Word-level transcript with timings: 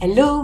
Hello, 0.00 0.43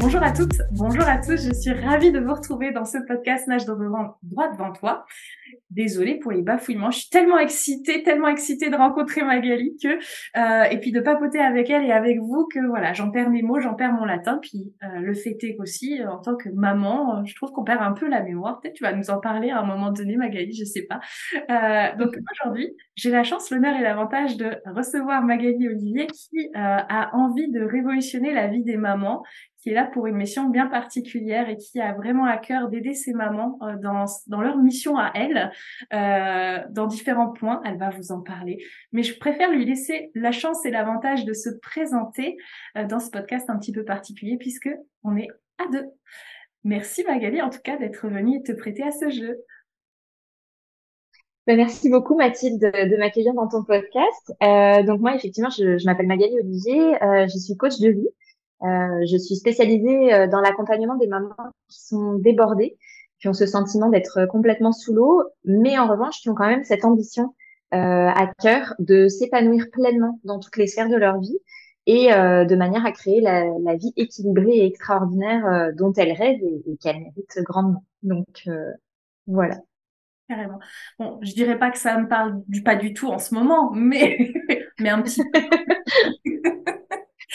Bonjour 0.00 0.22
à 0.22 0.32
toutes, 0.32 0.62
bonjour 0.70 1.02
à 1.06 1.18
tous, 1.18 1.46
je 1.46 1.52
suis 1.52 1.72
ravie 1.72 2.10
de 2.10 2.20
vous 2.20 2.32
retrouver 2.32 2.72
dans 2.72 2.86
ce 2.86 2.96
podcast 3.06 3.46
Nage 3.48 3.66
devant, 3.66 4.16
droit 4.22 4.50
devant 4.50 4.72
toi. 4.72 5.04
Désolée 5.68 6.18
pour 6.18 6.32
les 6.32 6.40
bafouillements, 6.40 6.90
je 6.90 7.00
suis 7.00 7.10
tellement 7.10 7.38
excitée, 7.38 8.02
tellement 8.02 8.28
excitée 8.28 8.70
de 8.70 8.76
rencontrer 8.76 9.22
Magali 9.22 9.76
que 9.82 9.98
euh, 10.38 10.64
et 10.64 10.80
puis 10.80 10.90
de 10.90 11.00
papoter 11.00 11.38
avec 11.38 11.68
elle 11.68 11.84
et 11.84 11.92
avec 11.92 12.18
vous 12.18 12.48
que 12.50 12.66
voilà, 12.66 12.94
j'en 12.94 13.10
perds 13.10 13.28
mes 13.28 13.42
mots, 13.42 13.60
j'en 13.60 13.74
perds 13.74 13.92
mon 13.92 14.06
latin. 14.06 14.38
Puis 14.40 14.72
euh, 14.82 15.00
le 15.00 15.12
fait 15.12 15.36
est 15.42 15.56
qu'aussi, 15.56 16.00
en 16.02 16.18
tant 16.18 16.34
que 16.34 16.48
maman, 16.48 17.22
je 17.26 17.34
trouve 17.34 17.52
qu'on 17.52 17.64
perd 17.64 17.82
un 17.82 17.92
peu 17.92 18.08
la 18.08 18.22
mémoire. 18.22 18.58
Peut-être 18.60 18.74
tu 18.74 18.84
vas 18.84 18.94
nous 18.94 19.10
en 19.10 19.20
parler 19.20 19.50
à 19.50 19.60
un 19.60 19.66
moment 19.66 19.92
donné, 19.92 20.16
Magali, 20.16 20.54
je 20.54 20.64
sais 20.64 20.86
pas. 20.88 21.00
Euh, 21.50 21.96
donc 21.98 22.16
aujourd'hui, 22.32 22.74
j'ai 22.96 23.10
la 23.10 23.22
chance, 23.22 23.50
l'honneur 23.50 23.76
et 23.76 23.82
l'avantage 23.82 24.38
de 24.38 24.50
recevoir 24.74 25.22
Magali 25.22 25.68
Olivier 25.68 26.06
qui 26.06 26.38
euh, 26.38 26.48
a 26.56 27.14
envie 27.14 27.50
de 27.50 27.60
révolutionner 27.60 28.32
la 28.32 28.46
vie 28.48 28.64
des 28.64 28.78
mamans 28.78 29.22
qui 29.60 29.70
est 29.70 29.74
là 29.74 29.84
pour 29.84 30.06
une 30.06 30.16
mission 30.16 30.48
bien 30.48 30.66
particulière 30.66 31.48
et 31.48 31.56
qui 31.56 31.80
a 31.80 31.92
vraiment 31.92 32.24
à 32.24 32.38
cœur 32.38 32.68
d'aider 32.68 32.94
ces 32.94 33.12
mamans 33.12 33.58
euh, 33.62 33.76
dans, 33.76 34.40
leur 34.40 34.56
mission 34.56 34.96
à 34.96 35.12
elles, 35.14 35.52
euh, 35.92 36.58
dans 36.70 36.86
différents 36.86 37.30
points. 37.30 37.60
Elle 37.64 37.78
va 37.78 37.90
vous 37.90 38.10
en 38.10 38.20
parler. 38.20 38.64
Mais 38.92 39.02
je 39.02 39.18
préfère 39.18 39.50
lui 39.50 39.64
laisser 39.64 40.10
la 40.14 40.32
chance 40.32 40.64
et 40.64 40.70
l'avantage 40.70 41.24
de 41.24 41.34
se 41.34 41.50
présenter 41.60 42.36
euh, 42.76 42.86
dans 42.86 43.00
ce 43.00 43.10
podcast 43.10 43.50
un 43.50 43.58
petit 43.58 43.72
peu 43.72 43.84
particulier 43.84 44.38
puisque 44.38 44.70
on 45.04 45.16
est 45.16 45.28
à 45.58 45.70
deux. 45.70 45.86
Merci 46.64 47.04
Magali 47.04 47.40
en 47.42 47.50
tout 47.50 47.60
cas 47.62 47.76
d'être 47.76 48.08
venue 48.08 48.38
et 48.38 48.42
te 48.42 48.52
prêter 48.52 48.82
à 48.82 48.90
ce 48.90 49.10
jeu. 49.10 49.38
Ben, 51.46 51.56
merci 51.56 51.90
beaucoup 51.90 52.16
Mathilde 52.16 52.60
de, 52.60 52.98
m'accueillir 52.98 53.34
dans 53.34 53.48
ton 53.48 53.64
podcast. 53.64 54.32
Donc 54.86 55.00
moi 55.00 55.14
effectivement 55.14 55.50
je, 55.50 55.84
m'appelle 55.86 56.06
Magali 56.06 56.38
Olivier, 56.38 56.96
je 57.00 57.38
suis 57.38 57.56
coach 57.56 57.78
de 57.80 57.88
vie 57.88 58.08
euh, 58.62 59.06
je 59.10 59.16
suis 59.16 59.36
spécialisée 59.36 60.12
euh, 60.12 60.26
dans 60.26 60.40
l'accompagnement 60.40 60.96
des 60.96 61.06
mamans 61.06 61.34
qui 61.68 61.80
sont 61.82 62.14
débordées, 62.14 62.76
qui 63.20 63.28
ont 63.28 63.32
ce 63.32 63.46
sentiment 63.46 63.88
d'être 63.88 64.26
complètement 64.26 64.72
sous 64.72 64.94
l'eau, 64.94 65.22
mais 65.44 65.78
en 65.78 65.86
revanche 65.86 66.20
qui 66.20 66.30
ont 66.30 66.34
quand 66.34 66.48
même 66.48 66.64
cette 66.64 66.84
ambition 66.84 67.34
euh, 67.72 68.08
à 68.08 68.26
cœur 68.42 68.74
de 68.80 69.06
s'épanouir 69.06 69.66
pleinement 69.70 70.18
dans 70.24 70.40
toutes 70.40 70.56
les 70.56 70.66
sphères 70.66 70.88
de 70.88 70.96
leur 70.96 71.20
vie 71.20 71.38
et 71.86 72.12
euh, 72.12 72.44
de 72.44 72.56
manière 72.56 72.84
à 72.84 72.90
créer 72.90 73.20
la, 73.20 73.44
la, 73.62 73.76
vie 73.76 73.92
équilibrée 73.96 74.56
et 74.56 74.66
extraordinaire 74.66 75.46
euh, 75.46 75.70
dont 75.76 75.92
elles 75.92 76.10
rêvent 76.10 76.42
et, 76.42 76.76
qu'elles 76.78 76.98
méritent 76.98 77.38
grandement. 77.44 77.84
Donc 78.02 78.48
voilà. 79.28 79.58
Carrément. 80.28 80.58
Bon, 80.98 81.20
je 81.22 81.32
dirais 81.32 81.60
pas 81.60 81.70
que 81.70 81.78
ça 81.78 81.96
me 81.96 82.08
parle 82.08 82.42
du 82.48 82.64
pas 82.64 82.74
du 82.74 82.92
tout 82.92 83.06
en 83.06 83.18
ce 83.18 83.34
moment, 83.34 83.70
mais 83.72 84.32
mais 84.80 84.88
un 84.88 85.02
petit. 85.02 85.22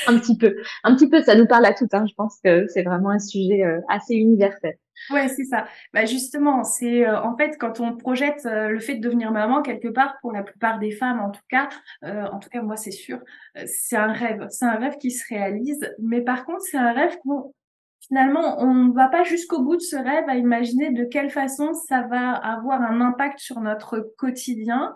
Un 0.08 0.18
petit 0.20 0.38
peu, 0.38 0.56
un 0.84 0.96
petit 0.96 1.10
peu, 1.10 1.22
ça 1.22 1.36
nous 1.36 1.48
parle 1.48 1.66
à 1.66 1.74
toutes. 1.74 1.94
Hein. 1.94 2.06
Je 2.08 2.14
pense 2.16 2.40
que 2.44 2.68
c'est 2.68 2.84
vraiment 2.84 3.10
un 3.10 3.20
sujet 3.20 3.64
euh, 3.64 3.80
assez 3.90 4.16
universel. 4.16 4.76
Ouais, 5.10 5.28
c'est 5.28 5.44
ça. 5.44 5.66
Bah 5.94 6.06
justement, 6.06 6.64
c'est 6.64 7.06
euh, 7.06 7.22
en 7.22 7.36
fait 7.36 7.58
quand 7.60 7.80
on 7.80 7.98
projette 7.98 8.46
euh, 8.46 8.70
le 8.70 8.80
fait 8.80 8.96
de 8.96 9.02
devenir 9.02 9.32
maman 9.32 9.62
quelque 9.62 9.90
part 9.90 10.16
pour 10.22 10.32
la 10.32 10.42
plupart 10.42 10.80
des 10.80 10.92
femmes, 10.92 11.20
en 11.20 11.32
tout 11.32 11.42
cas, 11.50 11.70
en 12.04 12.40
tout 12.40 12.50
cas 12.50 12.62
moi 12.62 12.78
c'est 12.78 12.92
sûr, 12.92 13.20
c'est 13.66 13.98
un 13.98 14.14
rêve, 14.14 14.48
c'est 14.50 14.66
un 14.66 14.78
rêve 14.78 14.98
qui 14.98 15.12
se 15.12 15.26
réalise. 15.28 15.94
Mais 16.00 16.22
par 16.22 16.46
contre, 16.46 16.62
c'est 16.62 16.78
un 16.78 16.94
rêve 16.94 17.18
qu'on 17.24 17.54
finalement 18.08 18.62
on 18.62 18.74
ne 18.74 18.94
va 18.94 19.10
pas 19.10 19.24
jusqu'au 19.24 19.64
bout 19.64 19.76
de 19.76 19.82
ce 19.82 19.96
rêve 19.96 20.26
à 20.28 20.36
imaginer 20.36 20.92
de 20.92 21.06
quelle 21.06 21.30
façon 21.30 21.74
ça 21.74 22.04
va 22.04 22.32
avoir 22.32 22.82
un 22.82 23.02
impact 23.02 23.40
sur 23.40 23.60
notre 23.62 24.00
quotidien 24.18 24.96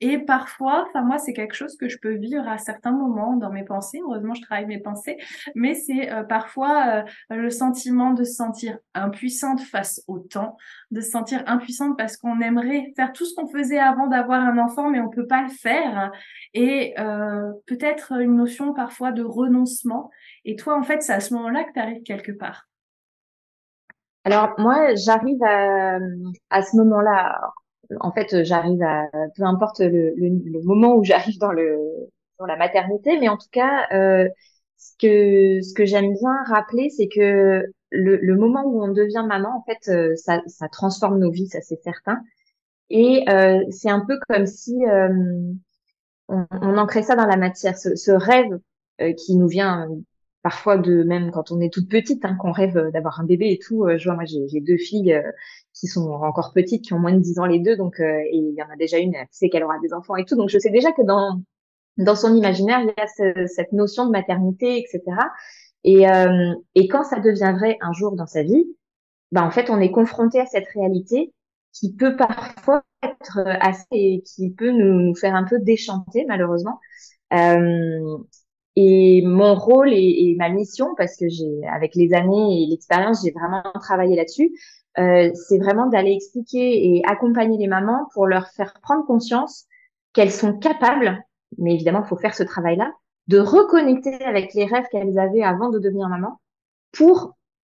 et 0.00 0.18
parfois, 0.18 0.86
enfin 0.86 1.02
moi, 1.02 1.18
c'est 1.18 1.32
quelque 1.32 1.54
chose 1.54 1.76
que 1.76 1.88
je 1.88 1.98
peux 1.98 2.14
vivre 2.14 2.46
à 2.46 2.58
certains 2.58 2.92
moments 2.92 3.36
dans 3.36 3.50
mes 3.50 3.64
pensées. 3.64 4.00
Heureusement, 4.04 4.34
je 4.34 4.42
travaille 4.42 4.66
mes 4.66 4.78
pensées, 4.78 5.16
mais 5.56 5.74
c'est 5.74 6.12
euh, 6.12 6.22
parfois 6.22 7.04
euh, 7.30 7.36
le 7.36 7.50
sentiment 7.50 8.12
de 8.12 8.22
se 8.22 8.34
sentir 8.34 8.78
impuissante 8.94 9.60
face 9.60 10.02
au 10.06 10.20
temps, 10.20 10.56
de 10.92 11.00
se 11.00 11.10
sentir 11.10 11.42
impuissante 11.46 11.98
parce 11.98 12.16
qu'on 12.16 12.40
aimerait 12.40 12.92
faire 12.94 13.12
tout 13.12 13.24
ce 13.24 13.34
qu'on 13.34 13.48
faisait 13.48 13.80
avant 13.80 14.06
d'avoir 14.06 14.40
un 14.40 14.58
enfant, 14.58 14.88
mais 14.88 15.00
on 15.00 15.08
peut 15.08 15.26
pas 15.26 15.42
le 15.42 15.48
faire. 15.48 16.12
Et 16.54 16.94
euh, 17.00 17.52
peut-être 17.66 18.12
une 18.12 18.36
notion 18.36 18.74
parfois 18.74 19.10
de 19.10 19.24
renoncement. 19.24 20.10
Et 20.44 20.54
toi, 20.54 20.78
en 20.78 20.84
fait, 20.84 21.02
c'est 21.02 21.12
à 21.12 21.20
ce 21.20 21.34
moment-là 21.34 21.64
que 21.64 21.72
tu 21.72 21.80
arrives 21.80 22.02
quelque 22.04 22.32
part. 22.32 22.68
Alors 24.24 24.54
moi, 24.58 24.94
j'arrive 24.94 25.42
à, 25.42 25.98
à 26.50 26.62
ce 26.62 26.76
moment-là 26.76 27.40
en 28.00 28.12
fait, 28.12 28.44
j'arrive 28.44 28.82
à 28.82 29.06
peu 29.36 29.44
importe 29.44 29.80
le, 29.80 30.14
le, 30.16 30.62
moment 30.62 30.96
où 30.96 31.04
j'arrive 31.04 31.38
dans 31.38 31.52
le 31.52 31.78
dans 32.38 32.46
la 32.46 32.56
maternité, 32.56 33.18
mais 33.18 33.28
en 33.28 33.36
tout 33.36 33.48
cas, 33.50 33.86
euh, 33.92 34.28
ce 34.76 34.92
que 34.98 35.60
ce 35.62 35.74
que 35.74 35.84
j'aime 35.84 36.12
bien 36.14 36.44
rappeler, 36.46 36.90
c'est 36.90 37.08
que 37.08 37.64
le, 37.90 38.16
le, 38.16 38.36
moment 38.36 38.62
où 38.64 38.82
on 38.82 38.92
devient 38.92 39.24
maman, 39.26 39.56
en 39.56 39.64
fait, 39.64 39.90
euh, 39.90 40.14
ça, 40.16 40.42
ça 40.46 40.68
transforme 40.68 41.18
nos 41.18 41.30
vies, 41.30 41.48
ça 41.48 41.60
c'est 41.62 41.82
certain. 41.82 42.20
Et 42.90 43.24
euh, 43.28 43.60
c'est 43.70 43.90
un 43.90 44.00
peu 44.00 44.18
comme 44.28 44.46
si 44.46 44.84
euh, 44.86 45.08
on, 46.28 46.46
on, 46.50 46.78
ancrait 46.78 47.02
ça 47.02 47.16
dans 47.16 47.26
la 47.26 47.36
matière, 47.36 47.76
ce, 47.76 48.10
rêve 48.10 48.58
euh, 49.00 49.12
qui 49.12 49.36
nous 49.36 49.48
vient 49.48 49.88
parfois 50.42 50.78
de 50.78 51.02
même 51.02 51.30
quand 51.30 51.50
on 51.50 51.60
est 51.60 51.72
toute 51.72 51.88
petite, 51.88 52.24
hein, 52.24 52.36
qu'on 52.40 52.52
rêve 52.52 52.90
d'avoir 52.92 53.20
un 53.20 53.24
bébé 53.24 53.50
et 53.50 53.58
tout. 53.58 53.86
je 53.96 54.04
vois, 54.04 54.14
moi 54.14 54.24
j'ai 54.24 54.60
deux 54.60 54.76
filles 54.76 55.20
qui 55.78 55.86
sont 55.86 56.10
encore 56.10 56.52
petites, 56.52 56.84
qui 56.84 56.92
ont 56.94 56.98
moins 56.98 57.12
de 57.12 57.20
10 57.20 57.38
ans 57.38 57.46
les 57.46 57.60
deux, 57.60 57.76
donc 57.76 58.00
euh, 58.00 58.04
et 58.04 58.36
il 58.36 58.54
y 58.54 58.62
en 58.62 58.68
a 58.70 58.76
déjà 58.76 58.98
une, 58.98 59.14
elle 59.14 59.26
sait 59.30 59.48
qu'elle 59.48 59.64
aura 59.64 59.78
des 59.80 59.92
enfants 59.94 60.16
et 60.16 60.24
tout, 60.24 60.36
donc 60.36 60.48
je 60.48 60.58
sais 60.58 60.70
déjà 60.70 60.92
que 60.92 61.02
dans 61.02 61.40
dans 61.96 62.16
son 62.16 62.34
imaginaire 62.34 62.80
il 62.80 62.86
y 62.86 63.00
a 63.00 63.46
cette 63.46 63.72
notion 63.72 64.06
de 64.06 64.10
maternité, 64.10 64.78
etc. 64.78 65.02
Et 65.84 66.08
euh, 66.10 66.54
et 66.74 66.88
quand 66.88 67.04
ça 67.04 67.20
devient 67.20 67.54
vrai 67.58 67.78
un 67.80 67.92
jour 67.92 68.16
dans 68.16 68.26
sa 68.26 68.42
vie, 68.42 68.66
bah 69.32 69.44
en 69.44 69.50
fait 69.50 69.70
on 69.70 69.80
est 69.80 69.90
confronté 69.90 70.40
à 70.40 70.46
cette 70.46 70.68
réalité 70.68 71.32
qui 71.72 71.94
peut 71.94 72.16
parfois 72.16 72.82
être 73.02 73.38
assez, 73.60 74.22
qui 74.26 74.50
peut 74.50 74.70
nous, 74.70 75.00
nous 75.00 75.14
faire 75.14 75.34
un 75.34 75.44
peu 75.44 75.58
déchanter 75.60 76.24
malheureusement. 76.26 76.80
Euh, 77.32 78.18
et 78.80 79.22
mon 79.22 79.56
rôle 79.56 79.92
et, 79.92 80.36
ma 80.38 80.50
mission, 80.50 80.94
parce 80.96 81.16
que 81.16 81.28
j'ai, 81.28 81.66
avec 81.66 81.96
les 81.96 82.14
années 82.14 82.62
et 82.62 82.66
l'expérience, 82.66 83.24
j'ai 83.24 83.32
vraiment 83.32 83.64
travaillé 83.80 84.14
là-dessus, 84.14 84.52
euh, 84.98 85.32
c'est 85.34 85.58
vraiment 85.58 85.88
d'aller 85.88 86.12
expliquer 86.12 86.86
et 86.86 87.02
accompagner 87.04 87.58
les 87.58 87.66
mamans 87.66 88.06
pour 88.14 88.28
leur 88.28 88.46
faire 88.46 88.74
prendre 88.80 89.04
conscience 89.04 89.66
qu'elles 90.12 90.30
sont 90.30 90.56
capables, 90.56 91.24
mais 91.58 91.74
évidemment, 91.74 92.02
il 92.04 92.08
faut 92.08 92.16
faire 92.16 92.36
ce 92.36 92.44
travail-là, 92.44 92.92
de 93.26 93.40
reconnecter 93.40 94.22
avec 94.24 94.54
les 94.54 94.64
rêves 94.64 94.86
qu'elles 94.92 95.18
avaient 95.18 95.42
avant 95.42 95.70
de 95.70 95.80
devenir 95.80 96.08
maman 96.08 96.40
pour 96.92 97.36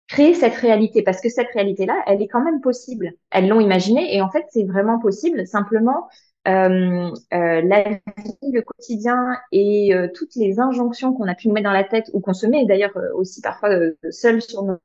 créer 0.08 0.34
cette 0.34 0.56
réalité. 0.56 1.02
Parce 1.02 1.20
que 1.20 1.28
cette 1.28 1.52
réalité-là, 1.54 2.02
elle 2.08 2.22
est 2.22 2.28
quand 2.28 2.42
même 2.42 2.60
possible. 2.60 3.12
Elles 3.30 3.46
l'ont 3.46 3.60
imaginée 3.60 4.16
et 4.16 4.20
en 4.20 4.30
fait, 4.30 4.46
c'est 4.50 4.64
vraiment 4.64 4.98
possible. 4.98 5.46
Simplement, 5.46 6.08
euh, 6.48 7.10
euh, 7.34 7.60
la 7.62 7.82
vie, 7.82 8.52
le 8.52 8.62
quotidien 8.62 9.36
et 9.52 9.94
euh, 9.94 10.08
toutes 10.14 10.34
les 10.34 10.60
injonctions 10.60 11.12
qu'on 11.12 11.28
a 11.28 11.34
pu 11.34 11.48
nous 11.48 11.54
mettre 11.54 11.68
dans 11.68 11.72
la 11.72 11.84
tête 11.84 12.10
ou 12.14 12.20
qu'on 12.20 12.32
se 12.32 12.46
met 12.46 12.64
d'ailleurs 12.64 12.96
aussi 13.14 13.42
parfois 13.42 13.70
seul 14.10 14.40
sur 14.40 14.62
nos 14.62 14.78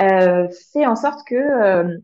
euh, 0.00 0.48
fait 0.72 0.86
en 0.86 0.94
sorte 0.94 1.26
que 1.26 1.98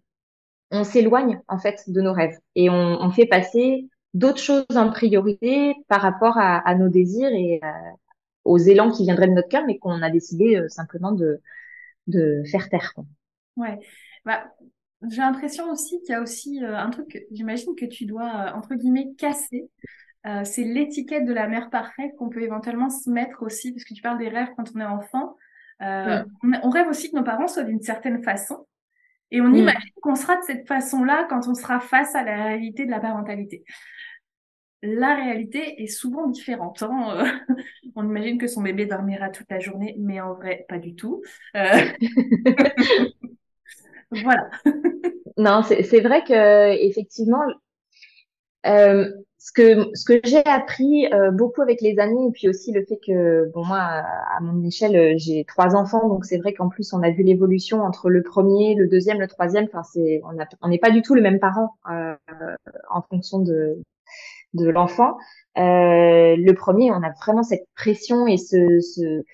on 0.70 0.84
s'éloigne 0.84 1.40
en 1.48 1.58
fait 1.58 1.84
de 1.88 2.00
nos 2.00 2.12
rêves 2.12 2.38
et 2.54 2.70
on, 2.70 3.10
fait 3.10 3.26
passer 3.26 3.88
d'autres 4.14 4.40
choses 4.40 4.64
en 4.70 4.90
priorité 4.90 5.74
par 5.88 6.00
rapport 6.00 6.38
à, 6.38 6.74
nos 6.74 6.88
désirs 6.88 7.30
et 7.30 7.60
aux 8.44 8.56
élans 8.56 8.90
qui 8.90 9.04
viendraient 9.04 9.28
de 9.28 9.34
notre 9.34 9.48
cœur, 9.48 9.64
mais 9.66 9.78
qu'on 9.78 10.00
a 10.00 10.08
décidé 10.08 10.64
simplement 10.68 11.12
de, 11.12 11.42
de 12.06 12.42
faire 12.50 12.70
taire. 12.70 12.94
Ouais. 13.58 13.78
Bah, 14.24 14.44
j'ai 15.10 15.20
l'impression 15.20 15.70
aussi 15.70 16.00
qu'il 16.00 16.10
y 16.10 16.14
a 16.14 16.22
aussi 16.22 16.60
un 16.62 16.90
truc, 16.90 17.26
j'imagine 17.30 17.74
que 17.74 17.86
tu 17.86 18.06
dois, 18.06 18.52
entre 18.54 18.74
guillemets, 18.74 19.12
casser 19.18 19.68
euh, 20.26 20.44
c'est 20.44 20.62
l'étiquette 20.62 21.24
de 21.24 21.32
la 21.32 21.48
mère 21.48 21.68
parfaite 21.70 22.12
qu'on 22.16 22.28
peut 22.28 22.42
éventuellement 22.42 22.90
se 22.90 23.10
mettre 23.10 23.42
aussi, 23.42 23.72
parce 23.72 23.84
que 23.84 23.94
tu 23.94 24.02
parles 24.02 24.18
des 24.18 24.28
rêves 24.28 24.50
quand 24.56 24.70
on 24.74 24.80
est 24.80 24.84
enfant. 24.84 25.36
Euh, 25.82 26.22
on, 26.62 26.70
rêve 26.70 26.86
aussi 26.86 27.10
que 27.10 27.16
nos 27.16 27.24
parents 27.24 27.48
soient 27.48 27.64
d'une 27.64 27.82
certaine 27.82 28.22
façon, 28.22 28.66
et 29.32 29.40
on 29.40 29.52
imagine 29.52 29.90
qu'on 30.00 30.14
sera 30.14 30.36
de 30.36 30.42
cette 30.42 30.68
façon-là 30.68 31.26
quand 31.28 31.48
on 31.48 31.54
sera 31.54 31.80
face 31.80 32.14
à 32.14 32.22
la 32.22 32.44
réalité 32.44 32.86
de 32.86 32.90
la 32.90 33.00
parentalité. 33.00 33.64
La 34.82 35.16
réalité 35.16 35.82
est 35.82 35.88
souvent 35.88 36.28
différente. 36.28 36.82
Hein. 36.82 37.40
on 37.96 38.08
imagine 38.08 38.38
que 38.38 38.46
son 38.46 38.62
bébé 38.62 38.86
dormira 38.86 39.30
toute 39.30 39.50
la 39.50 39.58
journée, 39.58 39.96
mais 39.98 40.20
en 40.20 40.34
vrai, 40.34 40.66
pas 40.68 40.78
du 40.78 40.94
tout. 40.94 41.22
Voilà. 44.12 44.50
non, 45.36 45.62
c'est 45.62 46.00
vrai 46.00 46.22
que 46.24 46.72
effectivement, 46.84 47.42
euh, 48.66 49.10
ce 49.38 49.50
que 49.50 49.90
ce 49.94 50.04
que 50.04 50.20
j'ai 50.22 50.44
appris 50.46 51.12
euh, 51.12 51.32
beaucoup 51.32 51.62
avec 51.62 51.80
les 51.80 51.98
années 51.98 52.28
et 52.28 52.30
puis 52.30 52.48
aussi 52.48 52.70
le 52.70 52.84
fait 52.84 53.00
que 53.04 53.50
bon 53.52 53.64
moi 53.64 53.78
à 53.80 54.38
mon 54.40 54.62
échelle 54.64 54.94
euh, 54.94 55.14
j'ai 55.16 55.44
trois 55.44 55.74
enfants 55.74 56.08
donc 56.08 56.24
c'est 56.24 56.38
vrai 56.38 56.54
qu'en 56.54 56.68
plus 56.68 56.92
on 56.92 57.02
a 57.02 57.10
vu 57.10 57.24
l'évolution 57.24 57.82
entre 57.82 58.08
le 58.08 58.22
premier 58.22 58.76
le 58.76 58.86
deuxième 58.86 59.18
le 59.18 59.26
troisième 59.26 59.64
enfin 59.64 59.82
c'est 59.82 60.20
on 60.24 60.40
a 60.40 60.46
on 60.60 60.68
n'est 60.68 60.78
pas 60.78 60.92
du 60.92 61.02
tout 61.02 61.16
le 61.16 61.22
même 61.22 61.40
parent 61.40 61.74
euh, 61.90 62.14
en 62.88 63.02
fonction 63.02 63.40
de 63.40 63.82
de 64.54 64.68
l'enfant 64.68 65.16
euh, 65.58 66.36
le 66.36 66.52
premier 66.52 66.92
on 66.92 67.02
a 67.02 67.10
vraiment 67.10 67.42
cette 67.42 67.66
pression 67.74 68.28
et 68.28 68.36
ce, 68.36 68.78
ce 68.78 69.24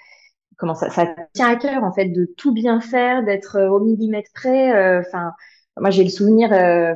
comment 0.59 0.75
ça 0.75 0.91
ça 0.91 1.15
tient 1.33 1.49
à 1.49 1.57
cœur 1.57 1.83
en 1.83 1.93
fait 1.93 2.09
de 2.09 2.27
tout 2.37 2.53
bien 2.53 2.81
faire 2.81 3.25
d'être 3.25 3.59
au 3.61 3.81
millimètre 3.81 4.31
près 4.35 4.99
enfin 4.99 5.33
moi 5.81 5.91
j'ai 5.91 6.05
le 6.05 6.11
souvenir 6.11 6.53
euh, 6.53 6.93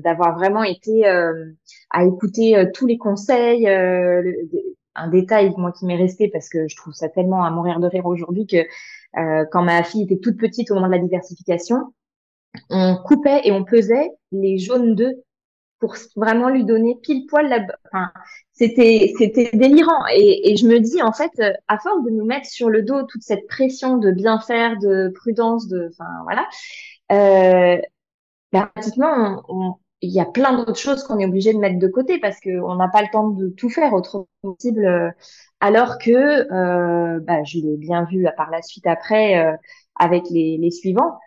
d'avoir 0.00 0.36
vraiment 0.36 0.62
été 0.62 1.06
euh, 1.06 1.52
à 1.90 2.04
écouter 2.04 2.56
euh, 2.56 2.66
tous 2.72 2.86
les 2.86 2.98
conseils 2.98 3.66
un 3.68 5.08
détail 5.08 5.52
moi 5.56 5.72
qui 5.72 5.86
m'est 5.86 5.96
resté 5.96 6.28
parce 6.28 6.48
que 6.48 6.68
je 6.68 6.76
trouve 6.76 6.94
ça 6.94 7.08
tellement 7.08 7.44
à 7.44 7.50
mourir 7.50 7.80
de 7.80 7.86
rire 7.86 8.06
aujourd'hui 8.06 8.46
que 8.46 8.64
quand 9.50 9.62
ma 9.62 9.82
fille 9.82 10.02
était 10.02 10.18
toute 10.18 10.36
petite 10.36 10.70
au 10.70 10.74
moment 10.74 10.88
de 10.88 10.92
la 10.92 10.98
diversification 10.98 11.92
on 12.70 12.96
coupait 12.96 13.42
et 13.44 13.52
on 13.52 13.64
pesait 13.64 14.10
les 14.32 14.58
jaunes 14.58 14.94
d'œufs 14.94 15.16
pour 15.78 15.96
vraiment 16.16 16.48
lui 16.48 16.64
donner 16.64 16.98
pile 17.02 17.26
poil 17.26 17.48
la 17.48 17.66
enfin 17.92 18.10
c'était 18.56 19.12
c'était 19.18 19.50
délirant 19.52 20.06
et, 20.14 20.52
et 20.52 20.56
je 20.56 20.66
me 20.66 20.80
dis 20.80 21.02
en 21.02 21.12
fait 21.12 21.30
à 21.68 21.78
force 21.78 22.04
de 22.04 22.10
nous 22.10 22.24
mettre 22.24 22.46
sur 22.46 22.70
le 22.70 22.82
dos 22.82 23.02
toute 23.04 23.22
cette 23.22 23.46
pression 23.46 23.98
de 23.98 24.10
bien 24.10 24.40
faire 24.40 24.78
de 24.78 25.12
prudence 25.14 25.68
de 25.68 25.90
enfin 25.92 26.10
voilà 26.24 26.46
euh, 27.12 27.78
pratiquement, 28.50 29.42
il 30.02 30.10
y 30.12 30.20
a 30.20 30.24
plein 30.24 30.56
d'autres 30.56 30.76
choses 30.78 31.02
qu'on 31.04 31.18
est 31.18 31.26
obligé 31.26 31.52
de 31.52 31.58
mettre 31.58 31.78
de 31.78 31.88
côté 31.88 32.18
parce 32.18 32.38
qu'on 32.40 32.74
n'a 32.76 32.88
pas 32.88 33.02
le 33.02 33.08
temps 33.12 33.28
de 33.30 33.48
tout 33.48 33.70
faire 33.70 33.92
autrement 33.94 34.28
possible. 34.42 34.84
Euh, 34.84 35.10
alors 35.60 35.98
que, 35.98 36.10
euh, 36.52 37.20
bah, 37.20 37.42
je 37.44 37.58
l'ai 37.60 37.76
bien 37.76 38.04
vu 38.04 38.26
par 38.36 38.50
la 38.50 38.62
suite 38.62 38.86
après 38.86 39.38
euh, 39.44 39.56
avec 39.96 40.24
les, 40.30 40.58
les 40.58 40.70
suivants, 40.70 41.18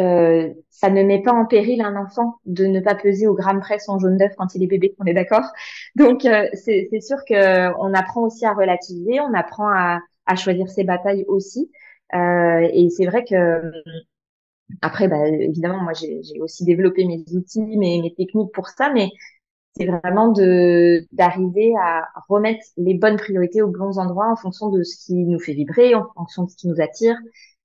euh, 0.00 0.52
ça 0.70 0.90
ne 0.90 1.02
met 1.02 1.22
pas 1.22 1.32
en 1.32 1.46
péril 1.46 1.82
un 1.82 1.96
enfant 1.96 2.36
de 2.46 2.66
ne 2.66 2.80
pas 2.80 2.94
peser 2.94 3.26
au 3.26 3.34
gramme 3.34 3.60
près 3.60 3.78
son 3.78 3.98
jaune 3.98 4.16
d'œuf 4.16 4.32
quand 4.36 4.54
il 4.54 4.62
est 4.62 4.66
bébé, 4.66 4.94
on 4.98 5.04
est 5.06 5.14
d'accord? 5.14 5.44
Donc 5.96 6.24
euh, 6.24 6.46
c'est 6.54 6.88
sûr 7.00 7.18
que 7.28 7.68
on 7.80 7.94
apprend 7.94 8.22
aussi 8.22 8.46
à 8.46 8.54
relativiser, 8.54 9.20
on 9.20 9.34
apprend 9.34 9.68
à, 9.68 10.00
à 10.26 10.36
choisir 10.36 10.68
ses 10.70 10.84
batailles 10.84 11.24
aussi. 11.28 11.70
Euh, 12.14 12.68
et 12.72 12.88
c'est 12.90 13.06
vrai 13.06 13.24
que 13.24 13.62
après, 14.82 15.08
bah, 15.08 15.26
évidemment, 15.28 15.82
moi, 15.82 15.92
j'ai 15.94 16.22
aussi 16.40 16.64
développé 16.64 17.04
mes 17.04 17.24
outils, 17.34 17.60
mes, 17.76 18.00
mes 18.00 18.14
techniques 18.14 18.52
pour 18.52 18.68
ça, 18.68 18.90
mais 18.92 19.10
c'est 19.76 19.86
vraiment 19.86 20.28
de 20.32 21.06
d'arriver 21.12 21.74
à 21.82 22.08
remettre 22.28 22.64
les 22.78 22.94
bonnes 22.94 23.16
priorités 23.16 23.62
aux 23.62 23.68
bons 23.70 23.98
endroits 23.98 24.30
en 24.30 24.36
fonction 24.36 24.70
de 24.70 24.82
ce 24.84 25.06
qui 25.06 25.14
nous 25.14 25.40
fait 25.40 25.54
vibrer, 25.54 25.94
en 25.94 26.06
fonction 26.16 26.44
de 26.44 26.50
ce 26.50 26.56
qui 26.56 26.68
nous 26.68 26.80
attire, 26.80 27.16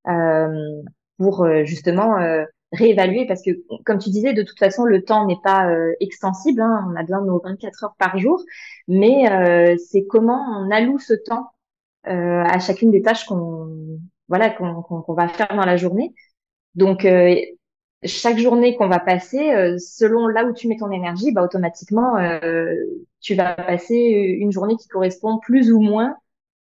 euh, 0.10 0.82
pour 1.18 1.44
euh, 1.44 1.64
justement 1.64 2.18
euh, 2.20 2.44
réévaluer. 2.72 3.26
Parce 3.28 3.42
que, 3.42 3.52
comme 3.86 4.00
tu 4.00 4.10
disais, 4.10 4.34
de 4.34 4.44
toute 4.44 4.60
façon, 4.60 4.84
le 4.84 5.04
temps 5.04 5.26
n'est 5.28 5.40
pas 5.44 5.70
euh, 5.70 5.94
extensible. 6.00 6.62
Hein, 6.62 6.88
on 6.90 6.96
a 6.96 7.02
besoin 7.02 7.22
de 7.22 7.28
nos 7.28 7.40
24 7.40 7.84
heures 7.84 7.96
par 7.98 8.18
jour, 8.18 8.42
mais 8.88 9.26
c'est 9.78 10.06
comment 10.06 10.42
on 10.60 10.72
alloue 10.72 11.00
ce 11.00 11.14
temps 11.14 11.52
à 12.04 12.60
chacune 12.60 12.92
des 12.92 13.02
tâches 13.02 13.26
qu'on 13.26 14.00
voilà 14.28 14.52
qu'on 14.52 15.14
va 15.14 15.28
faire 15.28 15.50
dans 15.56 15.66
la 15.66 15.78
journée 15.78 16.14
donc, 16.76 17.08
chaque 18.04 18.38
journée 18.38 18.76
qu'on 18.76 18.90
va 18.90 19.00
passer, 19.00 19.78
selon 19.80 20.28
là 20.28 20.46
où 20.46 20.54
tu 20.54 20.68
mets 20.68 20.76
ton 20.76 20.92
énergie, 20.92 21.32
bah, 21.32 21.42
automatiquement, 21.42 22.18
tu 23.22 23.34
vas 23.34 23.54
passer 23.54 23.96
une 23.96 24.52
journée 24.52 24.76
qui 24.76 24.90
correspond 24.90 25.40
plus 25.40 25.72
ou 25.72 25.80
moins 25.80 26.18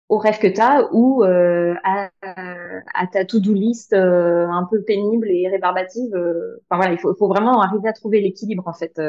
au 0.09 0.19
rêve 0.19 0.39
que 0.39 0.47
tu 0.47 0.61
as 0.61 0.89
ou 0.93 1.23
à, 1.23 2.11
à, 2.23 3.07
ta 3.07 3.25
to-do 3.25 3.55
list 3.55 3.93
un 3.95 4.67
peu 4.71 4.83
pénible 4.83 5.29
et 5.31 5.49
rébarbative. 5.49 6.15
enfin 6.15 6.77
voilà, 6.77 6.93
il 6.93 6.99
faut, 6.99 7.15
faut, 7.15 7.29
vraiment 7.29 7.63
arriver 7.63 7.89
à 7.89 7.93
trouver 7.93 8.21
l'équilibre 8.21 8.69
en 8.69 8.75
fait. 8.75 9.01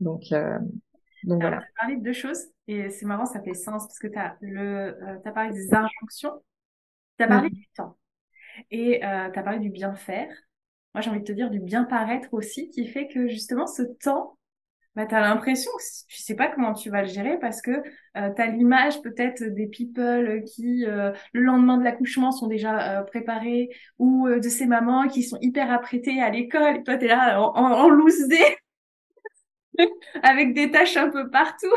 donc, 0.00 0.32
donc 1.24 1.40
voilà. 1.40 1.58
Tu 1.58 1.64
as 1.64 1.80
parlé 1.80 1.96
de 1.96 2.02
deux 2.02 2.12
choses 2.12 2.46
et 2.66 2.90
c'est 2.90 3.06
marrant, 3.06 3.26
ça 3.26 3.40
fait 3.42 3.54
sens 3.54 3.86
parce 3.86 3.98
que 3.98 4.06
tu 4.06 4.18
as, 4.18 4.36
le, 4.40 4.96
as 5.24 5.32
parlé 5.32 5.52
des 5.52 5.74
injonctions, 5.74 6.42
tu 7.18 7.24
as 7.24 7.28
parlé 7.28 7.48
mmh. 7.48 7.52
du 7.52 7.68
temps. 7.76 7.96
Et 8.70 9.04
euh, 9.04 9.30
tu 9.30 9.38
as 9.38 9.42
parlé 9.42 9.58
du 9.58 9.70
bien 9.70 9.94
faire. 9.94 10.28
Moi, 10.94 11.02
j'ai 11.02 11.10
envie 11.10 11.20
de 11.20 11.24
te 11.24 11.32
dire 11.32 11.50
du 11.50 11.60
bien 11.60 11.84
paraître 11.84 12.28
aussi, 12.32 12.68
qui 12.70 12.86
fait 12.86 13.06
que 13.06 13.28
justement, 13.28 13.66
ce 13.66 13.82
temps, 13.82 14.38
bah, 14.96 15.06
tu 15.06 15.14
as 15.14 15.20
l'impression 15.20 15.70
que 15.70 15.82
tu 16.08 16.20
sais 16.20 16.34
pas 16.34 16.48
comment 16.48 16.74
tu 16.74 16.90
vas 16.90 17.02
le 17.02 17.08
gérer 17.08 17.38
parce 17.38 17.62
que 17.62 17.70
euh, 17.70 18.34
tu 18.34 18.42
as 18.42 18.46
l'image 18.46 19.00
peut-être 19.02 19.44
des 19.44 19.68
people 19.68 20.42
qui, 20.44 20.84
euh, 20.84 21.12
le 21.32 21.42
lendemain 21.42 21.78
de 21.78 21.84
l'accouchement, 21.84 22.32
sont 22.32 22.48
déjà 22.48 22.98
euh, 22.98 23.02
préparés 23.02 23.70
ou 23.98 24.28
de 24.28 24.48
ces 24.48 24.66
mamans 24.66 25.06
qui 25.06 25.22
sont 25.22 25.38
hyper 25.40 25.70
apprêtées 25.70 26.20
à 26.20 26.30
l'école. 26.30 26.78
Et 26.78 26.82
toi, 26.82 26.96
tu 26.96 27.04
es 27.04 27.08
là 27.08 27.40
en, 27.40 27.54
en, 27.54 27.88
loose 27.88 28.28
avec 30.22 30.54
des 30.54 30.70
taches 30.70 30.96
un 30.96 31.08
peu 31.08 31.30
partout, 31.30 31.74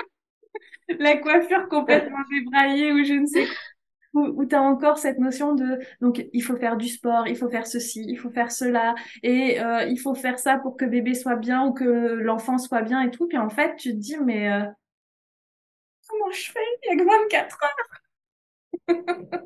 la 0.99 1.17
coiffure 1.17 1.69
complètement 1.69 2.17
débraillée 2.31 2.91
ou 2.93 3.03
je 3.03 3.13
ne 3.13 3.27
sais 3.27 3.45
quoi 3.45 3.72
où, 4.13 4.45
tu 4.45 4.55
as 4.55 4.61
encore 4.61 4.97
cette 4.97 5.17
notion 5.19 5.53
de 5.53 5.79
donc 6.01 6.25
il 6.33 6.41
faut 6.41 6.55
faire 6.57 6.77
du 6.77 6.87
sport, 6.87 7.27
il 7.27 7.35
faut 7.35 7.49
faire 7.49 7.65
ceci, 7.67 8.05
il 8.07 8.17
faut 8.17 8.29
faire 8.29 8.51
cela 8.51 8.95
et 9.23 9.59
euh, 9.61 9.85
il 9.85 9.97
faut 9.97 10.13
faire 10.13 10.39
ça 10.39 10.57
pour 10.57 10.77
que 10.77 10.85
bébé 10.85 11.13
soit 11.15 11.35
bien 11.35 11.65
ou 11.65 11.73
que 11.73 11.83
l'enfant 11.83 12.57
soit 12.57 12.81
bien 12.81 13.01
et 13.01 13.11
tout. 13.11 13.27
Puis 13.27 13.37
en 13.37 13.49
fait, 13.49 13.75
tu 13.75 13.91
te 13.91 13.97
dis 13.97 14.17
mais 14.23 14.51
euh, 14.51 14.65
comment 16.07 16.31
je 16.31 16.51
fais? 16.51 16.59
Il 16.83 16.97
y 16.97 17.01
a 17.01 17.03
que 17.03 17.09
24 17.23 17.57
heures. 17.63 17.89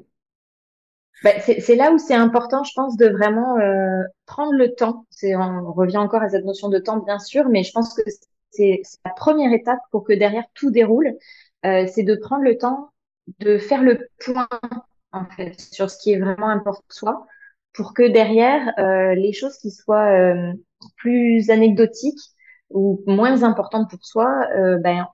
bah, 1.24 1.40
c'est 1.40 1.76
là 1.76 1.92
où 1.92 1.98
c'est 1.98 2.14
important, 2.14 2.64
je 2.64 2.72
pense, 2.76 2.98
de 2.98 3.08
vraiment 3.08 3.58
euh, 3.60 4.04
prendre 4.26 4.54
le 4.54 4.76
temps. 4.76 5.06
On 5.24 5.72
revient 5.72 5.98
encore 5.98 6.22
à 6.22 6.30
cette 6.30 6.46
notion 6.46 6.70
de 6.70 6.80
temps, 6.80 6.98
bien 6.98 7.20
sûr, 7.20 7.48
mais 7.50 7.64
je 7.64 7.72
pense 7.72 7.94
que 7.94 8.02
c'est 8.52 8.82
la 9.06 9.12
première 9.12 9.54
étape 9.54 9.80
pour 9.92 10.04
que 10.04 10.14
derrière 10.14 10.46
tout 10.54 10.72
déroule. 10.72 11.14
C'est 11.64 12.04
de 12.04 12.16
prendre 12.16 12.44
le 12.44 12.58
temps 12.58 12.92
de 13.40 13.58
faire 13.58 13.84
le 13.84 14.08
point 14.20 14.48
en 15.12 15.26
fait 15.26 15.60
sur 15.60 15.90
ce 15.90 15.98
qui 15.98 16.14
est 16.14 16.20
vraiment 16.20 16.50
important 16.50 16.82
pour 16.88 16.94
soi, 16.94 17.28
pour 17.74 17.94
que 17.94 18.08
derrière 18.08 18.74
euh, 18.80 19.16
les 19.16 19.34
choses 19.34 19.58
qui 19.58 19.72
soient 19.72 20.12
euh, 20.12 20.54
plus 20.98 21.50
anecdotiques 21.50 22.20
ou 22.70 23.02
moins 23.06 23.44
importantes 23.44 23.90
pour 23.90 24.04
soi, 24.06 24.48
euh, 24.56 24.78
ben 24.78 25.08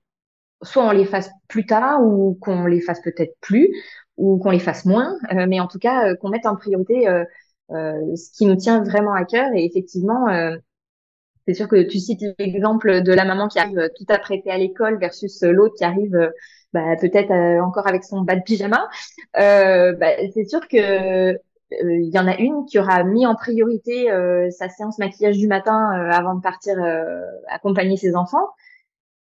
soit 0.62 0.86
on 0.86 0.92
les 0.92 1.06
fasse 1.06 1.30
plus 1.48 1.66
tard 1.66 2.02
ou 2.02 2.38
qu'on 2.42 2.66
les 2.66 2.82
fasse 2.82 3.02
peut-être 3.02 3.36
plus 3.42 3.70
ou 4.18 4.38
qu'on 4.38 4.52
les 4.52 4.60
fasse 4.60 4.86
moins, 4.86 5.18
mais 5.32 5.60
en 5.60 5.68
tout 5.68 5.80
cas 5.80 6.16
qu'on 6.16 6.30
mette 6.30 6.46
en 6.46 6.56
priorité 6.56 7.06
ce 7.70 8.32
qui 8.38 8.46
nous 8.46 8.56
tient 8.56 8.84
vraiment 8.84 9.14
à 9.14 9.26
cœur. 9.26 9.50
Et 9.56 9.66
effectivement 9.66 10.28
c'est 11.46 11.54
sûr 11.54 11.68
que 11.68 11.82
tu 11.82 12.00
cites 12.00 12.24
l'exemple 12.40 13.02
de 13.02 13.12
la 13.12 13.26
maman 13.26 13.48
qui 13.50 13.60
arrive 13.60 13.90
tout 13.98 14.06
apprêtée 14.08 14.52
à 14.52 14.58
l'école 14.58 15.00
versus 15.00 15.42
l'autre 15.42 15.76
qui 15.76 15.84
arrive 15.84 16.32
bah, 16.74 16.96
peut-être 17.00 17.32
euh, 17.32 17.62
encore 17.62 17.88
avec 17.88 18.04
son 18.04 18.22
bas 18.22 18.36
de 18.36 18.42
pyjama, 18.42 18.90
euh, 19.38 19.94
bah, 19.94 20.08
c'est 20.34 20.46
sûr 20.46 20.68
que 20.68 20.78
euh, 21.34 21.38
il 21.72 22.10
y 22.14 22.20
en 22.20 22.28
a 22.28 22.36
une 22.38 22.66
qui 22.66 22.80
aura 22.80 23.04
mis 23.04 23.26
en 23.26 23.36
priorité 23.36 24.08
sa 24.52 24.70
séance 24.70 25.00
maquillage 25.00 25.38
du 25.38 25.48
matin 25.48 25.90
avant 26.12 26.36
de 26.36 26.42
partir 26.42 26.76
accompagner 27.50 27.98
ses 27.98 28.16
enfants. 28.16 28.48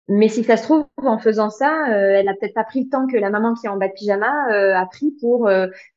Mais 0.09 0.28
si 0.28 0.45
ça 0.45 0.57
se 0.57 0.62
trouve, 0.62 0.87
en 0.97 1.19
faisant 1.19 1.50
ça, 1.50 1.88
elle 1.88 2.26
a 2.26 2.33
peut-être 2.33 2.55
pas 2.55 2.64
pris 2.64 2.85
le 2.85 2.88
temps 2.88 3.07
que 3.07 3.19
la 3.19 3.28
maman 3.28 3.52
qui 3.52 3.67
est 3.67 3.69
en 3.69 3.76
bas 3.76 3.88
de 3.88 3.93
pyjama 3.93 4.33
a 4.50 4.87
pris 4.87 5.14
pour 5.21 5.47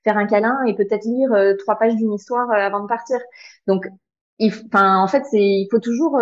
faire 0.03 0.17
un 0.17 0.27
câlin 0.27 0.61
et 0.67 0.75
peut-être 0.75 1.05
lire 1.05 1.55
trois 1.59 1.77
pages 1.77 1.95
d'une 1.95 2.11
histoire 2.11 2.51
avant 2.51 2.81
de 2.81 2.87
partir. 2.87 3.17
Donc, 3.65 3.87
enfin, 4.41 4.97
en 4.97 5.07
fait, 5.07 5.23
c'est, 5.31 5.39
il 5.39 5.69
faut 5.71 5.79
toujours 5.79 6.21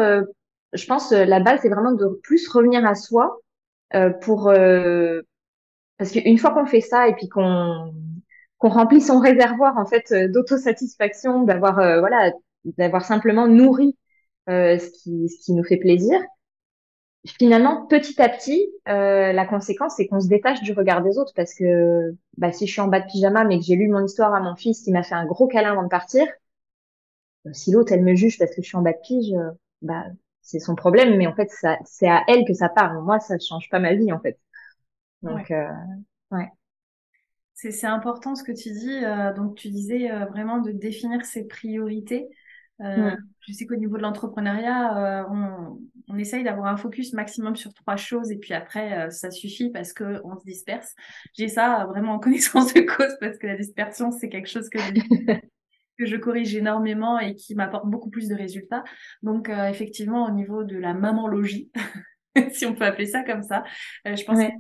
je 0.74 0.86
pense 0.86 1.12
la 1.12 1.40
base 1.40 1.62
c'est 1.64 1.70
vraiment 1.70 1.94
de 1.94 2.20
plus 2.22 2.48
revenir 2.50 2.86
à 2.86 2.94
soi 2.94 3.40
pour 4.22 4.52
parce 5.98 6.12
qu'une 6.12 6.38
fois 6.38 6.52
qu'on 6.52 6.66
fait 6.66 6.82
ça 6.82 7.08
et 7.08 7.14
puis 7.16 7.28
qu'on 7.30 7.94
qu'on 8.58 8.70
remplit 8.70 9.02
son 9.02 9.20
réservoir 9.22 9.78
en 9.78 9.86
fait 9.86 10.14
d'autosatisfaction, 10.32 11.44
d'avoir 11.44 11.76
voilà, 12.00 12.32
d'avoir 12.78 13.06
simplement 13.06 13.48
nourri 13.48 13.98
ce 14.48 14.90
qui 15.04 15.30
ce 15.30 15.46
qui 15.46 15.54
nous 15.54 15.64
fait 15.64 15.78
plaisir, 15.78 16.20
finalement, 17.26 17.86
petit 17.88 18.22
à 18.22 18.30
petit, 18.30 18.68
euh, 18.88 19.34
la 19.34 19.46
conséquence, 19.46 19.94
c'est 19.98 20.08
qu'on 20.08 20.20
se 20.22 20.28
détache 20.28 20.62
du 20.62 20.74
regard 20.74 21.04
des 21.04 21.18
autres 21.18 21.34
parce 21.36 21.54
que 21.54 22.16
bah, 22.38 22.52
si 22.52 22.66
je 22.68 22.72
suis 22.72 22.82
en 22.82 22.88
bas 22.88 23.02
de 23.02 23.06
pyjama 23.08 23.44
mais 23.46 23.60
que 23.60 23.66
j'ai 23.66 23.76
lu 23.76 23.90
mon 23.90 24.04
histoire 24.06 24.34
à 24.34 24.40
mon 24.42 24.56
fils 24.56 24.82
qui 24.82 24.92
m'a 24.92 25.04
fait 25.04 25.16
un 25.16 25.26
gros 25.26 25.48
câlin 25.48 25.72
avant 25.72 25.84
de 25.84 25.90
partir, 25.90 26.26
euh, 27.48 27.54
si 27.54 27.72
l'autre, 27.72 27.92
elle 27.94 28.04
me 28.04 28.16
juge 28.16 28.38
parce 28.38 28.52
que 28.56 28.62
je 28.62 28.68
suis 28.68 28.78
en 28.78 28.82
bas 28.82 28.94
de 28.94 29.00
pige, 29.04 29.34
euh, 29.34 29.52
bah, 29.82 30.06
c'est 30.50 30.60
son 30.60 30.76
problème, 30.76 31.18
mais 31.18 31.28
en 31.28 31.36
fait, 31.36 31.50
ça, 31.50 31.78
c'est 31.86 32.10
à 32.10 32.24
elle 32.28 32.46
que 32.46 32.54
ça 32.54 32.70
part. 32.70 33.02
Moi, 33.02 33.20
ça 33.20 33.36
change 33.40 33.70
pas 33.70 33.80
ma 33.80 33.94
vie, 33.94 34.12
en 34.12 34.20
fait. 34.20 34.40
Donc, 35.22 35.50
ouais. 35.50 35.68
ouais. 36.32 36.48
C'est 37.54 37.88
important 37.88 38.36
ce 38.36 38.44
que 38.44 38.52
tu 38.52 38.72
dis. 38.72 39.02
donc, 39.36 39.56
tu 39.56 39.70
disais 39.70 40.10
vraiment 40.28 40.60
de 40.60 40.72
définir 40.72 41.26
ses 41.26 41.46
priorités. 41.46 42.30
Euh, 42.82 43.12
Je 43.42 43.54
sais 43.54 43.66
qu'au 43.66 43.76
niveau 43.76 43.98
de 43.98 44.02
l'entrepreneuriat, 44.02 44.98
euh, 44.98 45.28
on, 45.30 45.80
on, 46.08 46.18
essaye 46.18 46.44
d'avoir 46.44 46.68
un 46.68 46.78
focus 46.78 47.12
maximum 47.12 47.58
sur 47.58 47.74
trois 47.74 47.98
choses 47.98 48.32
et 48.32 48.38
puis 48.38 48.54
après, 48.54 49.08
euh, 49.08 49.10
ça 49.10 49.32
suffit 49.32 49.70
parce 49.70 49.92
que 49.92 50.22
on 50.24 50.38
se 50.38 50.46
disperse. 50.46 50.96
J'ai 51.38 51.50
ça 51.50 51.86
vraiment 51.90 52.14
en 52.14 52.20
connaissance 52.20 52.74
de 52.74 52.82
cause 52.82 53.18
parce 53.20 53.38
que 53.38 53.48
la 53.48 53.58
dispersion, 53.58 54.12
c'est 54.12 54.30
quelque 54.30 54.48
chose 54.48 54.70
que 54.70 54.80
je, 54.80 54.94
que 56.00 56.06
je 56.06 56.16
corrige 56.16 56.56
énormément 56.56 57.20
et 57.20 57.36
qui 57.36 57.54
m'apporte 57.56 57.88
beaucoup 57.88 58.10
plus 58.10 58.28
de 58.30 58.36
résultats. 58.36 58.84
Donc, 59.22 59.50
euh, 59.50 59.68
effectivement, 59.68 60.26
au 60.26 60.32
niveau 60.32 60.64
de 60.64 60.78
la 60.78 60.94
mamologie, 60.94 61.70
si 62.52 62.66
on 62.66 62.74
peut 62.74 62.86
appeler 62.86 63.06
ça 63.06 63.24
comme 63.24 63.44
ça, 63.44 63.64
je 64.06 64.24
pense 64.24 64.40
que 64.40 64.52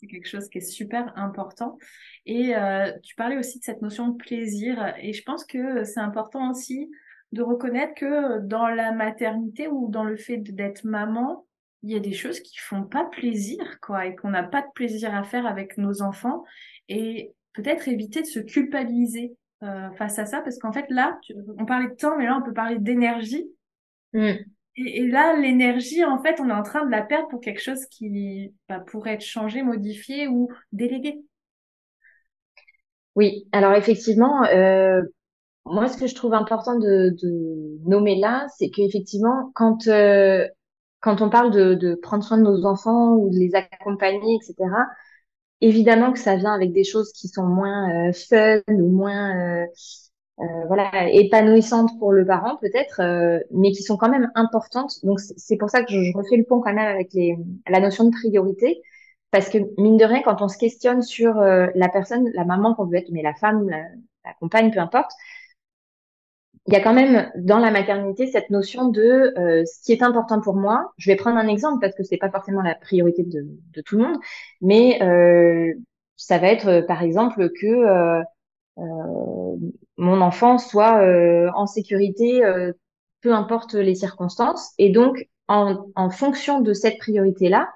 c'est 0.00 0.06
quelque 0.08 0.28
chose 0.28 0.48
qui 0.48 0.58
est 0.58 0.62
super 0.62 1.12
important. 1.16 1.78
Et 2.24 2.54
tu 3.02 3.14
parlais 3.14 3.38
aussi 3.38 3.58
de 3.60 3.64
cette 3.64 3.82
notion 3.82 4.08
de 4.08 4.16
plaisir 4.16 4.94
et 4.98 5.12
je 5.12 5.22
pense 5.22 5.44
que 5.44 5.84
c'est 5.84 6.00
important 6.00 6.50
aussi 6.50 6.90
de 7.32 7.42
reconnaître 7.42 7.94
que 7.94 8.40
dans 8.40 8.68
la 8.68 8.92
maternité 8.92 9.68
ou 9.68 9.88
dans 9.90 10.04
le 10.04 10.16
fait 10.16 10.38
d'être 10.38 10.84
maman, 10.84 11.46
il 11.82 11.90
y 11.90 11.96
a 11.96 12.00
des 12.00 12.12
choses 12.12 12.40
qui 12.40 12.58
font 12.58 12.82
pas 12.82 13.04
plaisir, 13.04 13.78
quoi, 13.80 14.06
et 14.06 14.16
qu'on 14.16 14.30
n'a 14.30 14.42
pas 14.42 14.62
de 14.62 14.70
plaisir 14.74 15.14
à 15.14 15.22
faire 15.22 15.46
avec 15.46 15.78
nos 15.78 16.02
enfants, 16.02 16.44
et 16.88 17.32
peut-être 17.52 17.88
éviter 17.88 18.22
de 18.22 18.26
se 18.26 18.40
culpabiliser 18.40 19.36
euh, 19.62 19.90
face 19.92 20.18
à 20.18 20.26
ça, 20.26 20.40
parce 20.40 20.58
qu'en 20.58 20.72
fait 20.72 20.86
là, 20.90 21.18
on 21.58 21.64
parlait 21.64 21.88
de 21.88 21.94
temps, 21.94 22.16
mais 22.18 22.26
là 22.26 22.38
on 22.40 22.44
peut 22.44 22.52
parler 22.52 22.78
d'énergie. 22.78 23.46
Mm. 24.12 24.32
Et, 24.78 25.06
là, 25.08 25.34
l'énergie, 25.40 26.04
en 26.04 26.22
fait, 26.22 26.38
on 26.38 26.50
est 26.50 26.52
en 26.52 26.62
train 26.62 26.84
de 26.84 26.90
la 26.90 27.00
perdre 27.00 27.28
pour 27.28 27.40
quelque 27.40 27.62
chose 27.62 27.86
qui 27.86 28.52
bah, 28.68 28.78
pourrait 28.80 29.14
être 29.14 29.24
changé, 29.24 29.62
modifié 29.62 30.28
ou 30.28 30.50
délégué. 30.70 31.24
Oui, 33.14 33.48
alors 33.52 33.72
effectivement, 33.72 34.44
euh, 34.44 35.00
moi, 35.64 35.88
ce 35.88 35.96
que 35.96 36.06
je 36.06 36.14
trouve 36.14 36.34
important 36.34 36.78
de, 36.78 37.16
nommer 37.88 38.16
là, 38.16 38.46
c'est 38.58 38.68
qu'effectivement, 38.68 39.50
quand 39.54 39.88
euh, 39.88 40.46
quand 41.00 41.22
on 41.22 41.30
parle 41.30 41.50
de, 41.50 41.94
prendre 42.02 42.24
soin 42.24 42.36
de 42.36 42.42
nos 42.42 42.66
enfants 42.66 43.14
ou 43.14 43.30
de 43.30 43.36
les 43.36 43.54
accompagner, 43.54 44.36
etc., 44.36 44.54
évidemment 45.60 46.12
que 46.12 46.18
ça 46.18 46.36
vient 46.36 46.52
avec 46.52 46.72
des 46.72 46.84
choses 46.84 47.12
qui 47.12 47.28
sont 47.28 47.44
moins 47.44 48.08
euh, 48.08 48.12
fun 48.12 48.60
ou 48.68 48.90
moins 48.90 49.34
euh, 49.36 49.66
voilà 50.66 51.10
épanouissantes 51.10 51.98
pour 51.98 52.12
le 52.12 52.26
parent 52.26 52.56
peut-être, 52.60 53.00
mais 53.52 53.72
qui 53.72 53.82
sont 53.82 53.96
quand 53.96 54.10
même 54.10 54.30
importantes. 54.34 54.92
Donc 55.02 55.18
c'est 55.20 55.56
pour 55.56 55.70
ça 55.70 55.82
que 55.82 55.90
je, 55.92 56.16
refais 56.16 56.36
le 56.36 56.44
pont 56.44 56.60
quand 56.60 56.74
même 56.74 56.94
avec 56.94 57.12
les, 57.14 57.36
la 57.68 57.80
notion 57.80 58.04
de 58.04 58.10
priorité. 58.10 58.82
Parce 59.30 59.48
que 59.48 59.58
mine 59.78 59.96
de 59.96 60.04
rien, 60.04 60.22
quand 60.22 60.42
on 60.42 60.48
se 60.48 60.58
questionne 60.58 61.02
sur 61.02 61.34
la 61.36 61.88
personne, 61.88 62.30
la 62.34 62.44
maman 62.44 62.74
qu'on 62.74 62.84
veut 62.84 62.96
être, 62.96 63.10
mais 63.10 63.22
la 63.22 63.34
femme, 63.34 63.68
la, 63.68 63.82
la 64.26 64.34
compagne, 64.38 64.70
peu 64.70 64.78
importe, 64.80 65.10
il 66.66 66.72
y 66.72 66.76
a 66.76 66.80
quand 66.80 66.94
même 66.94 67.30
dans 67.36 67.58
la 67.58 67.70
maternité 67.70 68.26
cette 68.26 68.50
notion 68.50 68.88
de 68.88 69.32
euh, 69.38 69.64
ce 69.64 69.84
qui 69.84 69.92
est 69.92 70.02
important 70.02 70.40
pour 70.40 70.56
moi. 70.56 70.92
Je 70.96 71.10
vais 71.10 71.16
prendre 71.16 71.38
un 71.38 71.46
exemple 71.46 71.78
parce 71.80 71.94
que 71.94 72.02
c'est 72.02 72.16
pas 72.16 72.30
forcément 72.30 72.62
la 72.62 72.74
priorité 72.74 73.22
de, 73.22 73.46
de 73.72 73.80
tout 73.82 73.96
le 73.96 74.04
monde, 74.04 74.16
mais 74.60 75.00
euh, 75.02 75.72
ça 76.16 76.38
va 76.38 76.48
être 76.48 76.84
par 76.86 77.02
exemple 77.02 77.50
que 77.50 77.66
euh, 77.66 78.22
euh 78.78 79.56
mon 79.98 80.20
enfant 80.20 80.58
soit 80.58 81.02
euh, 81.02 81.50
en 81.54 81.66
sécurité, 81.66 82.42
peu 83.22 83.32
importe 83.32 83.72
les 83.72 83.94
circonstances, 83.94 84.72
et 84.76 84.90
donc 84.90 85.26
en, 85.48 85.86
en 85.94 86.10
fonction 86.10 86.60
de 86.60 86.74
cette 86.74 86.98
priorité-là, 86.98 87.70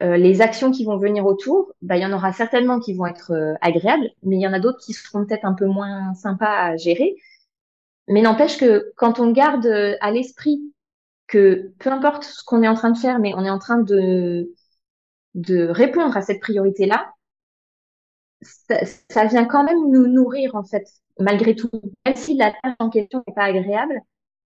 les 0.00 0.40
actions 0.40 0.72
qui 0.72 0.84
vont 0.84 0.96
venir 0.96 1.26
autour, 1.26 1.72
bah, 1.82 1.96
il 1.96 2.02
y 2.02 2.06
en 2.06 2.12
aura 2.12 2.32
certainement 2.32 2.80
qui 2.80 2.94
vont 2.94 3.06
être 3.06 3.56
agréables, 3.60 4.10
mais 4.24 4.36
il 4.36 4.40
y 4.40 4.46
en 4.48 4.52
a 4.52 4.58
d'autres 4.58 4.80
qui 4.80 4.92
seront 4.92 5.24
peut-être 5.24 5.44
un 5.44 5.54
peu 5.54 5.66
moins 5.66 6.14
sympas 6.14 6.50
à 6.50 6.76
gérer. 6.76 7.14
Mais 8.10 8.22
n'empêche 8.22 8.58
que 8.58 8.92
quand 8.96 9.20
on 9.20 9.30
garde 9.30 9.66
euh, 9.66 9.96
à 10.00 10.10
l'esprit 10.10 10.60
que 11.28 11.72
peu 11.78 11.90
importe 11.90 12.24
ce 12.24 12.44
qu'on 12.44 12.62
est 12.62 12.68
en 12.68 12.74
train 12.74 12.90
de 12.90 12.98
faire, 12.98 13.20
mais 13.20 13.32
on 13.36 13.44
est 13.44 13.50
en 13.50 13.60
train 13.60 13.78
de, 13.78 14.52
de 15.34 15.68
répondre 15.68 16.16
à 16.16 16.22
cette 16.22 16.40
priorité-là, 16.40 17.14
ça, 18.42 19.24
vient 19.26 19.44
quand 19.44 19.64
même 19.64 19.90
nous 19.90 20.06
nourrir, 20.06 20.54
en 20.56 20.64
fait, 20.64 20.84
malgré 21.18 21.54
tout. 21.54 21.70
Même 22.06 22.16
si 22.16 22.36
la 22.36 22.50
tâche 22.50 22.74
en 22.78 22.90
question 22.90 23.22
n'est 23.26 23.34
pas 23.34 23.44
agréable, 23.44 23.94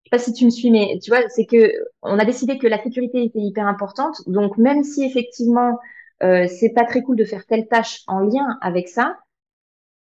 je 0.05 0.09
sais 0.09 0.11
pas 0.11 0.19
si 0.19 0.33
tu 0.35 0.45
me 0.45 0.51
suis, 0.51 0.71
mais 0.71 0.99
tu 1.03 1.11
vois, 1.11 1.27
c'est 1.29 1.47
que 1.47 1.73
on 2.03 2.19
a 2.19 2.25
décidé 2.25 2.59
que 2.59 2.67
la 2.67 2.83
sécurité 2.83 3.25
était 3.25 3.41
hyper 3.41 3.67
importante. 3.67 4.17
Donc, 4.27 4.59
même 4.59 4.83
si 4.83 5.05
effectivement, 5.05 5.79
euh, 6.23 6.47
c'est 6.49 6.71
pas 6.75 6.85
très 6.85 7.03
cool 7.03 7.17
de 7.17 7.25
faire 7.25 7.47
telle 7.47 7.67
tâche 7.69 8.03
en 8.09 8.21
lien 8.21 8.59
avec 8.61 8.89
ça, 8.89 9.17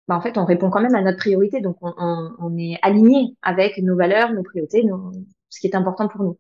bah, 0.10 0.16
en 0.16 0.22
fait, 0.22 0.40
on 0.40 0.46
répond 0.46 0.72
quand 0.72 0.82
même 0.82 0.96
à 0.96 1.04
notre 1.04 1.20
priorité. 1.20 1.62
Donc, 1.62 1.78
on, 1.82 1.94
on, 2.00 2.32
on 2.40 2.58
est 2.58 2.80
aligné 2.82 3.38
avec 3.44 3.78
nos 3.78 3.96
valeurs, 3.96 4.34
nos 4.34 4.42
priorités, 4.42 4.84
nos, 4.84 5.12
ce 5.50 5.60
qui 5.60 5.68
est 5.68 5.76
important 5.76 6.08
pour 6.08 6.24
nous. 6.24 6.36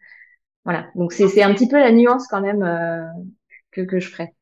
Voilà. 0.65 0.87
Donc, 0.95 1.13
c'est 1.13 1.43
un 1.43 1.53
petit 1.53 1.67
peu 1.67 1.77
la 1.77 1.91
nuance 1.91 2.25
quand 2.27 2.41
même 2.41 2.63
euh, 2.63 3.05
que, 3.69 3.81
que 3.81 3.99
je 3.99 4.09
ferai. 4.09 4.33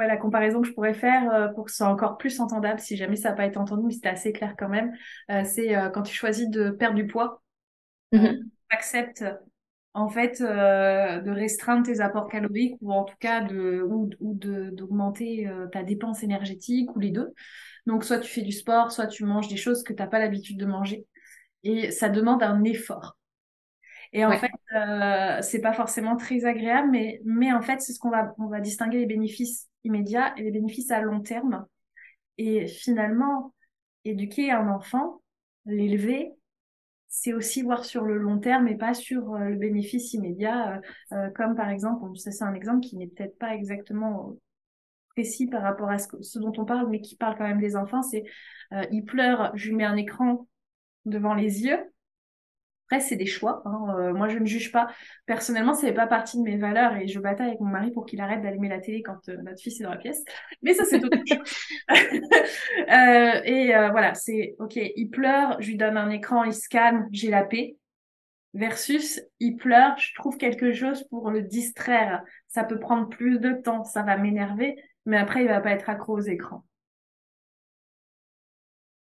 Ouais, 0.00 0.08
la 0.08 0.16
comparaison 0.16 0.62
que 0.62 0.66
je 0.66 0.72
pourrais 0.72 0.94
faire 0.94 1.32
euh, 1.32 1.48
pour 1.54 1.66
que 1.66 1.70
ce 1.70 1.76
soit 1.76 1.86
encore 1.86 2.18
plus 2.18 2.40
entendable, 2.40 2.80
si 2.80 2.96
jamais 2.96 3.14
ça 3.14 3.30
n'a 3.30 3.36
pas 3.36 3.46
été 3.46 3.56
entendu, 3.56 3.84
mais 3.86 3.92
c'était 3.92 4.08
assez 4.08 4.32
clair 4.32 4.56
quand 4.58 4.68
même, 4.68 4.92
euh, 5.30 5.44
c'est 5.44 5.72
quand 5.94 6.02
tu 6.02 6.12
choisis 6.12 6.50
de 6.50 6.70
perdre 6.70 6.96
du 6.96 7.06
poids, 7.06 7.40
tu 8.12 8.18
acceptes 8.70 9.24
en 9.94 10.08
fait 10.08 10.42
de 10.42 11.30
restreindre 11.30 11.86
tes 11.86 12.00
apports 12.00 12.28
caloriques 12.28 12.76
ou 12.80 12.92
en 12.92 13.04
tout 13.04 13.14
cas 13.20 13.42
de 13.42 13.80
ou, 13.88 14.10
ou 14.20 14.34
d'augmenter 14.34 15.48
ta 15.70 15.84
dépense 15.84 16.24
énergétique 16.24 16.94
ou 16.96 16.98
les 16.98 17.12
deux. 17.12 17.32
Donc, 17.86 18.04
soit 18.04 18.18
tu 18.18 18.30
fais 18.30 18.42
du 18.42 18.52
sport, 18.52 18.92
soit 18.92 19.06
tu 19.06 19.24
manges 19.24 19.48
des 19.48 19.56
choses 19.56 19.82
que 19.82 19.92
tu 19.92 20.02
n'as 20.02 20.08
pas 20.08 20.18
l'habitude 20.18 20.58
de 20.58 20.66
manger. 20.66 21.06
Et 21.62 21.90
ça 21.90 22.08
demande 22.08 22.42
un 22.42 22.64
effort. 22.64 23.16
Et 24.12 24.24
en 24.24 24.32
fait, 24.32 24.50
euh, 24.74 25.42
c'est 25.42 25.60
pas 25.60 25.72
forcément 25.72 26.16
très 26.16 26.44
agréable, 26.44 26.90
mais, 26.90 27.20
mais 27.24 27.52
en 27.52 27.60
fait, 27.60 27.80
c'est 27.80 27.92
ce 27.92 27.98
qu'on 27.98 28.10
va, 28.10 28.34
on 28.38 28.46
va 28.46 28.60
distinguer 28.60 28.98
les 28.98 29.06
bénéfices 29.06 29.68
immédiats 29.84 30.32
et 30.36 30.42
les 30.42 30.52
bénéfices 30.52 30.90
à 30.90 31.00
long 31.00 31.20
terme. 31.20 31.66
Et 32.38 32.66
finalement, 32.66 33.52
éduquer 34.04 34.50
un 34.50 34.68
enfant, 34.68 35.22
l'élever, 35.64 36.32
c'est 37.08 37.32
aussi 37.32 37.62
voir 37.62 37.84
sur 37.84 38.04
le 38.04 38.18
long 38.18 38.38
terme 38.38 38.68
et 38.68 38.76
pas 38.76 38.94
sur 38.94 39.34
euh, 39.34 39.48
le 39.48 39.56
bénéfice 39.56 40.12
immédiat, 40.12 40.76
euh, 40.76 40.80
euh, 41.16 41.30
comme 41.30 41.54
par 41.54 41.70
exemple, 41.70 42.04
ça 42.16 42.30
c'est 42.30 42.44
un 42.44 42.54
exemple 42.54 42.80
qui 42.80 42.96
n'est 42.96 43.06
peut-être 43.06 43.38
pas 43.38 43.54
exactement 43.54 44.36
précis 45.16 45.46
par 45.46 45.62
rapport 45.62 45.90
à 45.90 45.98
ce, 45.98 46.38
dont 46.38 46.52
on 46.58 46.64
parle, 46.64 46.88
mais 46.90 47.00
qui 47.00 47.16
parle 47.16 47.36
quand 47.36 47.48
même 47.48 47.60
des 47.60 47.74
enfants, 47.74 48.02
c'est 48.02 48.24
euh, 48.72 48.84
il 48.92 49.04
pleure, 49.04 49.50
je 49.54 49.68
lui 49.68 49.76
mets 49.76 49.84
un 49.84 49.96
écran 49.96 50.46
devant 51.06 51.34
les 51.34 51.64
yeux. 51.64 51.78
Après, 52.88 53.00
c'est 53.00 53.16
des 53.16 53.26
choix. 53.26 53.62
Hein. 53.64 53.96
Euh, 53.98 54.14
moi, 54.14 54.28
je 54.28 54.38
ne 54.38 54.46
juge 54.46 54.70
pas. 54.70 54.88
Personnellement, 55.26 55.74
ça 55.74 55.88
fait 55.88 55.92
pas 55.92 56.06
partie 56.06 56.36
de 56.36 56.42
mes 56.42 56.56
valeurs 56.56 56.94
et 56.96 57.08
je 57.08 57.18
bataille 57.18 57.48
avec 57.48 57.60
mon 57.60 57.70
mari 57.70 57.90
pour 57.90 58.06
qu'il 58.06 58.20
arrête 58.20 58.42
d'allumer 58.42 58.68
la 58.68 58.78
télé 58.78 59.02
quand 59.02 59.28
euh, 59.28 59.38
notre 59.42 59.60
fils 59.60 59.80
est 59.80 59.84
dans 59.84 59.90
la 59.90 59.96
pièce. 59.96 60.22
Mais 60.62 60.72
ça, 60.72 60.84
c'est 60.84 61.04
autre 61.04 61.18
chose. 61.26 61.38
Euh, 62.88 63.40
et 63.44 63.72
voilà, 63.90 64.14
c'est 64.14 64.54
ok. 64.60 64.76
Il 64.76 65.08
pleure, 65.08 65.60
je 65.60 65.68
lui 65.68 65.76
donne 65.76 65.96
un 65.96 66.10
écran, 66.10 66.44
il 66.44 66.54
se 66.54 66.68
calme, 66.68 67.08
j'ai 67.10 67.30
la 67.30 67.42
paix. 67.42 67.76
Versus, 68.54 69.20
il 69.40 69.56
pleure, 69.56 69.98
je 69.98 70.14
trouve 70.14 70.38
quelque 70.38 70.72
chose 70.72 71.04
pour 71.10 71.30
le 71.30 71.42
distraire. 71.42 72.22
Ça 72.48 72.64
peut 72.64 72.78
prendre 72.78 73.08
plus 73.08 73.38
de 73.38 73.52
temps, 73.52 73.84
ça 73.84 74.02
va 74.02 74.16
m'énerver, 74.16 74.76
mais 75.06 75.16
après, 75.16 75.42
il 75.42 75.48
va 75.48 75.60
pas 75.60 75.70
être 75.70 75.88
accro 75.88 76.18
aux 76.18 76.20
écrans. 76.20 76.64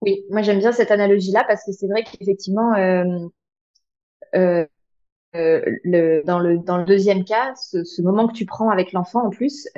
Oui, 0.02 0.24
moi 0.30 0.42
j'aime 0.42 0.58
bien 0.58 0.72
cette 0.72 0.90
analogie-là 0.90 1.44
parce 1.48 1.64
que 1.64 1.72
c'est 1.72 1.86
vrai 1.86 2.04
qu'effectivement, 2.04 2.74
euh, 2.74 3.26
euh, 4.34 4.66
euh, 5.36 5.62
le, 5.84 6.22
dans, 6.24 6.38
le, 6.38 6.58
dans 6.58 6.78
le 6.78 6.84
deuxième 6.84 7.24
cas, 7.24 7.54
ce, 7.56 8.02
moment 8.02 8.28
que 8.28 8.34
tu 8.34 8.46
prends 8.46 8.70
avec 8.70 8.92
l'enfant 8.92 9.26
en 9.26 9.30
plus, 9.30 9.68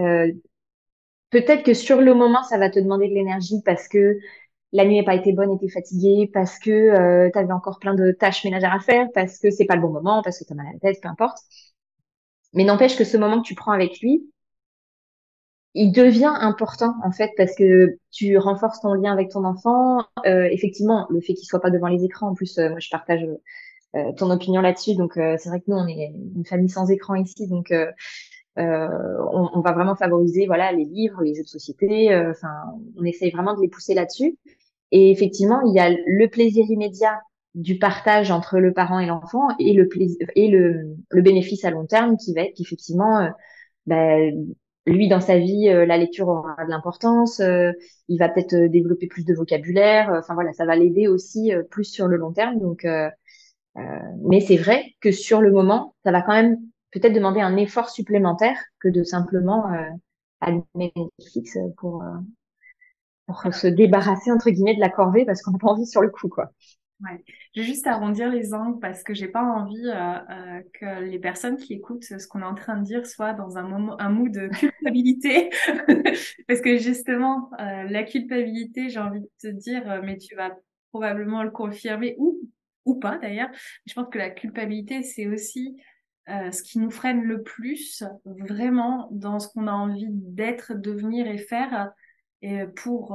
peut-être 1.30 1.62
que 1.62 1.74
sur 1.74 2.00
le 2.00 2.14
moment, 2.14 2.42
ça 2.42 2.58
va 2.58 2.70
te 2.70 2.78
demander 2.80 3.08
de 3.08 3.14
l'énergie 3.14 3.62
parce 3.64 3.88
que 3.88 4.18
la 4.72 4.84
nuit 4.84 4.98
n'a 4.98 5.04
pas 5.04 5.14
été 5.14 5.32
bonne 5.32 5.52
et 5.52 5.58
t'es 5.58 5.68
fatigué, 5.68 6.30
parce 6.32 6.58
que 6.58 7.30
tu 7.30 7.38
avais 7.38 7.52
encore 7.52 7.78
plein 7.78 7.94
de 7.94 8.12
tâches 8.12 8.44
ménagères 8.44 8.74
à 8.74 8.80
faire, 8.80 9.08
parce 9.14 9.38
que 9.38 9.50
c'est 9.50 9.64
pas 9.66 9.76
le 9.76 9.82
bon 9.82 9.90
moment, 9.90 10.22
parce 10.22 10.38
que 10.38 10.44
tu 10.44 10.52
as 10.52 10.56
mal 10.56 10.66
à 10.66 10.72
la 10.72 10.78
tête, 10.80 11.00
peu 11.00 11.08
importe. 11.08 11.38
mais 12.52 12.64
n'empêche 12.64 12.96
que 12.96 13.04
ce 13.04 13.16
moment 13.16 13.40
que 13.40 13.46
tu 13.46 13.54
prends 13.54 13.72
avec 13.72 14.00
lui, 14.00 14.28
il 15.76 15.92
devient 15.92 16.32
important 16.40 16.94
en 17.04 17.12
fait 17.12 17.32
parce 17.36 17.54
que 17.54 17.98
tu 18.10 18.38
renforces 18.38 18.80
ton 18.80 18.94
lien 18.94 19.12
avec 19.12 19.30
ton 19.30 19.44
enfant. 19.44 20.04
Euh, 20.26 20.48
effectivement, 20.50 21.06
le 21.10 21.20
fait 21.20 21.34
qu'il 21.34 21.46
soit 21.46 21.60
pas 21.60 21.70
devant 21.70 21.88
les 21.88 22.04
écrans, 22.04 22.28
en 22.30 22.34
plus, 22.34 22.58
euh, 22.58 22.70
moi 22.70 22.78
je 22.80 22.88
partage 22.90 23.26
euh, 23.94 24.12
ton 24.16 24.30
opinion 24.30 24.60
là-dessus. 24.60 24.94
Donc 24.94 25.12
c'est 25.14 25.48
vrai 25.48 25.60
que 25.60 25.66
nous 25.68 25.76
on 25.76 25.86
est 25.86 26.12
une 26.34 26.46
famille 26.46 26.68
sans 26.68 26.90
écran 26.90 27.14
ici, 27.14 27.46
donc 27.46 27.72
on, 28.56 29.50
on, 29.54 29.60
va 29.60 29.72
vraiment 29.72 29.96
favoriser 29.96 30.46
voilà 30.46 30.72
les 30.72 30.84
livres, 30.84 31.22
les 31.22 31.34
jeux 31.34 31.42
de 31.42 31.48
société. 31.48 32.14
Enfin, 32.14 32.52
on 32.96 33.04
essaye 33.04 33.30
vraiment 33.30 33.54
de 33.54 33.60
les 33.60 33.68
pousser 33.68 33.94
là-dessus. 33.94 34.38
Et 34.92 35.10
effectivement, 35.10 35.60
il 35.62 35.74
y 35.74 35.80
a 35.80 35.90
le 35.90 36.28
plaisir 36.28 36.64
immédiat 36.68 37.20
du 37.56 37.78
partage 37.78 38.30
entre 38.30 38.58
le 38.58 38.72
parent 38.72 39.00
et 39.00 39.06
l'enfant 39.06 39.48
et 39.58 39.72
le 39.72 39.88
plaisir 39.88 40.26
et 40.36 40.48
le, 40.48 40.94
le, 41.08 41.22
bénéfice 41.22 41.64
à 41.64 41.70
long 41.70 41.86
terme 41.86 42.18
qui 42.18 42.34
va 42.34 42.42
être 42.42 42.54
qu'effectivement 42.54 43.18
euh, 43.18 43.30
bah, 43.86 44.16
lui 44.86 45.08
dans 45.08 45.20
sa 45.20 45.38
vie 45.38 45.68
euh, 45.68 45.86
la 45.86 45.98
lecture 45.98 46.28
aura 46.28 46.64
de 46.64 46.70
l'importance 46.70 47.40
euh, 47.40 47.72
il 48.08 48.18
va 48.18 48.28
peut-être 48.28 48.54
développer 48.54 49.06
plus 49.06 49.24
de 49.24 49.34
vocabulaire 49.34 50.10
enfin 50.16 50.34
voilà 50.34 50.52
ça 50.52 50.64
va 50.64 50.76
l'aider 50.76 51.08
aussi 51.08 51.52
plus 51.70 51.84
sur 51.84 52.06
le 52.06 52.16
long 52.16 52.32
terme 52.32 52.58
donc 52.58 52.86
mais 54.24 54.40
c'est 54.40 54.56
vrai 54.56 54.94
que 55.00 55.12
sur 55.12 55.40
le 55.42 55.52
moment 55.52 55.94
ça 56.04 56.10
va 56.12 56.22
quand 56.22 56.32
même 56.32 56.56
peut-être 56.92 57.12
demander 57.12 57.40
un 57.40 57.56
effort 57.56 57.90
supplémentaire 57.90 58.56
que 58.80 58.88
de 58.88 59.02
simplement 59.02 59.64
allumer 60.40 60.92
Netflix 60.96 61.58
pour 61.76 62.02
pour 63.26 63.42
se 63.52 63.66
débarrasser 63.66 64.30
entre 64.30 64.50
guillemets 64.50 64.76
de 64.76 64.80
la 64.80 64.88
corvée 64.88 65.24
parce 65.26 65.42
qu'on 65.42 65.50
n'a 65.50 65.58
pas 65.58 65.68
envie 65.68 65.86
sur 65.86 66.00
le 66.00 66.08
coup 66.08 66.28
quoi. 66.28 66.50
Ouais. 67.02 67.22
Je 67.54 67.60
vais 67.60 67.66
juste 67.66 67.86
arrondir 67.86 68.30
les 68.30 68.54
angles 68.54 68.78
parce 68.80 69.02
que 69.02 69.12
j'ai 69.12 69.28
pas 69.28 69.42
envie 69.42 69.86
euh, 69.86 70.18
euh, 70.30 70.62
que 70.72 71.04
les 71.04 71.18
personnes 71.18 71.58
qui 71.58 71.74
écoutent 71.74 72.04
ce 72.04 72.26
qu'on 72.26 72.40
est 72.40 72.44
en 72.44 72.54
train 72.54 72.78
de 72.78 72.84
dire 72.84 73.04
soient 73.06 73.34
dans 73.34 73.58
un 73.58 73.64
moment, 73.68 74.00
un 74.00 74.08
mood 74.08 74.32
de 74.32 74.48
culpabilité, 74.48 75.50
parce 76.48 76.62
que 76.62 76.78
justement 76.78 77.50
euh, 77.60 77.82
la 77.84 78.02
culpabilité, 78.02 78.88
j'ai 78.88 78.98
envie 78.98 79.20
de 79.20 79.28
te 79.42 79.48
dire, 79.48 79.88
euh, 79.90 80.00
mais 80.02 80.16
tu 80.16 80.34
vas 80.36 80.56
probablement 80.90 81.42
le 81.42 81.50
confirmer 81.50 82.14
ou 82.18 82.40
ou 82.86 82.94
pas 82.98 83.18
d'ailleurs. 83.18 83.50
Je 83.84 83.92
pense 83.92 84.08
que 84.10 84.16
la 84.16 84.30
culpabilité 84.30 85.02
c'est 85.02 85.26
aussi 85.26 85.76
euh, 86.30 86.50
ce 86.50 86.62
qui 86.62 86.78
nous 86.78 86.90
freine 86.90 87.22
le 87.24 87.42
plus 87.42 88.04
vraiment 88.24 89.08
dans 89.12 89.38
ce 89.38 89.48
qu'on 89.48 89.66
a 89.66 89.72
envie 89.72 90.06
d'être, 90.08 90.72
devenir 90.74 91.26
et 91.26 91.36
faire 91.36 91.92
et 92.40 92.64
pour 92.74 93.12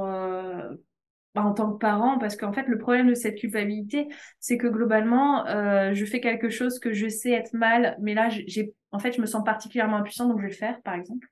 en 1.35 1.53
tant 1.53 1.71
que 1.71 1.77
parent, 1.77 2.17
parce 2.17 2.35
qu'en 2.35 2.51
fait, 2.51 2.67
le 2.67 2.77
problème 2.77 3.07
de 3.07 3.13
cette 3.13 3.38
culpabilité, 3.38 4.07
c'est 4.39 4.57
que 4.57 4.67
globalement, 4.67 5.47
euh, 5.47 5.93
je 5.93 6.05
fais 6.05 6.19
quelque 6.19 6.50
chose 6.50 6.79
que 6.79 6.93
je 6.93 7.07
sais 7.07 7.31
être 7.31 7.53
mal, 7.53 7.97
mais 8.01 8.13
là, 8.13 8.29
j'ai, 8.29 8.73
en 8.91 9.00
fait, 9.00 9.13
je 9.13 9.21
me 9.21 9.25
sens 9.25 9.43
particulièrement 9.43 9.97
impuissant, 9.97 10.27
donc 10.27 10.39
je 10.39 10.43
vais 10.43 10.50
le 10.50 10.55
faire, 10.55 10.81
par 10.81 10.95
exemple. 10.95 11.27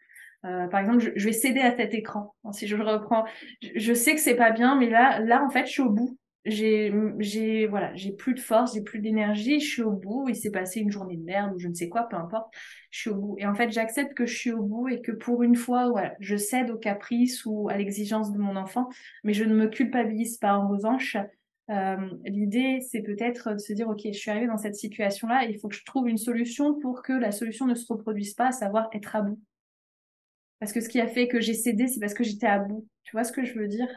Euh, 0.45 0.67
par 0.67 0.79
exemple, 0.79 1.11
je, 1.15 1.25
vais 1.25 1.33
céder 1.33 1.59
à 1.59 1.75
cet 1.75 1.93
écran. 1.93 2.33
Si 2.53 2.65
je 2.65 2.77
reprends, 2.77 3.25
je, 3.61 3.69
je 3.75 3.93
sais 3.93 4.15
que 4.15 4.21
c'est 4.21 4.35
pas 4.35 4.51
bien, 4.51 4.75
mais 4.75 4.89
là, 4.89 5.19
là, 5.19 5.43
en 5.43 5.49
fait, 5.49 5.65
je 5.65 5.71
suis 5.71 5.81
au 5.81 5.89
bout 5.89 6.17
j'ai 6.49 6.93
j'ai 7.19 7.67
voilà 7.67 7.93
j'ai 7.95 8.11
plus 8.11 8.33
de 8.33 8.39
force 8.39 8.73
j'ai 8.73 8.81
plus 8.81 8.99
d'énergie 8.99 9.59
je 9.59 9.67
suis 9.67 9.81
au 9.81 9.91
bout 9.91 10.27
il 10.29 10.35
s'est 10.35 10.51
passé 10.51 10.79
une 10.79 10.91
journée 10.91 11.17
de 11.17 11.23
merde 11.23 11.53
ou 11.55 11.59
je 11.59 11.67
ne 11.67 11.73
sais 11.73 11.89
quoi 11.89 12.03
peu 12.09 12.15
importe 12.15 12.53
je 12.91 12.99
suis 12.99 13.09
au 13.09 13.15
bout. 13.15 13.35
Et 13.37 13.45
en 13.45 13.53
fait 13.53 13.71
j'accepte 13.71 14.13
que 14.13 14.25
je 14.25 14.35
suis 14.35 14.51
au 14.51 14.63
bout 14.63 14.87
et 14.87 15.01
que 15.01 15.11
pour 15.11 15.43
une 15.43 15.55
fois 15.55 15.89
voilà 15.89 16.15
je 16.19 16.35
cède 16.35 16.71
au 16.71 16.77
caprice 16.77 17.45
ou 17.45 17.69
à 17.69 17.77
l'exigence 17.77 18.31
de 18.33 18.39
mon 18.39 18.55
enfant 18.55 18.89
mais 19.23 19.33
je 19.33 19.43
ne 19.43 19.55
me 19.55 19.67
culpabilise 19.67 20.37
pas. 20.37 20.57
En 20.57 20.67
revanche 20.67 21.17
euh, 21.69 22.09
l'idée 22.25 22.79
c'est 22.81 23.01
peut-être 23.01 23.53
de 23.53 23.59
se 23.59 23.73
dire 23.73 23.87
ok 23.89 24.01
je 24.05 24.17
suis 24.17 24.31
arrivée 24.31 24.47
dans 24.47 24.57
cette 24.57 24.75
situation 24.75 25.27
là 25.27 25.45
il 25.45 25.59
faut 25.59 25.67
que 25.67 25.75
je 25.75 25.85
trouve 25.85 26.09
une 26.09 26.17
solution 26.17 26.79
pour 26.79 27.03
que 27.03 27.13
la 27.13 27.31
solution 27.31 27.67
ne 27.67 27.75
se 27.75 27.91
reproduise 27.91 28.33
pas 28.33 28.47
à 28.47 28.51
savoir 28.51 28.89
être 28.93 29.15
à 29.15 29.21
bout. 29.21 29.39
Parce 30.59 30.73
que 30.73 30.81
ce 30.81 30.89
qui 30.89 30.99
a 30.99 31.07
fait 31.07 31.27
que 31.27 31.39
j'ai 31.39 31.53
cédé 31.53 31.87
c'est 31.87 31.99
parce 31.99 32.13
que 32.13 32.23
j'étais 32.23 32.47
à 32.47 32.59
bout. 32.59 32.87
Tu 33.03 33.11
vois 33.11 33.23
ce 33.23 33.31
que 33.31 33.43
je 33.43 33.53
veux 33.53 33.67
dire? 33.67 33.87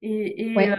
Et, 0.00 0.52
et 0.52 0.70
euh, 0.70 0.76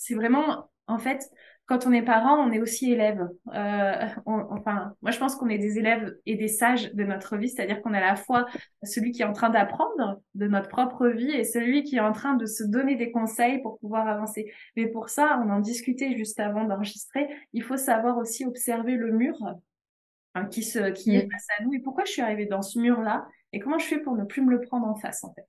c'est 0.00 0.14
vraiment, 0.14 0.70
en 0.86 0.98
fait, 0.98 1.30
quand 1.66 1.86
on 1.86 1.92
est 1.92 2.02
parent, 2.02 2.38
on 2.38 2.50
est 2.52 2.58
aussi 2.58 2.90
élève. 2.90 3.28
Euh, 3.54 4.06
enfin, 4.24 4.94
moi, 5.02 5.10
je 5.10 5.18
pense 5.18 5.36
qu'on 5.36 5.50
est 5.50 5.58
des 5.58 5.78
élèves 5.78 6.16
et 6.24 6.34
des 6.36 6.48
sages 6.48 6.92
de 6.94 7.04
notre 7.04 7.36
vie, 7.36 7.50
c'est-à-dire 7.50 7.82
qu'on 7.82 7.92
est 7.92 7.98
à 7.98 8.06
la 8.06 8.16
fois 8.16 8.46
celui 8.82 9.12
qui 9.12 9.20
est 9.20 9.26
en 9.26 9.34
train 9.34 9.50
d'apprendre 9.50 10.22
de 10.34 10.48
notre 10.48 10.68
propre 10.70 11.06
vie 11.08 11.30
et 11.30 11.44
celui 11.44 11.84
qui 11.84 11.96
est 11.96 12.00
en 12.00 12.12
train 12.12 12.34
de 12.34 12.46
se 12.46 12.64
donner 12.64 12.96
des 12.96 13.12
conseils 13.12 13.60
pour 13.60 13.78
pouvoir 13.78 14.08
avancer. 14.08 14.50
Mais 14.74 14.88
pour 14.88 15.10
ça, 15.10 15.38
on 15.44 15.50
en 15.50 15.60
discutait 15.60 16.16
juste 16.16 16.40
avant 16.40 16.64
d'enregistrer, 16.64 17.28
il 17.52 17.62
faut 17.62 17.76
savoir 17.76 18.16
aussi 18.16 18.46
observer 18.46 18.96
le 18.96 19.12
mur 19.12 19.36
hein, 20.34 20.46
qui, 20.46 20.62
se, 20.62 20.90
qui 20.90 21.14
est 21.14 21.30
face 21.30 21.46
à 21.58 21.62
nous 21.62 21.74
et 21.74 21.80
pourquoi 21.80 22.06
je 22.06 22.12
suis 22.12 22.22
arrivée 22.22 22.46
dans 22.46 22.62
ce 22.62 22.78
mur-là 22.78 23.28
et 23.52 23.60
comment 23.60 23.78
je 23.78 23.86
fais 23.86 23.98
pour 23.98 24.16
ne 24.16 24.24
plus 24.24 24.42
me 24.42 24.50
le 24.50 24.62
prendre 24.62 24.86
en 24.86 24.94
face, 24.94 25.24
en 25.24 25.34
fait. 25.34 25.46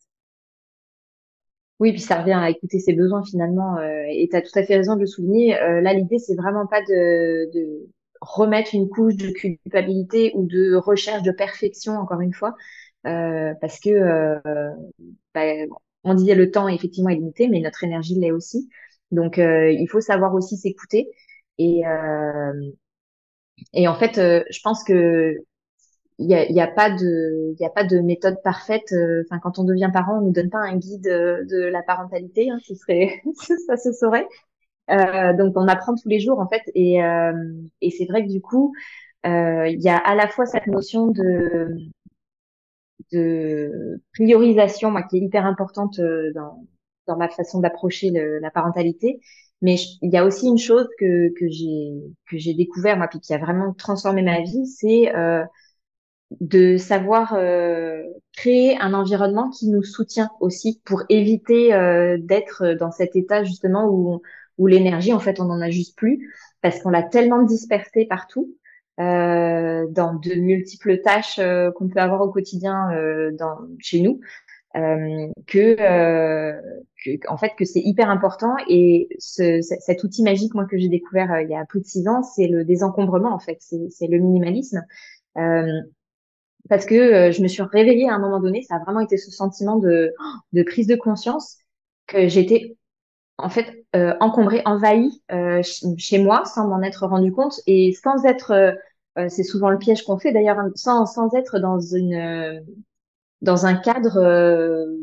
Oui, 1.82 1.94
puis 1.94 2.02
ça 2.02 2.20
revient 2.22 2.34
à 2.34 2.52
écouter 2.52 2.78
ses 2.80 2.94
besoins 2.94 3.24
finalement. 3.24 3.78
Euh, 3.80 4.04
et 4.08 4.28
tu 4.30 4.36
as 4.36 4.44
tout 4.44 4.52
à 4.54 4.62
fait 4.64 4.78
raison 4.78 4.94
de 4.96 5.00
le 5.02 5.08
souligner. 5.08 5.60
Euh, 5.60 5.82
là, 5.82 5.94
l'idée, 5.96 6.20
c'est 6.20 6.36
vraiment 6.36 6.68
pas 6.68 6.82
de, 6.84 7.50
remettre 8.22 8.76
une 8.76 8.88
couche 8.88 9.16
de 9.16 9.32
culpabilité 9.32 10.32
ou 10.36 10.46
de 10.46 10.76
recherche 10.76 11.24
de 11.24 11.32
perfection, 11.32 11.94
encore 11.94 12.22
une 12.22 12.34
fois, 12.34 12.54
euh, 13.08 13.56
parce 13.62 13.80
que 13.80 13.90
euh, 13.90 14.40
bah, 15.34 15.42
on 16.04 16.14
disait 16.14 16.36
le 16.36 16.52
temps 16.52 16.68
effectivement 16.68 17.10
est 17.10 17.16
limité, 17.16 17.48
mais 17.48 17.62
notre 17.62 17.84
énergie 17.84 18.14
l'est 18.14 18.32
aussi. 18.32 18.70
Donc, 19.10 19.38
il 19.38 19.88
faut 19.90 20.02
savoir 20.02 20.36
aussi 20.36 20.58
s'écouter. 20.58 21.10
Et, 21.58 21.82
et 23.74 23.88
en 23.88 23.96
fait, 23.96 24.16
je 24.18 24.60
pense 24.64 24.84
que 24.84 25.36
il 26.22 26.30
y 26.30 26.36
a, 26.36 26.50
y 26.52 26.62
a, 26.62 26.68
pas 26.68 26.90
de 26.90 27.56
il 27.58 27.66
a 27.66 27.70
pas 27.70 27.84
de 27.84 28.00
méthode 28.00 28.38
parfaite 28.44 28.92
euh, 28.94 29.24
enfin 29.26 29.40
quand 29.40 29.60
on 29.60 29.64
devient 29.64 29.90
parent 29.92 30.20
on 30.20 30.22
nous 30.22 30.32
donne 30.32 30.50
pas 30.50 30.60
un 30.60 30.78
guide 30.78 31.08
euh, 31.08 31.44
de, 31.46 31.58
la 31.66 31.82
parentalité 31.82 32.50
hein, 32.50 32.60
ce 32.64 32.76
serait 32.76 33.22
ça 33.68 33.78
se 33.78 33.92
saurait. 33.92 34.28
Euh, 34.90 35.34
donc 35.34 35.54
on 35.56 35.68
apprend 35.68 35.96
tous 35.96 36.10
les 36.10 36.20
jours 36.20 36.40
en 36.40 36.48
fait 36.48 36.62
et 36.76 37.04
euh, 37.04 37.34
et 37.82 37.92
c'est 37.92 38.06
vrai 38.06 38.24
que 38.26 38.32
du 38.32 38.42
coup 38.42 38.74
il 39.24 39.80
y 39.80 39.90
a 39.90 39.98
à 39.98 40.16
la 40.16 40.28
fois 40.28 40.46
cette 40.46 40.68
notion 40.68 41.08
de 41.08 41.76
de 43.12 44.02
priorisation 44.14 44.92
moi 44.92 45.04
qui 45.04 45.18
est 45.18 45.22
hyper 45.22 45.46
importante 45.46 46.00
dans 46.00 46.66
dans 47.08 47.18
ma 47.18 47.30
façon 47.30 47.60
d'approcher 47.60 48.12
la 48.12 48.52
parentalité 48.52 49.20
mais 49.62 49.76
il 50.02 50.12
y 50.12 50.18
a 50.18 50.26
aussi 50.26 50.48
une 50.48 50.58
chose 50.58 50.88
que 51.00 51.30
que 51.40 51.48
j'ai 51.50 51.92
que 52.30 52.38
j'ai 52.38 52.54
découvert 52.54 52.98
moi 52.98 53.08
puis 53.08 53.20
qui 53.20 53.34
a 53.34 53.38
vraiment 53.38 53.74
transformé 53.74 54.24
ma 54.24 54.42
vie 54.42 54.66
c'est 54.66 55.12
de 56.40 56.78
savoir 56.78 57.34
euh, 57.36 58.04
créer 58.34 58.78
un 58.80 58.94
environnement 58.94 59.50
qui 59.50 59.68
nous 59.70 59.84
soutient 59.84 60.30
aussi 60.40 60.82
pour 60.86 61.04
éviter 61.10 61.74
euh, 61.74 62.18
d'être 62.20 62.74
dans 62.80 62.92
cet 62.92 63.16
état 63.16 63.44
justement 63.44 63.90
où, 63.90 64.22
où 64.58 64.68
l'énergie 64.68 65.14
en 65.14 65.20
fait 65.20 65.40
on 65.40 65.50
en 65.50 65.62
a 65.62 65.70
juste 65.70 65.98
plus 65.98 66.34
parce 66.62 66.80
qu'on 66.80 66.90
l'a 66.90 67.04
tellement 67.04 67.44
dispersée 67.44 68.06
partout 68.06 68.56
euh, 69.00 69.88
dans 69.90 70.14
de 70.14 70.36
multiples 70.36 71.02
tâches 71.02 71.40
euh, 71.40 71.72
qu'on 71.72 71.90
peut 71.90 72.00
avoir 72.00 72.22
au 72.22 72.30
quotidien 72.30 72.90
dans, 73.34 73.58
chez 73.80 74.00
nous 74.02 74.22
que, 74.74 75.76
que, 75.76 77.28
en 77.28 77.36
fait 77.36 77.52
que 77.58 77.66
c'est 77.66 77.82
hyper 77.82 78.10
important. 78.10 78.56
Et 78.70 79.10
ce, 79.20 79.60
cet 79.62 80.06
outil 80.06 80.24
magique 80.24 80.54
moi 80.54 80.64
que 80.66 80.78
j'ai 80.78 80.88
découvert 80.88 81.42
il 81.42 81.50
y 81.50 81.56
a 81.56 81.66
plus 81.66 81.82
de 81.82 81.86
six 81.86 82.08
ans 82.08 82.24
c'est 82.24 82.48
le 82.48 82.64
désencombrement 82.64 83.34
en 83.34 83.40
fait. 83.40 83.58
C'est 83.60 84.08
le 84.08 84.20
minimalisme. 84.20 84.82
Euh, 85.38 85.82
parce 86.70 86.86
que 86.86 86.96
euh, 86.96 87.32
je 87.32 87.42
me 87.42 87.48
suis 87.48 87.64
réveillée 87.64 88.10
à 88.10 88.16
un 88.16 88.20
moment 88.20 88.40
donné, 88.40 88.62
ça 88.64 88.76
a 88.76 88.80
vraiment 88.80 89.00
été 89.02 89.18
ce 89.18 89.32
sentiment 89.32 89.78
de, 89.78 90.14
de 90.54 90.64
prise 90.64 90.88
de 90.88 90.96
conscience 90.96 91.58
que 92.08 92.28
j'étais 92.28 92.78
en 93.38 93.50
fait 93.50 93.86
euh, 93.96 94.16
encombrée, 94.20 94.62
envahie 94.66 95.22
euh, 95.32 95.62
chez 95.98 96.20
moi 96.20 96.46
sans 96.46 96.68
m'en 96.68 96.82
être 96.84 97.08
rendu 97.08 97.32
compte 97.32 97.60
et 97.68 97.94
sans 97.94 98.26
être, 98.26 98.52
euh, 98.52 99.30
c'est 99.30 99.44
souvent 99.44 99.70
le 99.70 99.78
piège 99.78 100.04
qu'on 100.04 100.20
fait 100.20 100.32
d'ailleurs, 100.32 100.58
sans, 100.76 101.06
sans 101.06 101.34
être 101.36 101.60
dans 101.60 101.80
une 101.80 102.64
dans 103.42 103.66
un 103.66 103.76
cadre 103.76 104.20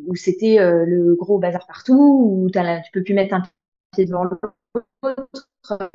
où 0.07 0.15
c'était 0.15 0.59
le 0.61 1.15
gros 1.17 1.39
bazar 1.39 1.67
partout, 1.67 2.45
où 2.45 2.51
tu 2.51 2.61
peux 2.93 3.03
plus 3.03 3.15
mettre 3.15 3.35
un 3.35 3.43
pied 3.95 4.07
devant 4.07 4.25
l'autre. 4.25 4.55
Enfin, 5.65 5.91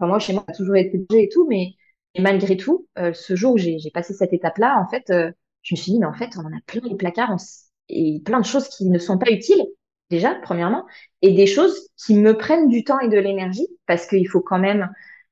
moi, 0.00 0.18
chez 0.18 0.32
moi, 0.32 0.44
ça 0.46 0.52
a 0.52 0.56
toujours 0.56 0.76
été 0.76 1.04
et 1.10 1.28
tout, 1.28 1.46
mais 1.48 1.74
et 2.14 2.22
malgré 2.22 2.56
tout, 2.56 2.86
euh, 2.98 3.12
ce 3.12 3.36
jour 3.36 3.54
où 3.54 3.58
j'ai 3.58 3.78
passé 3.92 4.14
cette 4.14 4.32
étape-là, 4.32 4.78
en 4.78 4.88
fait, 4.88 5.10
euh, 5.10 5.32
je 5.62 5.74
me 5.74 5.78
suis 5.78 5.92
dit, 5.92 5.98
mais 5.98 6.06
en 6.06 6.12
fait, 6.12 6.30
on 6.36 6.40
en 6.46 6.56
a 6.56 6.60
plein 6.66 6.82
les 6.88 6.96
placards 6.96 7.36
et 7.88 8.20
plein 8.24 8.40
de 8.40 8.44
choses 8.46 8.68
qui 8.68 8.88
ne 8.88 8.98
sont 8.98 9.18
pas 9.18 9.30
utiles, 9.30 9.64
déjà, 10.10 10.34
premièrement, 10.42 10.84
et 11.22 11.32
des 11.32 11.46
choses 11.46 11.88
qui 11.96 12.14
me 12.16 12.36
prennent 12.36 12.68
du 12.68 12.84
temps 12.84 13.00
et 13.00 13.08
de 13.08 13.18
l'énergie, 13.18 13.66
parce 13.86 14.06
qu'il 14.06 14.28
faut 14.28 14.40
quand 14.40 14.58
même 14.58 14.90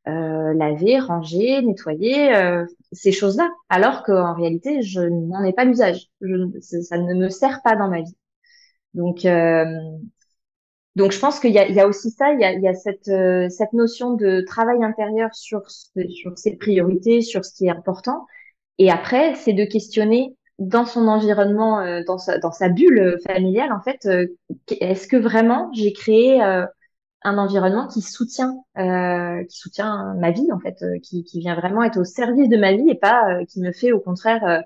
euh, 0.08 0.54
laver, 0.54 0.98
ranger, 0.98 1.62
nettoyer, 1.62 2.34
euh, 2.34 2.64
ces 2.92 3.12
choses-là, 3.12 3.50
alors 3.68 4.02
qu'en 4.02 4.34
réalité, 4.34 4.82
je 4.82 5.00
n'en 5.00 5.44
ai 5.44 5.52
pas 5.52 5.64
l'usage. 5.64 6.06
Ça 6.60 6.98
ne 6.98 7.14
me 7.14 7.28
sert 7.28 7.60
pas 7.62 7.76
dans 7.76 7.88
ma 7.88 8.00
vie. 8.00 8.16
Donc, 8.94 9.24
euh, 9.24 9.64
donc, 10.96 11.12
je 11.12 11.20
pense 11.20 11.38
qu'il 11.40 11.50
y 11.52 11.54
y 11.54 11.80
a 11.80 11.86
aussi 11.86 12.10
ça, 12.10 12.32
il 12.32 12.40
y 12.40 12.44
a, 12.44 12.52
il 12.52 12.62
y 12.62 12.68
a 12.68 12.74
cette, 12.74 13.08
euh, 13.08 13.48
cette 13.48 13.72
notion 13.72 14.14
de 14.14 14.42
travail 14.42 14.82
intérieur 14.82 15.34
sur, 15.34 15.62
sur 15.70 16.36
ses 16.38 16.56
priorités, 16.56 17.20
sur 17.20 17.44
ce 17.44 17.52
qui 17.54 17.66
est 17.66 17.70
important, 17.70 18.26
Et 18.78 18.90
après, 18.92 19.34
c'est 19.36 19.54
de 19.54 19.64
questionner 19.66 20.36
dans 20.60 20.86
son 20.86 21.08
environnement, 21.08 21.80
euh, 21.80 22.02
dans, 22.06 22.18
sa, 22.18 22.38
dans 22.38 22.52
sa 22.52 22.70
bulle 22.70 23.18
familiale, 23.26 23.72
en 23.72 23.82
fait, 23.82 24.06
euh, 24.06 24.28
est-ce 24.70 25.08
que 25.08 25.18
vraiment 25.18 25.70
j'ai 25.74 25.92
créé 25.92 26.42
euh, 26.44 26.66
un 27.24 27.38
environnement 27.38 27.88
qui 27.88 28.02
soutient, 28.02 28.54
qui 28.76 29.58
soutient 29.58 30.14
ma 30.20 30.30
vie, 30.32 30.50
en 30.52 30.60
fait, 30.60 30.82
qui, 31.02 31.24
qui 31.24 31.40
vient 31.40 31.54
vraiment 31.54 31.82
être 31.84 31.98
au 32.00 32.04
service 32.04 32.48
de 32.48 32.56
ma 32.56 32.72
vie 32.74 32.88
et 32.90 32.94
pas 32.96 33.44
qui 33.46 33.60
me 33.60 33.72
fait 33.72 33.92
au 33.92 34.00
contraire 34.00 34.62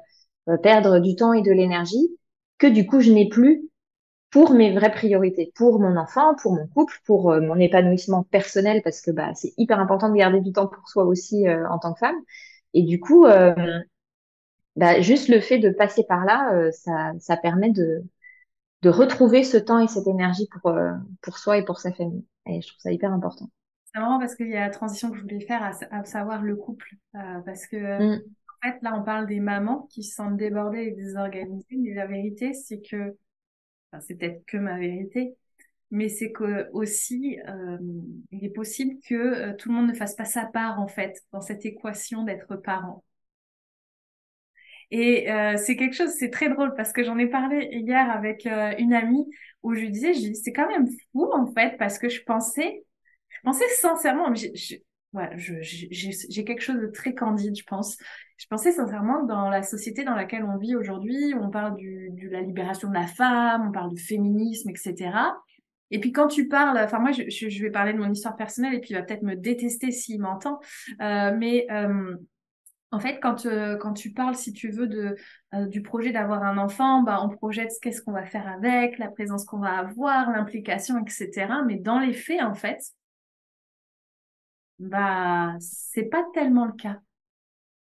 perdre 0.63 1.01
du 1.01 1.17
temps 1.17 1.33
et 1.33 1.43
de 1.43 1.53
l'énergie 1.53 2.09
que 2.59 2.67
du 2.67 2.87
coup 2.87 3.01
je 3.01 3.11
n'ai 3.13 3.29
plus 3.29 3.69
pour 4.35 4.53
mes 4.53 4.75
vraies 4.75 4.93
priorités, 4.93 5.51
pour 5.55 5.81
mon 5.81 5.97
enfant, 5.97 6.35
pour 6.35 6.53
mon 6.53 6.67
couple, 6.67 6.99
pour 7.07 7.33
mon 7.41 7.59
épanouissement 7.59 8.25
personnel, 8.25 8.83
parce 8.83 9.01
que 9.01 9.11
bah, 9.11 9.33
c'est 9.35 9.55
hyper 9.57 9.79
important 9.79 10.11
de 10.11 10.17
garder 10.17 10.41
du 10.41 10.53
temps 10.53 10.67
pour 10.67 10.89
soi 10.89 11.05
aussi 11.05 11.47
en 11.49 11.79
tant 11.79 11.95
que 11.95 12.01
femme. 12.01 12.17
Et 12.75 12.83
du 12.83 13.01
coup, 13.01 13.27
bah, 14.77 15.01
juste 15.01 15.29
le 15.29 15.41
fait 15.41 15.59
de 15.59 15.71
passer 15.71 16.05
par 16.05 16.25
là, 16.25 16.53
euh, 16.55 16.71
ça, 16.73 17.13
ça 17.21 17.37
permet 17.37 17.71
de, 17.71 18.03
de 18.83 18.89
retrouver 18.89 19.45
ce 19.45 19.57
temps 19.57 19.79
et 19.79 19.87
cette 19.87 20.09
énergie 20.09 20.49
pour, 20.51 20.71
euh, 20.71 20.93
pour 21.23 21.39
soi 21.39 21.59
et 21.59 21.65
pour 21.65 21.79
sa 21.79 21.93
famille. 21.93 22.27
Et 22.47 22.61
je 22.61 22.69
trouve 22.69 22.81
ça 22.81 22.93
hyper 22.93 23.13
important. 23.13 23.49
C'est 23.85 24.01
marrant 24.01 24.19
parce 24.19 24.35
qu'il 24.35 24.49
y 24.49 24.57
a 24.57 24.67
la 24.67 24.71
transition 24.71 25.11
que 25.11 25.17
je 25.17 25.23
voulais 25.23 25.47
faire 25.47 25.63
à, 25.63 26.05
savoir 26.05 26.43
le 26.43 26.57
couple. 26.57 26.97
Euh, 27.15 27.41
parce 27.47 27.67
que, 27.67 28.17
mm. 28.17 28.23
en 28.23 28.69
fait, 28.69 28.79
là, 28.83 28.97
on 28.99 29.05
parle 29.05 29.27
des 29.27 29.39
mamans 29.39 29.87
qui 29.91 30.03
se 30.03 30.17
sentent 30.17 30.37
débordées 30.37 30.87
et 30.87 30.91
désorganisées. 30.91 31.77
Mais 31.79 31.95
la 31.95 32.07
vérité, 32.07 32.53
c'est 32.53 32.81
que, 32.81 33.17
c'est 34.01 34.15
peut-être 34.17 34.45
que 34.47 34.57
ma 34.57 34.79
vérité, 34.79 35.37
mais 35.91 36.09
c'est 36.09 36.33
que 36.33 36.71
aussi, 36.73 37.39
euh, 37.49 37.79
il 38.33 38.45
est 38.45 38.51
possible 38.51 38.97
que 39.07 39.53
tout 39.57 39.69
le 39.69 39.75
monde 39.77 39.89
ne 39.89 39.95
fasse 39.95 40.17
pas 40.17 40.25
sa 40.25 40.47
part, 40.47 40.81
en 40.81 40.89
fait, 40.89 41.23
dans 41.33 41.41
cette 41.41 41.65
équation 41.67 42.25
d'être 42.25 42.57
parent. 42.57 43.05
Et 44.91 45.31
euh, 45.31 45.57
c'est 45.57 45.77
quelque 45.77 45.95
chose, 45.95 46.11
c'est 46.11 46.31
très 46.31 46.49
drôle 46.49 46.75
parce 46.77 46.93
que 46.93 47.03
j'en 47.03 47.19
ai 47.19 47.27
parlé 47.27 47.69
hier 47.73 48.11
avec 48.11 48.47
euh, 48.47 48.73
une 48.79 48.93
amie 48.93 49.27
où 49.63 49.75
je 49.75 49.81
lui 49.81 49.91
disais, 49.91 50.13
c'est 50.35 50.53
quand 50.53 50.69
même 50.69 50.87
fou 51.13 51.31
en 51.33 51.47
fait 51.53 51.77
parce 51.79 51.99
que 51.99 52.09
je 52.09 52.23
pensais, 52.23 52.85
je 53.29 53.39
pensais 53.43 53.69
sincèrement, 53.81 54.33
j'ai 54.35 54.85
ouais, 55.15 55.31
j'ai 55.37 56.45
quelque 56.45 56.63
chose 56.63 56.81
de 56.81 56.87
très 56.87 57.15
candide, 57.15 57.57
je 57.57 57.65
pense. 57.65 57.97
Je 58.37 58.47
pensais 58.47 58.73
sincèrement 58.73 59.23
que 59.23 59.29
dans 59.29 59.49
la 59.49 59.63
société 59.63 60.05
dans 60.05 60.15
laquelle 60.15 60.45
on 60.45 60.59
vit 60.59 60.75
aujourd'hui, 60.75 61.35
on 61.41 61.51
parle 61.51 61.77
du, 61.77 62.11
de 62.11 62.29
la 62.29 62.41
libération 62.41 62.89
de 62.89 62.95
la 62.95 63.07
femme, 63.07 63.69
on 63.69 63.73
parle 63.73 63.95
du 63.95 64.03
féminisme, 64.03 64.69
etc. 64.71 65.13
Et 65.91 66.01
puis 66.01 66.13
quand 66.13 66.27
tu 66.27 66.49
parles, 66.49 66.79
enfin 66.79 66.99
moi 66.99 67.13
je, 67.13 67.23
je, 67.29 67.63
vais 67.63 67.71
parler 67.71 67.93
de 67.93 67.99
mon 67.99 68.11
histoire 68.11 68.37
personnelle 68.37 68.75
et 68.75 68.81
puis 68.81 68.91
il 68.91 68.97
va 68.97 69.03
peut-être 69.03 69.23
me 69.23 69.37
détester 69.37 69.93
s'il 69.93 70.21
m'entend, 70.21 70.59
euh, 71.01 71.35
mais 71.39 71.67
euh, 71.71 72.17
en 72.91 73.01
fait, 73.01 73.19
quand, 73.21 73.47
euh, 73.47 73.77
quand 73.77 73.93
tu 73.93 74.13
parles, 74.13 74.37
si 74.37 74.53
tu 74.53 74.71
veux, 74.71 74.87
de, 74.87 75.17
du 75.69 75.83
projet 75.83 76.13
d'avoir 76.13 76.45
un 76.45 76.59
enfant, 76.59 77.03
bah, 77.03 77.21
on 77.25 77.29
projette 77.29 77.73
qu'est-ce 77.83 78.01
qu'on 78.01 78.13
va 78.13 78.25
faire 78.25 78.47
avec, 78.47 78.99
la 78.99 79.09
présence 79.09 79.45
qu'on 79.45 79.59
va 79.59 79.79
avoir, 79.79 80.31
l'implication, 80.31 80.99
etc. 80.99 81.49
Mais 81.67 81.77
dans 81.77 81.99
les 81.99 82.13
faits, 82.13 82.41
en 82.41 82.55
fait, 82.55 82.79
bah, 84.85 85.57
c'est 85.61 86.05
pas 86.05 86.25
tellement 86.35 86.67
le 86.67 86.73
cas. 86.73 86.99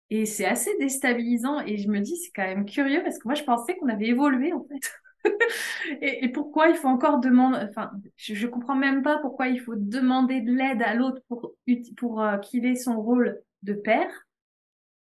Et 0.10 0.26
c'est 0.26 0.46
assez 0.46 0.78
déstabilisant. 0.78 1.62
Et 1.62 1.78
je 1.78 1.90
me 1.90 2.00
dis, 2.00 2.16
c'est 2.18 2.32
quand 2.32 2.44
même 2.44 2.66
curieux 2.66 3.02
parce 3.04 3.18
que 3.18 3.28
moi, 3.28 3.36
je 3.36 3.44
pensais 3.44 3.76
qu'on 3.78 3.90
avait 3.90 4.08
évolué, 4.08 4.54
en 4.54 4.64
fait. 4.64 4.92
et, 6.02 6.30
pourquoi 6.30 6.70
il 6.70 6.76
faut 6.76 6.88
encore 6.88 7.20
demander, 7.20 7.58
enfin, 7.68 7.92
je, 8.16 8.36
je 8.36 8.48
comprends 8.48 8.76
même 8.76 9.02
pas 9.02 9.18
pourquoi 9.18 9.48
il 9.48 9.60
faut 9.60 9.76
demander 9.76 10.42
de 10.42 10.54
l'aide 10.54 10.84
à 10.84 10.94
l'autre 10.94 11.22
pour, 11.28 11.54
pour 11.98 12.22
euh, 12.22 12.38
qu'il 12.38 12.66
ait 12.66 12.76
son 12.76 13.02
rôle 13.02 13.42
de 13.64 13.74
père 13.74 14.12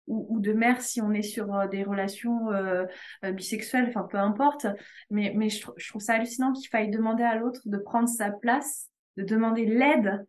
ou, 0.08 0.40
de 0.40 0.54
mère 0.54 0.82
si 0.82 1.02
on 1.02 1.12
est 1.12 1.22
sur 1.22 1.54
euh, 1.54 1.68
des 1.68 1.84
relations 1.84 2.50
euh, 2.54 2.86
bisexuelles, 3.34 3.88
enfin 3.90 4.08
peu 4.10 4.18
importe. 4.18 4.66
Mais, 5.10 5.34
mais 5.36 5.50
je, 5.50 5.68
je 5.76 5.90
trouve 5.90 6.02
ça 6.02 6.14
hallucinant 6.14 6.54
qu'il 6.54 6.70
faille 6.70 6.90
demander 6.90 7.24
à 7.24 7.36
l'autre 7.36 7.60
de 7.66 7.78
prendre 7.78 8.08
sa 8.08 8.32
place, 8.32 8.90
de 9.18 9.24
demander 9.24 9.66
l'aide, 9.66 10.26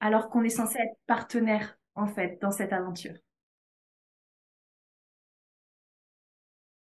alors 0.00 0.30
qu'on 0.30 0.42
est 0.44 0.48
censé 0.48 0.78
être 0.78 0.96
partenaire, 1.06 1.78
en 1.94 2.06
fait, 2.06 2.38
dans 2.40 2.50
cette 2.50 2.72
aventure. 2.72 3.14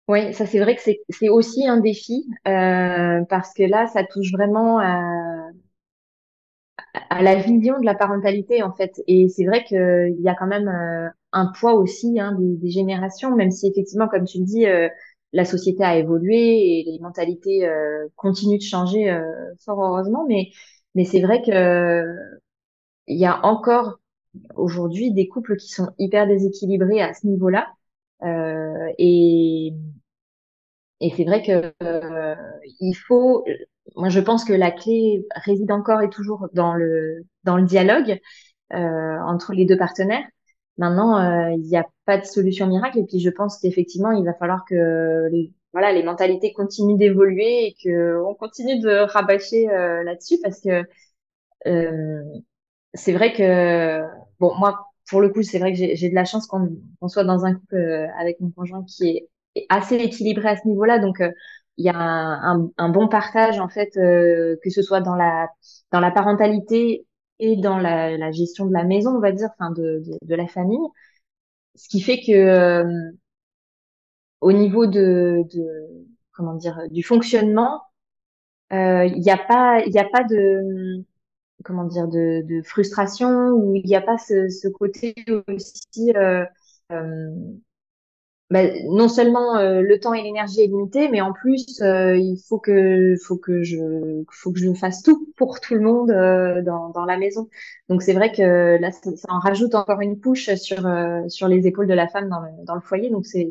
Oui, 0.09 0.33
ça 0.35 0.47
c'est 0.47 0.61
vrai 0.61 0.77
que 0.77 0.83
c'est 1.11 1.29
aussi 1.29 1.67
un 1.67 1.79
défi 1.81 2.29
euh, 2.47 3.25
parce 3.29 3.53
que 3.53 3.65
là, 3.65 3.89
ça 3.89 4.05
touche 4.05 4.31
vraiment 4.33 4.79
à, 4.79 5.51
à 7.11 7.23
la 7.23 7.35
vision 7.37 7.81
de 7.81 7.85
la 7.85 7.95
parentalité 7.97 8.63
en 8.63 8.73
fait. 8.73 9.03
Et 9.09 9.29
c'est 9.29 9.45
vrai 9.45 9.65
qu'il 9.65 10.17
y 10.21 10.29
a 10.29 10.35
quand 10.37 10.47
même 10.47 10.69
euh, 10.69 11.09
un 11.33 11.51
poids 11.59 11.75
aussi 11.75 12.21
hein, 12.21 12.37
des, 12.39 12.71
générations, 12.71 13.35
même 13.35 13.51
si 13.51 13.67
effectivement, 13.69 14.07
comme 14.07 14.25
tu 14.27 14.39
le 14.39 14.45
dis, 14.45 14.67
euh, 14.67 14.89
la 15.33 15.45
société 15.45 15.83
a 15.83 15.97
évolué 15.99 16.81
et 16.81 16.85
les 16.87 16.99
mentalités 17.01 17.69
continuent 18.15 18.59
de 18.59 18.63
changer 18.63 19.21
fort 19.65 19.83
heureusement. 19.85 20.25
Mais 20.29 20.51
mais 20.95 21.05
c'est 21.05 21.21
vrai 21.21 21.43
que 21.43 21.51
il 23.07 23.19
y 23.19 23.27
a 23.27 23.45
encore 23.45 23.99
aujourd'hui 24.55 25.13
des 25.13 25.29
couples 25.29 25.57
qui 25.57 25.69
sont 25.69 25.91
hyper 25.99 26.27
déséquilibrés 26.27 27.01
à 27.01 27.15
ce 27.15 27.27
niveau-là. 27.27 27.69
et 28.99 29.73
et 31.01 31.13
c'est 31.15 31.25
vrai 31.25 31.43
que 31.43 31.73
il 32.81 32.95
faut 32.95 33.45
moi, 33.95 34.09
je 34.09 34.21
pense 34.21 34.45
que 34.45 34.53
la 34.53 34.71
clé 34.71 35.27
réside 35.35 35.71
encore 35.71 36.03
et 36.03 36.11
toujours 36.11 36.49
dans 36.53 36.75
le 36.75 37.25
dans 37.45 37.57
le 37.57 37.65
dialogue 37.65 38.19
euh, 38.73 39.19
entre 39.21 39.53
les 39.53 39.65
deux 39.65 39.77
partenaires. 39.77 40.25
Maintenant, 40.79 41.19
euh, 41.19 41.53
il 41.53 41.63
n'y 41.63 41.77
a 41.77 41.87
pas 42.05 42.19
de 42.19 42.25
solution 42.25 42.67
miracle 42.67 42.99
et 42.99 43.05
puis 43.05 43.21
je 43.21 43.31
pense 43.31 43.59
qu'effectivement, 43.59 44.11
il 44.13 44.25
va 44.25 44.35
falloir 44.35 44.65
que 44.69 45.29
voilà 45.73 45.93
les 45.93 46.03
mentalités 46.03 46.53
continuent 46.53 46.99
d'évoluer 46.99 47.67
et 47.69 47.77
que 47.83 48.23
on 48.25 48.35
continue 48.35 48.81
de 48.81 48.91
rabâcher 49.11 49.71
euh, 49.71 50.03
là-dessus 50.03 50.39
parce 50.43 50.61
que 50.61 50.83
euh, 51.67 52.23
c'est 52.97 53.13
vrai 53.13 53.33
que 53.33 54.03
bon 54.41 54.55
moi 54.59 54.87
pour 55.09 55.21
le 55.21 55.29
coup 55.31 55.43
c'est 55.43 55.59
vrai 55.59 55.73
que 55.73 55.79
j'ai 55.79 56.11
de 56.11 56.15
la 56.15 56.25
chance 56.25 56.47
qu'on 56.47 57.09
soit 57.09 57.25
dans 57.25 57.45
un 57.45 57.55
couple 57.55 57.77
euh, 57.77 58.09
avec 58.19 58.41
mon 58.41 58.51
conjoint 58.51 58.85
qui 58.85 59.09
est 59.55 59.67
assez 59.69 59.97
équilibré 59.97 60.49
à 60.49 60.57
ce 60.57 60.67
niveau-là. 60.69 60.99
Donc 60.99 61.21
il 61.79 61.85
y 61.85 61.89
a 61.91 61.97
un, 61.97 62.71
un, 62.79 62.89
bon 62.89 63.09
partage 63.09 63.59
en 63.61 63.69
fait, 63.69 63.97
euh, 63.97 64.57
que 64.63 64.71
ce 64.71 64.83
soit 64.83 65.01
dans 65.01 65.15
la 65.15 65.49
dans 65.93 66.01
la 66.01 66.11
parentalité 66.11 67.07
et 67.39 67.57
dans 67.57 67.79
la, 67.79 68.17
la, 68.17 68.31
gestion 68.33 68.67
de 68.67 68.73
la 68.73 68.85
maison, 68.85 69.17
on 69.17 69.21
va 69.21 69.33
dire, 69.33 69.51
enfin 69.59 69.71
de, 69.73 70.03
de, 70.23 70.35
la 70.35 70.47
famille, 70.47 70.79
ce 71.75 71.89
qui 71.89 72.01
fait 72.01 72.21
que 72.21 72.33
euh, 72.33 73.13
au 74.41 74.53
niveau 74.53 74.87
de, 74.87 75.43
de 75.53 75.67
comment 76.33 76.55
dire 76.55 76.81
du 76.91 77.03
fonctionnement, 77.03 77.83
euh, 78.73 79.05
il 79.07 79.21
n'y 79.21 79.31
a 79.31 79.39
pas 79.39 79.81
il 79.87 79.93
n'y 79.93 79.99
a 79.99 80.09
pas 80.09 80.25
de 80.25 81.05
comment 81.65 81.85
dire 81.85 82.09
de, 82.09 82.43
de 82.47 82.63
frustration 82.63 83.51
ou 83.51 83.75
il 83.75 83.85
n'y 83.87 83.97
a 83.97 84.01
pas 84.01 84.19
ce, 84.19 84.49
ce 84.49 84.69
côté 84.69 85.15
aussi 85.49 86.13
euh, 86.17 86.45
bah, 88.51 88.61
non 88.85 89.09
seulement 89.09 89.57
euh, 89.57 89.81
le 89.83 89.99
temps 89.99 90.15
et 90.15 90.23
l'énergie 90.23 90.61
est 90.61 90.69
limité, 90.69 91.09
mais 91.09 91.21
en 91.21 91.33
plus 91.33 91.65
euh, 91.83 92.17
il 92.17 92.39
faut 92.49 92.61
que 92.61 93.17
faut 93.27 93.37
que 93.37 93.65
je 93.65 94.23
faut 94.31 94.53
que 94.53 94.61
je 94.61 94.73
fasse 94.73 95.03
tout 95.03 95.27
pour 95.37 95.59
tout 95.61 95.75
le 95.75 95.81
monde 95.81 96.11
euh, 96.13 96.63
dans, 96.63 96.91
dans 96.91 97.05
la 97.05 97.19
maison. 97.19 97.49
Donc 97.89 98.03
c'est 98.03 98.13
vrai 98.13 98.31
que 98.31 98.79
là 98.81 98.93
ça, 98.93 99.11
en 99.29 99.41
rajoute 99.41 99.75
encore 99.75 100.01
une 100.01 100.21
couche 100.21 100.55
sur 100.55 100.79
sur 101.29 101.49
les 101.49 101.67
épaules 101.67 101.89
de 101.89 101.95
la 101.95 102.07
femme 102.07 102.29
dans 102.29 102.39
le 102.41 102.51
dans 102.65 102.77
le 102.77 102.81
foyer. 102.81 103.11
Donc 103.11 103.27
c'est 103.27 103.51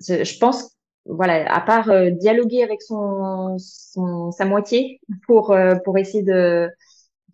je 0.00 0.38
pense 0.38 0.76
voilà 1.04 1.52
à 1.52 1.60
part 1.60 1.90
dialoguer 2.12 2.62
avec 2.62 2.82
son, 2.82 3.56
son 3.58 4.30
sa 4.30 4.44
moitié 4.44 5.00
pour 5.26 5.54
pour 5.84 5.98
essayer 5.98 6.22
de 6.22 6.68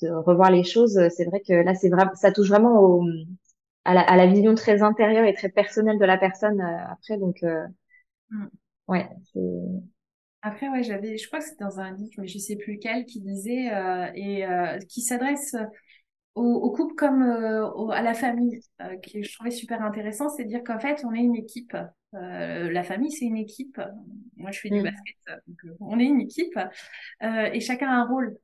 de 0.02 0.10
revoir 0.10 0.50
les 0.50 0.64
choses, 0.64 0.98
c'est 1.10 1.24
vrai 1.24 1.40
que 1.46 1.52
là 1.52 1.74
c'est 1.74 1.88
vraiment 1.88 2.14
ça 2.14 2.32
touche 2.32 2.48
vraiment 2.48 2.80
au 2.80 3.02
à 3.88 4.16
la, 4.16 4.26
vision 4.26 4.54
très 4.54 4.82
intérieure 4.82 5.24
et 5.24 5.34
très 5.34 5.48
personnelle 5.48 5.98
de 5.98 6.04
la 6.04 6.18
personne 6.18 6.60
euh, 6.60 6.92
après. 6.92 7.16
Donc, 7.16 7.42
euh, 7.42 7.66
mm. 8.30 8.46
ouais. 8.88 9.08
Après, 10.42 10.68
ouais, 10.68 10.82
j'avais, 10.82 11.16
je 11.16 11.26
crois 11.26 11.40
que 11.40 11.46
c'est 11.46 11.58
dans 11.58 11.80
un 11.80 11.92
livre, 11.92 12.12
mais 12.18 12.28
je 12.28 12.38
sais 12.38 12.56
plus 12.56 12.74
lequel, 12.74 13.06
qui 13.06 13.20
disait 13.20 13.72
euh, 13.72 14.06
et 14.14 14.44
qui 14.88 15.00
s'adresse 15.00 15.56
au, 16.38 16.70
couple 16.70 16.94
comme 16.94 17.22
à 17.22 18.02
la 18.02 18.14
famille, 18.14 18.60
qui 19.02 19.22
je 19.22 19.34
trouvais 19.34 19.50
super 19.50 19.82
intéressant, 19.82 20.28
c'est 20.28 20.44
de 20.44 20.48
dire 20.48 20.62
qu'en 20.64 20.78
fait, 20.78 21.04
on 21.04 21.12
est 21.14 21.20
une 21.20 21.36
équipe. 21.36 21.76
la 22.12 22.82
famille, 22.82 23.10
c'est 23.10 23.24
une 23.24 23.36
équipe. 23.36 23.80
Moi, 24.36 24.50
je 24.50 24.60
fais 24.60 24.70
du 24.70 24.80
mm. 24.80 24.84
basket, 24.84 25.16
donc 25.46 25.76
on 25.80 25.98
est 25.98 26.04
une 26.04 26.20
équipe 26.20 26.58
et 27.22 27.60
chacun 27.60 27.88
a 27.88 27.94
un 27.94 28.06
rôle 28.06 28.36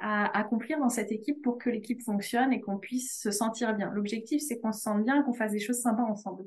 à 0.00 0.38
accomplir 0.38 0.78
dans 0.78 0.88
cette 0.88 1.12
équipe 1.12 1.42
pour 1.42 1.58
que 1.58 1.70
l'équipe 1.70 2.02
fonctionne 2.02 2.52
et 2.52 2.60
qu'on 2.60 2.78
puisse 2.78 3.20
se 3.20 3.30
sentir 3.30 3.74
bien. 3.74 3.90
L'objectif, 3.92 4.42
c'est 4.42 4.58
qu'on 4.60 4.72
se 4.72 4.80
sente 4.80 5.04
bien, 5.04 5.22
qu'on 5.22 5.34
fasse 5.34 5.52
des 5.52 5.60
choses 5.60 5.80
sympas 5.80 6.04
ensemble. 6.04 6.44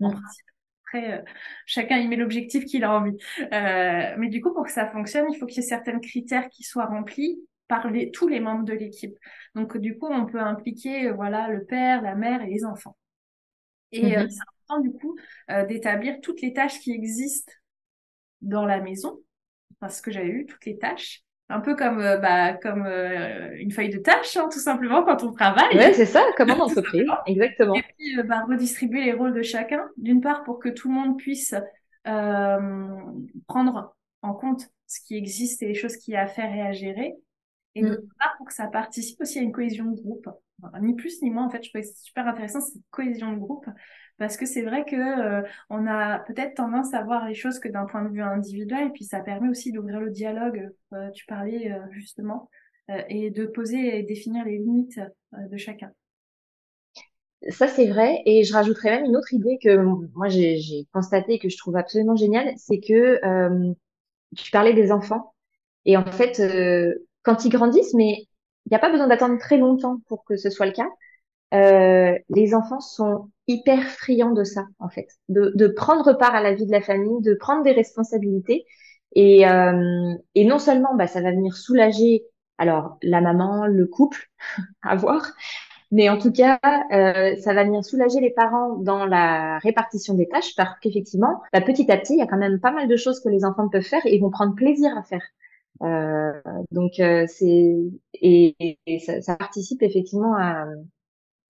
En 0.00 0.08
mm. 0.08 0.12
principe. 0.12 0.46
Après, 0.86 1.24
chacun 1.66 1.98
y 1.98 2.06
met 2.06 2.16
l'objectif 2.16 2.66
qu'il 2.66 2.84
a 2.84 2.92
envie. 2.92 3.16
mais 3.50 4.28
du 4.28 4.40
coup, 4.40 4.52
pour 4.52 4.64
que 4.64 4.72
ça 4.72 4.86
fonctionne, 4.86 5.26
il 5.30 5.36
faut 5.36 5.46
qu'il 5.46 5.62
y 5.62 5.64
ait 5.64 5.68
certains 5.68 5.98
critères 5.98 6.48
qui 6.48 6.62
soient 6.62 6.86
remplis 6.86 7.40
par 7.68 7.90
les, 7.90 8.10
tous 8.10 8.28
les 8.28 8.40
membres 8.40 8.64
de 8.64 8.72
l'équipe. 8.72 9.16
Donc 9.54 9.76
du 9.76 9.98
coup, 9.98 10.08
on 10.10 10.26
peut 10.26 10.40
impliquer 10.40 11.08
euh, 11.08 11.12
voilà 11.12 11.48
le 11.48 11.64
père, 11.64 12.02
la 12.02 12.14
mère 12.14 12.42
et 12.42 12.50
les 12.50 12.64
enfants. 12.64 12.96
Et 13.92 14.16
euh, 14.16 14.24
mm-hmm. 14.24 14.30
c'est 14.30 14.40
important 14.40 14.80
du 14.80 14.92
coup 14.92 15.16
d'établir 15.68 16.20
toutes 16.22 16.40
les 16.40 16.52
tâches 16.52 16.80
qui 16.80 16.92
existent 16.92 17.52
dans 18.40 18.66
la 18.66 18.80
maison, 18.80 19.20
parce 19.78 20.00
que 20.00 20.10
j'avais 20.10 20.30
eu 20.30 20.46
toutes 20.46 20.64
les 20.66 20.78
tâches 20.78 21.22
un 21.50 21.60
peu 21.60 21.76
comme 21.76 21.98
bah 21.98 22.54
comme 22.54 22.86
une 22.86 23.70
feuille 23.70 23.90
de 23.90 23.98
tâches 23.98 24.36
hein, 24.38 24.48
tout 24.50 24.58
simplement 24.58 25.04
quand 25.04 25.22
on 25.22 25.32
travaille. 25.32 25.76
Ouais, 25.76 25.92
c'est 25.92 26.06
ça, 26.06 26.24
comme 26.36 26.50
en 26.50 26.54
entreprise, 26.64 27.06
exactement. 27.26 27.74
Et 27.74 27.84
puis 27.96 28.22
bah, 28.24 28.44
redistribuer 28.48 29.04
les 29.04 29.12
rôles 29.12 29.34
de 29.34 29.42
chacun, 29.42 29.86
d'une 29.98 30.22
part 30.22 30.42
pour 30.42 30.58
que 30.58 30.70
tout 30.70 30.88
le 30.88 30.94
monde 30.94 31.18
puisse 31.18 31.54
prendre 33.46 33.94
en 34.22 34.34
compte 34.34 34.70
ce 34.86 35.00
qui 35.00 35.16
existe 35.16 35.62
et 35.62 35.66
les 35.66 35.74
choses 35.74 35.96
qu'il 35.96 36.14
y 36.14 36.16
a 36.16 36.22
à 36.22 36.26
faire 36.26 36.52
et 36.54 36.62
à 36.62 36.72
gérer, 36.72 37.14
et 37.74 37.82
mm. 37.82 37.88
d'autre 37.88 38.14
part 38.18 38.34
pour 38.38 38.46
que 38.46 38.54
ça 38.54 38.66
participe 38.66 39.20
aussi 39.20 39.38
à 39.38 39.42
une 39.42 39.52
cohésion 39.52 39.86
de 39.86 40.00
groupe. 40.00 40.28
ni 40.80 40.94
plus 40.94 41.22
ni 41.22 41.30
moins, 41.30 41.46
en 41.46 41.50
fait, 41.50 41.62
je 41.62 41.70
trouvais 41.70 41.84
c'est 41.84 42.04
super 42.04 42.26
intéressant 42.26 42.60
cette 42.60 42.82
cohésion 42.90 43.32
de 43.32 43.38
groupe 43.38 43.66
parce 44.18 44.36
que 44.36 44.46
c'est 44.46 44.62
vrai 44.62 44.84
que 44.84 44.96
euh, 44.96 45.42
on 45.70 45.86
a 45.86 46.20
peut-être 46.20 46.54
tendance 46.54 46.94
à 46.94 47.02
voir 47.02 47.26
les 47.26 47.34
choses 47.34 47.58
que 47.58 47.68
d'un 47.68 47.86
point 47.86 48.04
de 48.04 48.10
vue 48.10 48.22
individuel, 48.22 48.88
et 48.88 48.90
puis 48.90 49.04
ça 49.04 49.20
permet 49.20 49.48
aussi 49.48 49.72
d'ouvrir 49.72 50.00
le 50.00 50.10
dialogue. 50.10 50.70
Euh, 50.92 51.10
tu 51.10 51.26
parlais 51.26 51.72
euh, 51.72 51.78
justement 51.90 52.48
et 53.08 53.30
de 53.30 53.46
poser 53.46 53.98
et 53.98 54.02
définir 54.02 54.44
les 54.44 54.58
limites 54.58 55.00
de 55.32 55.56
chacun. 55.56 55.90
Ça, 57.48 57.66
c'est 57.66 57.86
vrai. 57.86 58.20
Et 58.26 58.44
je 58.44 58.52
rajouterais 58.52 58.90
même 58.90 59.06
une 59.06 59.16
autre 59.16 59.32
idée 59.32 59.58
que 59.58 59.78
moi, 60.14 60.28
j'ai 60.28 60.86
constaté 60.92 61.38
que 61.38 61.48
je 61.48 61.56
trouve 61.56 61.76
absolument 61.76 62.14
géniale, 62.14 62.52
c'est 62.58 62.80
que 62.80 63.18
tu 64.36 64.50
parlais 64.50 64.74
des 64.74 64.92
enfants. 64.92 65.32
Et 65.86 65.96
en 65.96 66.04
fait, 66.04 66.42
quand 67.24 67.44
ils 67.44 67.50
grandissent, 67.50 67.94
mais 67.94 68.26
il 68.66 68.70
n'y 68.70 68.76
a 68.76 68.80
pas 68.80 68.90
besoin 68.90 69.08
d'attendre 69.08 69.38
très 69.38 69.56
longtemps 69.58 69.98
pour 70.08 70.24
que 70.24 70.36
ce 70.36 70.50
soit 70.50 70.66
le 70.66 70.72
cas. 70.72 70.88
Euh, 71.52 72.18
les 72.30 72.54
enfants 72.54 72.80
sont 72.80 73.30
hyper 73.46 73.82
friands 73.84 74.32
de 74.32 74.44
ça, 74.44 74.66
en 74.78 74.88
fait, 74.88 75.08
de, 75.28 75.52
de, 75.54 75.68
prendre 75.68 76.12
part 76.14 76.34
à 76.34 76.42
la 76.42 76.54
vie 76.54 76.66
de 76.66 76.72
la 76.72 76.80
famille, 76.80 77.22
de 77.22 77.34
prendre 77.34 77.62
des 77.62 77.72
responsabilités. 77.72 78.64
Et, 79.14 79.46
euh, 79.48 80.14
et 80.34 80.44
non 80.44 80.58
seulement, 80.58 80.94
bah, 80.96 81.06
ça 81.06 81.20
va 81.20 81.30
venir 81.30 81.56
soulager 81.56 82.24
alors 82.58 82.98
la 83.02 83.20
maman, 83.20 83.66
le 83.66 83.86
couple, 83.86 84.28
à 84.82 84.96
voir, 84.96 85.32
mais 85.90 86.08
en 86.08 86.18
tout 86.18 86.32
cas, 86.32 86.58
euh, 86.92 87.36
ça 87.36 87.54
va 87.54 87.62
venir 87.64 87.84
soulager 87.84 88.20
les 88.20 88.30
parents 88.30 88.76
dans 88.78 89.06
la 89.06 89.58
répartition 89.58 90.14
des 90.14 90.28
tâches, 90.28 90.54
parce 90.56 90.78
qu'effectivement, 90.80 91.40
bah, 91.52 91.60
petit 91.60 91.90
à 91.92 91.96
petit, 91.96 92.14
il 92.14 92.18
y 92.18 92.22
a 92.22 92.26
quand 92.26 92.36
même 92.36 92.58
pas 92.58 92.72
mal 92.72 92.88
de 92.88 92.96
choses 92.96 93.20
que 93.20 93.28
les 93.28 93.44
enfants 93.44 93.68
peuvent 93.68 93.82
faire 93.82 94.04
et 94.04 94.16
ils 94.16 94.20
vont 94.20 94.30
prendre 94.30 94.56
plaisir 94.56 94.96
à 94.98 95.04
faire. 95.04 95.22
Euh, 95.82 96.32
donc 96.70 97.00
euh, 97.00 97.26
c'est 97.26 97.74
et, 98.14 98.78
ça, 99.04 99.20
ça, 99.20 99.36
participe 99.36 99.82
effectivement 99.82 100.36
à, 100.36 100.66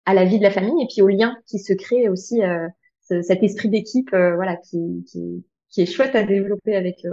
à, 0.07 0.15
la 0.15 0.25
vie 0.25 0.39
de 0.39 0.43
la 0.43 0.51
famille 0.51 0.83
et 0.83 0.87
puis 0.91 1.03
au 1.03 1.09
lien 1.09 1.37
qui 1.47 1.59
se 1.59 1.75
crée 1.75 2.09
aussi 2.09 2.43
euh, 2.43 2.69
cet 3.01 3.43
esprit 3.43 3.69
d'équipe 3.69 4.13
euh, 4.15 4.35
voilà 4.35 4.57
qui, 4.57 5.05
qui, 5.07 5.45
qui 5.69 5.83
est 5.83 5.87
chouette 5.87 6.15
à 6.15 6.25
développer 6.25 6.75
avec 6.75 7.05
eux. 7.05 7.13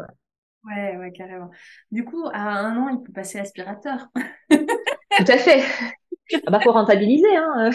Ouais, 0.63 0.95
ouais, 0.97 1.11
carrément. 1.11 1.49
Du 1.91 2.05
coup, 2.05 2.23
à 2.31 2.39
un 2.39 2.77
an, 2.77 2.89
il 2.89 3.01
peut 3.01 3.11
passer 3.11 3.39
l'aspirateur. 3.39 4.07
Tout 4.49 5.25
à 5.27 5.37
fait. 5.37 5.63
Ah 6.45 6.51
bah, 6.51 6.59
faut 6.61 6.71
rentabiliser, 6.71 7.35
hein. 7.35 7.71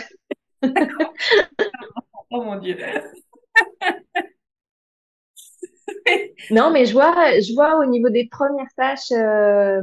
oh 2.31 2.43
mon 2.43 2.57
dieu 2.59 2.77
non, 6.51 6.71
mais 6.71 6.87
je 6.87 6.93
vois, 6.93 7.41
je 7.41 7.55
vois 7.55 7.79
au 7.79 7.87
niveau 7.87 8.09
des 8.09 8.27
premières 8.27 8.73
tâches, 8.77 9.13
euh, 9.13 9.81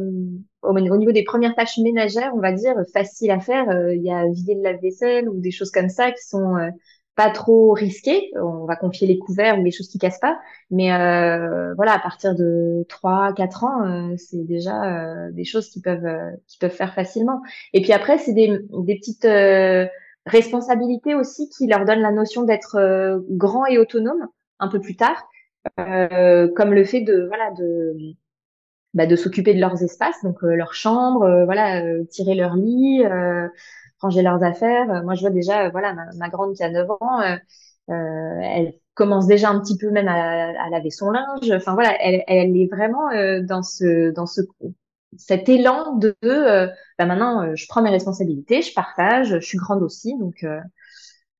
au, 0.62 0.80
niveau 0.80 1.12
des 1.12 1.24
premières 1.24 1.56
tâches 1.56 1.78
ménagères, 1.78 2.32
on 2.36 2.40
va 2.40 2.52
dire 2.52 2.76
faciles 2.94 3.32
à 3.32 3.40
faire. 3.40 3.70
Euh, 3.70 3.96
il 3.96 4.04
y 4.04 4.12
a 4.12 4.26
vider 4.28 4.56
le 4.56 4.62
lave-vaisselle 4.62 5.30
ou 5.30 5.40
des 5.40 5.52
choses 5.52 5.72
comme 5.72 5.90
ça 5.90 6.12
qui 6.12 6.26
sont 6.26 6.58
euh, 6.58 6.70
pas 7.16 7.30
trop 7.30 7.72
risquées. 7.74 8.32
On 8.36 8.66
va 8.66 8.76
confier 8.76 9.08
les 9.08 9.18
couverts 9.20 9.60
ou 9.60 9.64
les 9.64 9.72
choses 9.72 9.88
qui 9.88 10.00
cassent 10.00 10.20
pas. 10.20 10.40
Mais 10.72 10.88
voilà, 11.76 11.94
à 11.94 12.00
partir 12.00 12.36
de 12.36 12.86
3, 12.90 13.34
4 13.34 13.64
ans, 13.64 14.16
c'est 14.18 14.44
déjà 14.46 15.30
des 15.32 15.44
choses 15.44 15.70
qui 15.70 15.80
peuvent 15.80 16.08
qui 16.48 16.58
peuvent 16.58 16.72
faire 16.72 16.94
facilement. 16.96 17.42
Et 17.74 17.82
puis 17.82 17.94
après, 17.94 18.18
c'est 18.18 18.34
des, 18.34 18.60
des 18.72 18.96
petites 18.96 19.28
responsabilités 20.26 21.14
aussi 21.14 21.50
qui 21.50 21.68
leur 21.68 21.86
donnent 21.86 22.02
la 22.02 22.12
notion 22.12 22.44
d'être 22.44 23.22
grand 23.30 23.68
et 23.68 23.78
autonome 23.78 24.28
un 24.60 24.68
peu 24.68 24.80
plus 24.80 24.96
tard 24.96 25.24
euh, 25.80 26.50
comme 26.56 26.74
le 26.74 26.84
fait 26.84 27.02
de 27.02 27.26
voilà 27.28 27.52
de 27.52 27.96
bah, 28.94 29.08
de 29.08 29.16
s'occuper 29.16 29.54
de 29.56 29.60
leurs 29.60 29.82
espaces, 29.82 30.22
donc 30.24 30.44
euh, 30.44 30.56
leur 30.56 30.74
chambre, 30.74 31.24
euh, 31.24 31.46
voilà, 31.46 31.82
tirer 32.06 32.36
leur 32.36 32.56
lit, 32.56 33.04
ranger 34.00 34.22
leurs 34.22 34.44
affaires. 34.44 35.04
Moi, 35.04 35.16
je 35.16 35.22
vois 35.22 35.32
déjà, 35.32 35.70
voilà, 35.70 35.96
ma, 36.18 36.30
grande 36.30 36.56
qui 36.56 36.64
a 36.64 36.70
9 36.70 36.90
ans, 36.92 37.22
elle 37.88 38.74
commence 38.94 39.26
déjà 39.26 39.50
un 39.50 39.60
petit 39.60 39.78
peu 39.78 39.90
même 39.90 40.08
à, 40.08 40.50
à 40.64 40.70
laver 40.70 40.92
son 40.92 41.10
linge. 41.12 41.52
Enfin 41.52 41.74
voilà, 41.74 41.96
elle, 42.02 42.24
elle 42.28 42.56
est 42.56 42.70
vraiment 42.72 43.10
dans 43.42 43.64
ce 43.64 44.12
dans 44.12 44.26
ce 44.28 44.42
cet 45.18 45.48
élan 45.50 45.96
de 45.96 46.16
bah 46.24 47.06
maintenant 47.06 47.56
je 47.56 47.66
prends 47.68 47.82
mes 47.82 47.90
responsabilités, 47.90 48.62
je 48.62 48.74
partage, 48.74 49.40
je 49.40 49.46
suis 49.46 49.58
grande 49.58 49.82
aussi, 49.82 50.16
donc 50.20 50.46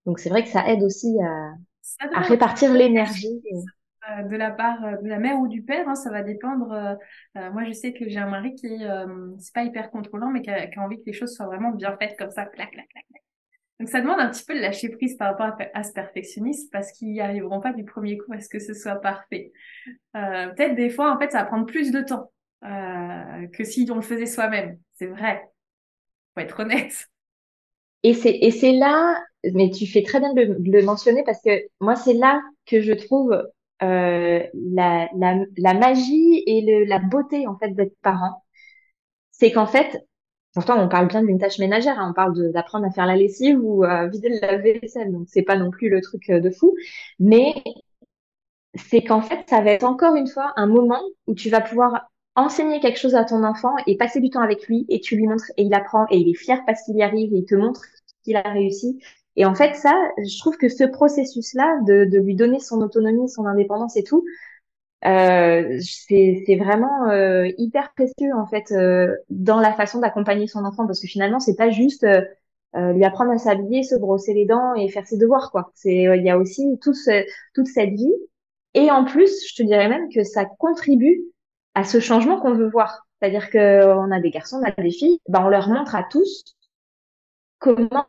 donc 0.06 0.20
c'est 0.20 0.30
vrai 0.30 0.44
que 0.44 0.50
ça 0.50 0.68
aide 0.68 0.84
aussi 0.84 1.16
à, 1.22 1.54
à 2.14 2.22
répartir 2.22 2.74
l'énergie. 2.74 3.42
Euh, 4.10 4.24
de 4.24 4.36
la 4.36 4.52
part 4.52 4.84
euh, 4.84 4.98
de 5.02 5.08
la 5.08 5.18
mère 5.18 5.40
ou 5.40 5.48
du 5.48 5.64
père, 5.64 5.88
hein, 5.88 5.96
ça 5.96 6.12
va 6.12 6.24
dépendre. 6.24 6.74
Euh, 7.38 7.52
moi, 7.52 7.64
je 7.64 7.72
sais 7.72 7.94
que 7.94 8.10
j'ai 8.10 8.20
un 8.20 8.30
mari 8.30 8.54
qui 8.56 8.68
est, 8.68 8.88
c'est 9.40 9.54
pas 9.54 9.64
hyper 9.64 9.92
contrôlant, 9.92 10.30
mais 10.30 10.42
qui 10.42 10.50
a, 10.50 10.68
envie 10.78 10.98
que 10.98 11.06
les 11.06 11.14
choses 11.14 11.34
soient 11.34 11.46
vraiment 11.46 11.72
bien 11.72 11.96
faites 11.98 12.18
comme 12.18 12.32
ça, 12.32 12.46
clac, 12.46 12.72
clac, 12.72 12.88
clac, 12.90 13.06
Donc, 13.80 13.88
ça 13.88 14.02
demande 14.02 14.20
un 14.20 14.30
petit 14.30 14.44
peu 14.44 14.56
de 14.56 14.60
lâcher 14.60 14.90
prise 14.90 15.16
par 15.16 15.30
rapport 15.30 15.56
à, 15.74 15.84
ce 15.84 15.94
perfectionnisme 15.94 16.68
parce 16.72 16.92
qu'ils 16.92 17.14
n'y 17.14 17.22
arriveront 17.22 17.62
pas 17.62 17.72
du 17.72 17.86
premier 17.86 18.18
coup 18.18 18.34
à 18.34 18.42
ce 18.42 18.50
que 18.50 18.60
ce 18.60 18.74
soit 18.74 18.96
parfait. 18.96 19.54
Peut-être 20.14 20.76
des 20.76 20.90
fois, 20.90 21.14
en 21.14 21.18
fait, 21.18 21.32
ça 21.32 21.40
va 21.40 21.46
prendre 21.46 21.66
plus 21.66 21.92
de 21.92 22.02
temps 22.02 22.32
que 22.62 23.64
si 23.64 23.88
on 23.90 23.96
le 23.96 24.02
faisait 24.02 24.26
soi-même. 24.26 24.80
C'est 24.96 25.08
vrai. 25.08 25.44
Faut 26.34 26.42
être 26.42 26.60
honnête. 26.60 27.08
Et 28.04 28.14
c'est 28.14 28.36
et 28.42 28.52
c'est 28.52 28.74
là, 28.74 29.18
mais 29.54 29.70
tu 29.70 29.88
fais 29.88 30.04
très 30.04 30.20
bien 30.20 30.34
de 30.34 30.58
le 30.60 30.84
mentionner 30.84 31.24
parce 31.24 31.42
que 31.42 31.52
moi 31.80 31.96
c'est 31.96 32.14
là 32.14 32.42
que 32.66 32.82
je 32.82 32.92
trouve 32.92 33.34
euh, 33.84 34.44
la, 34.54 35.10
la, 35.16 35.46
la, 35.58 35.74
magie 35.74 36.44
et 36.48 36.86
la 36.86 37.00
beauté 37.00 37.48
en 37.48 37.58
fait 37.58 37.72
d'être 37.72 37.96
parent, 38.02 38.44
c'est 39.32 39.52
qu'en 39.52 39.68
fait, 39.68 40.06
pourtant 40.54 40.80
on 40.84 40.90
parle 40.90 41.08
bien 41.08 41.24
d'une 41.24 41.40
tâche 41.40 41.60
ménagère, 41.60 42.00
hein, 42.00 42.10
on 42.12 42.14
parle 42.14 42.52
d'apprendre 42.52 42.86
à 42.86 42.92
faire 42.92 43.06
la 43.06 43.16
lessive 43.16 43.60
ou 43.62 43.84
à 43.84 44.08
vider 44.08 44.30
le 44.30 44.40
lave-vaisselle, 44.42 45.12
donc 45.12 45.28
c'est 45.30 45.44
pas 45.44 45.58
non 45.58 45.72
plus 45.72 45.90
le 45.90 46.02
truc 46.02 46.30
euh, 46.30 46.40
de 46.40 46.50
fou, 46.50 46.76
mais 47.20 47.54
c'est 48.76 49.04
qu'en 49.04 49.22
fait 49.22 49.48
ça 49.50 49.62
va 49.62 49.72
être 49.72 49.84
encore 49.84 50.16
une 50.16 50.28
fois 50.28 50.54
un 50.56 50.68
moment 50.68 51.02
où 51.28 51.36
tu 51.36 51.50
vas 51.50 51.62
pouvoir 51.62 52.10
enseigner 52.36 52.80
quelque 52.80 53.00
chose 53.00 53.16
à 53.16 53.24
ton 53.24 53.44
enfant 53.44 53.76
et 53.86 53.98
passer 53.98 54.20
du 54.20 54.30
temps 54.30 54.42
avec 54.42 54.68
lui 54.68 54.86
et 54.90 55.00
tu 55.00 55.16
lui 55.16 55.28
montres 55.28 55.52
et 55.58 55.64
il 55.64 55.74
apprend 55.74 56.06
et 56.10 56.18
il 56.18 56.30
est 56.30 56.38
fier 56.38 56.64
parce 56.66 56.84
qu'il 56.84 56.96
y 56.98 57.04
arrive 57.04 57.34
et 57.34 57.38
il 57.40 57.46
te 57.46 57.56
montre 57.56 57.82
qu'il 58.24 58.36
a 58.36 58.42
réussi 58.42 59.00
et 59.36 59.46
en 59.46 59.56
fait, 59.56 59.76
ça, 59.76 59.94
je 60.26 60.40
trouve 60.40 60.58
que 60.58 60.70
ce 60.70 60.84
processus-là, 60.84 61.80
de, 61.88 62.06
de 62.06 62.20
lui 62.20 62.36
donner 62.36 62.60
son 62.60 62.82
autonomie, 62.82 63.30
son 63.30 63.46
indépendance 63.46 63.98
et 63.98 64.04
tout, 64.04 64.24
euh, 65.06 65.80
c'est 65.82 66.56
vraiment 66.58 67.10
euh, 67.10 67.50
hyper 67.58 67.94
précieux 67.94 68.34
en 68.36 68.48
fait 68.48 68.72
euh, 68.72 69.14
dans 69.30 69.60
la 69.60 69.74
façon 69.74 70.00
d'accompagner 70.00 70.48
son 70.48 70.64
enfant 70.64 70.88
parce 70.88 71.02
que 71.02 71.08
finalement 71.08 71.42
c'est 71.42 71.58
pas 71.58 71.70
juste 71.72 72.06
euh, 72.06 72.22
euh, 72.76 72.94
lui 72.94 73.04
apprendre 73.04 73.32
à 73.32 73.38
s'habiller, 73.38 73.84
se 73.84 73.96
brosser 73.96 74.34
les 74.34 74.46
dents 74.46 74.74
et 74.76 74.88
faire 74.90 75.06
ses 75.06 75.18
devoirs 75.18 75.52
quoi. 75.52 75.72
C'est 75.76 76.04
il 76.04 76.24
y 76.24 76.30
a 76.30 76.38
aussi 76.38 76.80
tout 76.82 76.94
toute 77.54 77.68
cette 77.68 77.92
vie 77.92 78.14
et 78.74 78.92
en 78.92 79.04
plus 79.06 79.30
je 79.50 79.56
te 79.56 79.64
dirais 79.64 79.90
même 79.90 80.10
que 80.10 80.24
ça 80.24 80.46
contribue 80.46 81.22
à 81.76 81.84
ce 81.84 82.00
changement 82.00 82.40
qu'on 82.40 82.54
veut 82.56 82.70
voir. 82.70 83.06
C'est-à-dire 83.22 83.50
que 83.50 83.86
on 83.96 84.12
a 84.12 84.20
des 84.22 84.32
garçons, 84.32 84.62
on 84.62 84.68
a 84.68 84.72
des 84.72 84.92
filles, 84.92 85.20
ben 85.28 85.44
on 85.46 85.50
leur 85.50 85.68
montre 85.70 85.96
à 85.96 86.04
tous 86.10 86.44
comment 87.60 88.06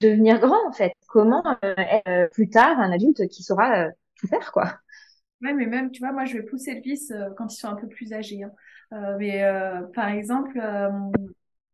devenir 0.00 0.40
grand 0.40 0.68
en 0.68 0.72
fait 0.72 0.92
Comment 1.08 1.42
euh, 1.64 1.74
euh, 2.08 2.28
plus 2.28 2.48
tard 2.48 2.78
un 2.78 2.92
adulte 2.92 3.26
qui 3.28 3.42
saura 3.42 3.86
euh, 3.86 3.90
tout 4.18 4.26
faire 4.26 4.52
quoi? 4.52 4.78
Ouais, 5.42 5.52
mais 5.52 5.66
même, 5.66 5.90
tu 5.90 6.00
vois, 6.00 6.12
moi, 6.12 6.24
je 6.24 6.34
vais 6.34 6.42
pousser 6.42 6.74
le 6.74 6.80
vice 6.80 7.12
quand 7.36 7.52
ils 7.52 7.56
sont 7.56 7.68
un 7.68 7.76
peu 7.76 7.88
plus 7.88 8.12
âgés. 8.14 8.42
Hein. 8.42 9.16
mais 9.18 9.44
par 9.94 10.08
exemple, 10.08 10.58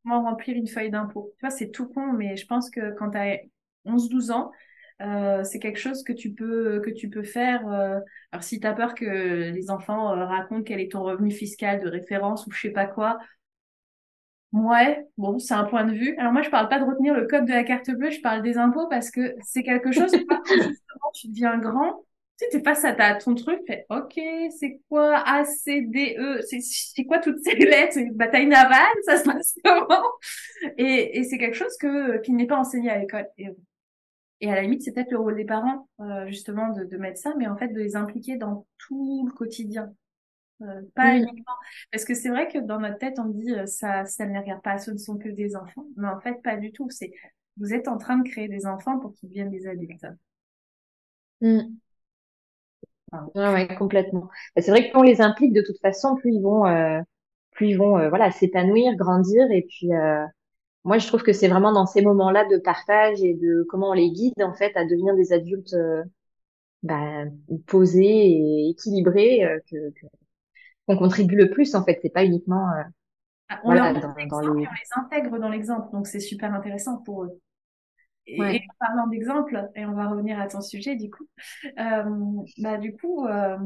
moi, 0.05 0.19
remplir 0.19 0.57
une 0.57 0.67
feuille 0.67 0.91
d'impôt. 0.91 1.33
Tu 1.39 1.47
vois, 1.47 1.51
c'est 1.51 1.71
tout 1.71 1.89
con, 1.89 2.13
mais 2.13 2.37
je 2.37 2.45
pense 2.47 2.71
que 2.71 2.93
quand 2.95 3.11
tu 3.11 3.19
as 3.19 3.39
11-12 3.85 4.33
ans, 4.33 4.51
c'est 4.99 5.61
quelque 5.61 5.79
chose 5.79 6.03
que 6.03 6.13
tu 6.13 6.33
peux 6.33 6.81
que 6.81 6.91
tu 6.91 7.09
peux 7.09 7.23
faire. 7.23 7.65
alors, 7.69 8.43
si 8.43 8.59
tu 8.59 8.67
as 8.67 8.75
peur 8.75 8.95
que 8.95 9.05
les 9.53 9.71
enfants 9.71 10.09
racontent 10.09 10.65
quel 10.65 10.81
est 10.81 10.91
ton 10.91 11.05
revenu 11.05 11.31
fiscal 11.31 11.81
de 11.81 11.89
référence 11.89 12.47
ou 12.49 12.51
je 12.51 12.63
sais 12.63 12.71
pas 12.71 12.87
quoi, 12.87 13.19
Ouais, 14.53 15.07
bon, 15.17 15.39
c'est 15.39 15.55
un 15.55 15.65
point 15.65 15.85
de 15.85 15.93
vue. 15.95 16.15
Alors 16.19 16.33
moi, 16.33 16.43
je 16.43 16.51
parle 16.51 16.69
pas 16.69 16.79
de 16.79 16.85
retenir 16.85 17.15
le 17.15 17.27
code 17.27 17.47
de 17.47 17.53
la 17.53 17.65
carte 17.65 17.91
bleue, 17.91 18.11
je 18.11 18.21
parle 18.21 18.43
des 18.43 18.59
impôts 18.59 18.87
parce 18.89 19.11
que 19.11 19.35
c'est 19.43 19.63
quelque 19.63 19.93
chose, 19.93 20.11
justement, 20.47 21.11
tu 21.15 21.29
deviens 21.29 21.57
grand, 21.57 22.05
tu 22.39 22.45
sais, 22.51 22.59
es 22.59 22.63
face 22.63 22.85
à 22.85 22.93
ta, 22.93 23.15
ton 23.15 23.35
truc, 23.35 23.61
tu 23.61 23.73
fais, 23.73 23.87
ok, 23.89 24.21
c'est 24.59 24.81
quoi 24.91 25.17
A, 25.27 25.45
C, 25.47 25.81
D, 25.83 26.17
E, 26.19 26.41
c'est 26.43 27.05
quoi 27.07 27.19
toutes 27.19 27.39
ces 27.43 27.55
lettres? 27.55 27.95
C'est 27.95 28.03
une 28.03 28.13
bataille 28.15 28.47
navale, 28.47 28.77
ça 29.07 29.17
se 29.17 29.25
passe 29.25 29.55
comment? 29.65 30.03
Et, 30.77 31.19
et 31.19 31.25
c'est 31.25 31.39
quelque 31.39 31.57
chose 31.57 31.77
que, 31.81 32.19
qui 32.21 32.33
n'est 32.33 32.47
pas 32.47 32.59
enseigné 32.59 32.91
à 32.91 32.99
l'école. 32.99 33.29
Et, 33.39 33.49
Et 34.41 34.51
à 34.51 34.57
la 34.57 34.63
limite, 34.63 34.83
c'est 34.83 34.93
peut-être 34.93 35.13
le 35.13 35.19
rôle 35.19 35.37
des 35.37 35.45
parents, 35.45 35.89
euh, 36.01 36.27
justement, 36.29 36.71
de, 36.71 36.85
de 36.85 36.97
mettre 36.99 37.19
ça, 37.21 37.35
mais 37.39 37.47
en 37.49 37.57
fait, 37.57 37.69
de 37.69 37.79
les 37.81 37.97
impliquer 37.97 38.37
dans 38.37 38.67
tout 38.79 39.27
le 39.29 39.33
quotidien. 39.35 39.93
Euh, 40.63 40.83
pas 40.95 41.17
uniquement. 41.17 41.55
Parce 41.91 42.05
que 42.05 42.15
c'est 42.15 42.29
vrai 42.29 42.49
que 42.49 42.59
dans 42.59 42.79
notre 42.79 42.99
tête, 42.99 43.19
on 43.19 43.27
dit 43.27 43.53
euh, 43.53 43.67
ça, 43.67 44.05
ça 44.05 44.27
ne 44.27 44.33
les 44.33 44.39
regarde 44.39 44.63
pas, 44.63 44.79
ce 44.79 44.91
ne 44.91 44.99
sont 44.99 45.19
que 45.19 45.29
des 45.29 45.57
enfants. 45.57 45.87
Mais 45.97 46.09
en 46.09 46.21
fait, 46.21 46.41
pas 46.43 46.57
du 46.57 46.73
tout. 46.73 46.89
C'est 46.91 47.11
vous 47.59 47.75
êtes 47.75 47.89
en 47.89 47.99
train 47.99 48.19
de 48.19 48.29
créer 48.29 48.49
des 48.49 48.67
enfants 48.67 48.99
pour 48.99 49.13
qu'ils 49.15 49.29
deviennent 49.29 49.51
des 49.51 49.67
adultes. 49.67 50.07
Mm. 51.41 51.75
ouais, 53.35 53.69
complètement. 53.77 54.29
C'est 54.57 54.71
vrai 54.71 54.87
que 54.87 54.91
plus 54.91 54.99
on 55.01 55.03
les 55.03 55.21
implique, 55.21 55.53
de 55.53 55.63
toute 55.63 55.79
façon, 55.81 56.15
plus 56.17 56.33
ils 56.33 56.41
vont, 56.41 56.67
euh, 56.67 57.01
plus 57.51 57.69
ils 57.69 57.77
vont, 57.77 58.09
voilà, 58.09 58.31
s'épanouir, 58.31 58.95
grandir. 58.97 59.51
Et 59.51 59.67
puis, 59.69 59.89
moi, 60.85 60.99
je 60.99 61.07
trouve 61.07 61.23
que 61.23 61.33
c'est 61.33 61.49
vraiment 61.49 61.73
dans 61.73 61.87
ces 61.87 62.03
moments-là 62.03 62.47
de 62.47 62.57
partage 62.59 63.23
et 63.23 63.35
de 63.35 63.67
comment 63.69 63.91
on 63.91 63.95
les 63.95 64.11
guide 64.11 64.43
en 64.43 64.55
fait 64.55 64.75
à 64.77 64.85
devenir 64.85 65.15
des 65.15 65.33
adultes 65.33 65.77
bah, 66.83 67.25
posés 67.67 68.01
et 68.01 68.71
équilibrés 68.71 69.43
que, 69.71 69.93
qu'on 70.97 71.05
contribue 71.05 71.37
le 71.37 71.51
plus 71.51 71.75
en 71.75 71.85
fait. 71.85 71.99
C'est 72.03 72.13
pas 72.13 72.25
uniquement 72.25 72.67
ah, 73.49 73.61
on, 73.65 73.73
leur 73.73 73.93
dans, 73.93 74.15
on 74.33 74.55
les 74.55 74.67
intègre 74.97 75.39
dans 75.39 75.49
l'exemple, 75.49 75.91
donc 75.93 76.07
c'est 76.07 76.21
super 76.21 76.55
intéressant 76.55 76.99
pour 76.99 77.25
eux. 77.25 77.41
Et, 78.27 78.41
en 78.41 78.75
parlant 78.79 79.07
d'exemple, 79.09 79.69
et 79.75 79.85
on 79.85 79.95
va 79.95 80.09
revenir 80.09 80.41
à 80.41 80.47
ton 80.47 80.61
sujet 80.61 80.95
du 80.95 81.11
coup, 81.11 81.27
euh, 81.79 82.05
bah 82.59 82.79
du 82.79 82.95
coup, 82.95 83.27
euh, 83.27 83.59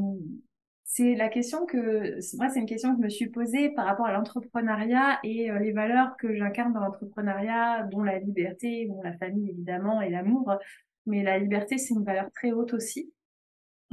c'est 0.83 1.15
la 1.15 1.29
question 1.29 1.65
que 1.65 2.17
moi 2.37 2.49
c'est 2.49 2.59
une 2.59 2.65
question 2.65 2.91
que 2.91 2.97
je 2.97 3.03
me 3.03 3.09
suis 3.09 3.29
posée 3.29 3.69
par 3.69 3.85
rapport 3.85 4.07
à 4.07 4.13
l'entrepreneuriat 4.13 5.19
et 5.23 5.51
euh, 5.51 5.59
les 5.59 5.73
valeurs 5.73 6.17
que 6.17 6.35
j'incarne 6.35 6.73
dans 6.73 6.79
l'entrepreneuriat, 6.79 7.83
dont 7.91 8.01
la 8.01 8.19
liberté, 8.19 8.87
dont 8.87 9.01
la 9.03 9.15
famille 9.17 9.51
évidemment 9.51 10.01
et 10.01 10.09
l'amour, 10.09 10.57
mais 11.05 11.23
la 11.23 11.37
liberté 11.37 11.77
c'est 11.77 11.93
une 11.93 12.03
valeur 12.03 12.31
très 12.31 12.51
haute 12.51 12.73
aussi. 12.73 13.13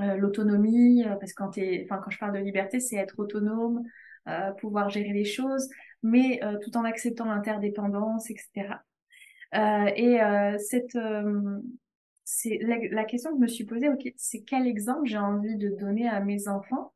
Euh, 0.01 0.17
l'autonomie, 0.17 1.05
euh, 1.05 1.15
parce 1.15 1.33
que 1.33 1.43
quand 1.43 1.53
quand 2.03 2.11
je 2.11 2.19
parle 2.19 2.33
de 2.33 2.41
liberté, 2.41 2.81
c'est 2.81 2.97
être 2.97 3.19
autonome, 3.19 3.83
pouvoir 4.59 4.89
gérer 4.89 5.13
les 5.13 5.27
choses, 5.27 5.69
mais 6.03 6.41
tout 6.63 6.77
en 6.79 6.85
acceptant 6.85 7.27
l'interdépendance, 7.27 8.31
etc. 8.31 8.83
Euh, 9.55 9.87
et 9.95 10.21
euh, 10.21 10.59
cette, 10.59 10.97
euh, 10.97 11.61
c'est 12.25 12.59
la, 12.63 13.05
question 13.05 13.31
que 13.31 13.37
je 13.37 13.43
me 13.43 13.47
suis 13.47 13.65
posée, 13.65 13.89
ok, 13.89 14.13
c'est 14.17 14.41
quel 14.43 14.67
exemple 14.67 15.07
j'ai 15.07 15.19
envie 15.19 15.57
de 15.57 15.69
donner 15.69 16.09
à 16.09 16.21
mes 16.21 16.49
enfants 16.49 16.93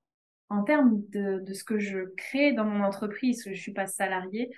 en 0.49 0.65
termes 0.65 1.03
de, 1.11 1.41
de 1.41 1.53
ce 1.53 1.63
que 1.63 1.79
je 1.79 2.01
crée 2.17 2.53
dans 2.53 2.65
mon 2.65 2.83
entreprise. 2.83 3.45
Je 3.47 3.55
suis 3.61 3.73
pas 3.73 3.87
salariée. 3.87 4.51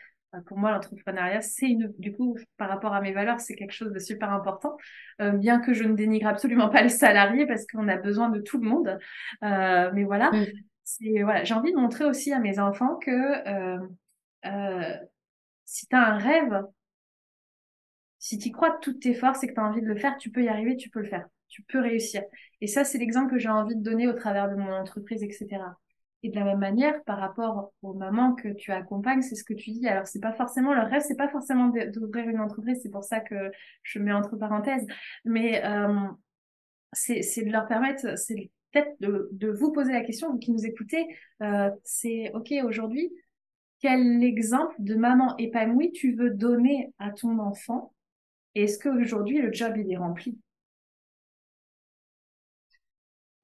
Pour 0.46 0.58
moi, 0.58 0.70
l'entrepreneuriat, 0.70 1.40
c'est 1.40 1.66
une, 1.66 1.92
du 1.98 2.12
coup, 2.12 2.36
par 2.56 2.68
rapport 2.68 2.94
à 2.94 3.00
mes 3.00 3.12
valeurs, 3.12 3.40
c'est 3.40 3.56
quelque 3.56 3.72
chose 3.72 3.92
de 3.92 3.98
super 3.98 4.32
important. 4.32 4.76
Euh, 5.20 5.32
bien 5.32 5.60
que 5.60 5.72
je 5.74 5.82
ne 5.82 5.94
dénigre 5.94 6.28
absolument 6.28 6.68
pas 6.68 6.82
les 6.82 6.88
salariés 6.88 7.46
parce 7.46 7.66
qu'on 7.66 7.88
a 7.88 7.96
besoin 7.96 8.28
de 8.28 8.40
tout 8.40 8.58
le 8.58 8.68
monde. 8.68 8.98
Euh, 9.42 9.90
mais 9.92 10.04
voilà, 10.04 10.30
c'est 10.84 11.22
voilà, 11.22 11.42
j'ai 11.42 11.54
envie 11.54 11.72
de 11.72 11.76
montrer 11.78 12.04
aussi 12.04 12.32
à 12.32 12.38
mes 12.38 12.60
enfants 12.60 12.96
que 12.96 13.80
euh, 14.46 14.96
si 15.64 15.86
tu 15.88 15.96
as 15.96 16.06
un 16.06 16.18
rêve, 16.18 16.62
si 18.20 18.38
tu 18.38 18.50
crois 18.52 18.70
de 18.70 18.78
toutes 18.80 19.00
tes 19.00 19.14
forces 19.14 19.42
et 19.42 19.48
que 19.48 19.54
tu 19.54 19.60
as 19.60 19.64
envie 19.64 19.80
de 19.80 19.86
le 19.86 19.96
faire, 19.96 20.16
tu 20.16 20.30
peux 20.30 20.44
y 20.44 20.48
arriver, 20.48 20.76
tu 20.76 20.90
peux 20.90 21.00
le 21.00 21.08
faire. 21.08 21.26
Tu 21.48 21.62
peux 21.62 21.80
réussir. 21.80 22.22
Et 22.60 22.68
ça, 22.68 22.84
c'est 22.84 22.98
l'exemple 22.98 23.32
que 23.32 23.38
j'ai 23.38 23.48
envie 23.48 23.74
de 23.74 23.82
donner 23.82 24.06
au 24.06 24.12
travers 24.12 24.48
de 24.48 24.54
mon 24.54 24.72
entreprise, 24.72 25.24
etc. 25.24 25.48
Et 26.22 26.28
de 26.28 26.34
la 26.34 26.44
même 26.44 26.58
manière, 26.58 27.02
par 27.04 27.18
rapport 27.18 27.72
aux 27.82 27.94
mamans 27.94 28.34
que 28.34 28.48
tu 28.48 28.72
accompagnes, 28.72 29.22
c'est 29.22 29.36
ce 29.36 29.44
que 29.44 29.54
tu 29.54 29.70
dis. 29.70 29.88
Alors, 29.88 30.06
c'est 30.06 30.20
pas 30.20 30.34
forcément 30.34 30.74
leur 30.74 30.88
rêve, 30.88 31.02
c'est 31.06 31.16
pas 31.16 31.28
forcément 31.28 31.68
d'ouvrir 31.68 32.28
une 32.28 32.40
entreprise. 32.40 32.80
C'est 32.82 32.90
pour 32.90 33.04
ça 33.04 33.20
que 33.20 33.50
je 33.82 33.98
mets 33.98 34.12
entre 34.12 34.36
parenthèses. 34.36 34.86
Mais 35.24 35.64
euh, 35.64 36.08
c'est 36.92 37.44
de 37.44 37.50
leur 37.50 37.66
permettre, 37.66 38.18
c'est 38.18 38.50
peut-être 38.72 39.00
de, 39.00 39.28
de, 39.32 39.48
vous 39.48 39.72
poser 39.72 39.92
la 39.92 40.02
question, 40.02 40.30
vous 40.30 40.38
qui 40.38 40.52
nous 40.52 40.66
écoutez, 40.66 41.06
euh, 41.42 41.70
c'est 41.84 42.30
ok 42.34 42.52
aujourd'hui, 42.64 43.12
quel 43.80 44.22
exemple 44.22 44.74
de 44.78 44.94
maman 44.94 45.36
épanouie 45.38 45.92
tu 45.92 46.14
veux 46.14 46.30
donner 46.30 46.92
à 46.98 47.10
ton 47.10 47.38
enfant? 47.38 47.94
Est-ce 48.54 48.78
qu'aujourd'hui, 48.78 49.40
le 49.40 49.52
job, 49.52 49.74
il 49.76 49.90
est 49.90 49.96
rempli? 49.96 50.38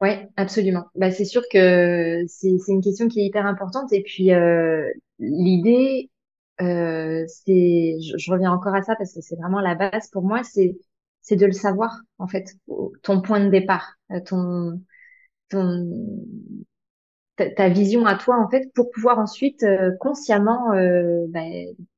Oui, 0.01 0.11
absolument. 0.37 0.85
Bah, 0.95 1.11
c'est 1.11 1.25
sûr 1.25 1.43
que 1.51 2.25
c'est 2.29 2.51
une 2.69 2.83
question 2.83 3.09
qui 3.09 3.21
est 3.21 3.27
hyper 3.27 3.47
importante. 3.47 3.93
Et 3.93 4.03
puis, 4.03 4.33
euh, 4.33 4.91
l'idée, 5.19 6.11
euh, 6.61 7.25
c'est, 7.27 7.97
je, 8.01 8.31
reviens 8.31 8.53
encore 8.53 8.75
à 8.75 8.83
ça 8.83 8.95
parce 8.97 9.15
que 9.15 9.21
c'est 9.23 9.37
vraiment 9.37 9.61
la 9.61 9.75
base 9.75 10.09
pour 10.11 10.23
moi, 10.23 10.43
c'est 10.43 10.77
c'est 11.23 11.37
de 11.37 11.47
le 11.47 11.53
savoir, 11.53 11.99
en 12.19 12.29
fait, 12.29 12.55
ton 13.03 13.21
point 13.21 13.45
de 13.45 13.51
départ, 13.51 13.95
euh, 14.13 14.21
ton, 14.21 14.81
ton, 15.49 15.91
ta, 17.37 17.69
vision 17.69 18.07
à 18.07 18.15
toi, 18.17 18.37
en 18.39 18.49
fait, 18.49 18.73
pour 18.75 18.91
pouvoir 18.93 19.19
ensuite 19.19 19.67
consciemment 19.99 20.71
bah, 21.29 21.41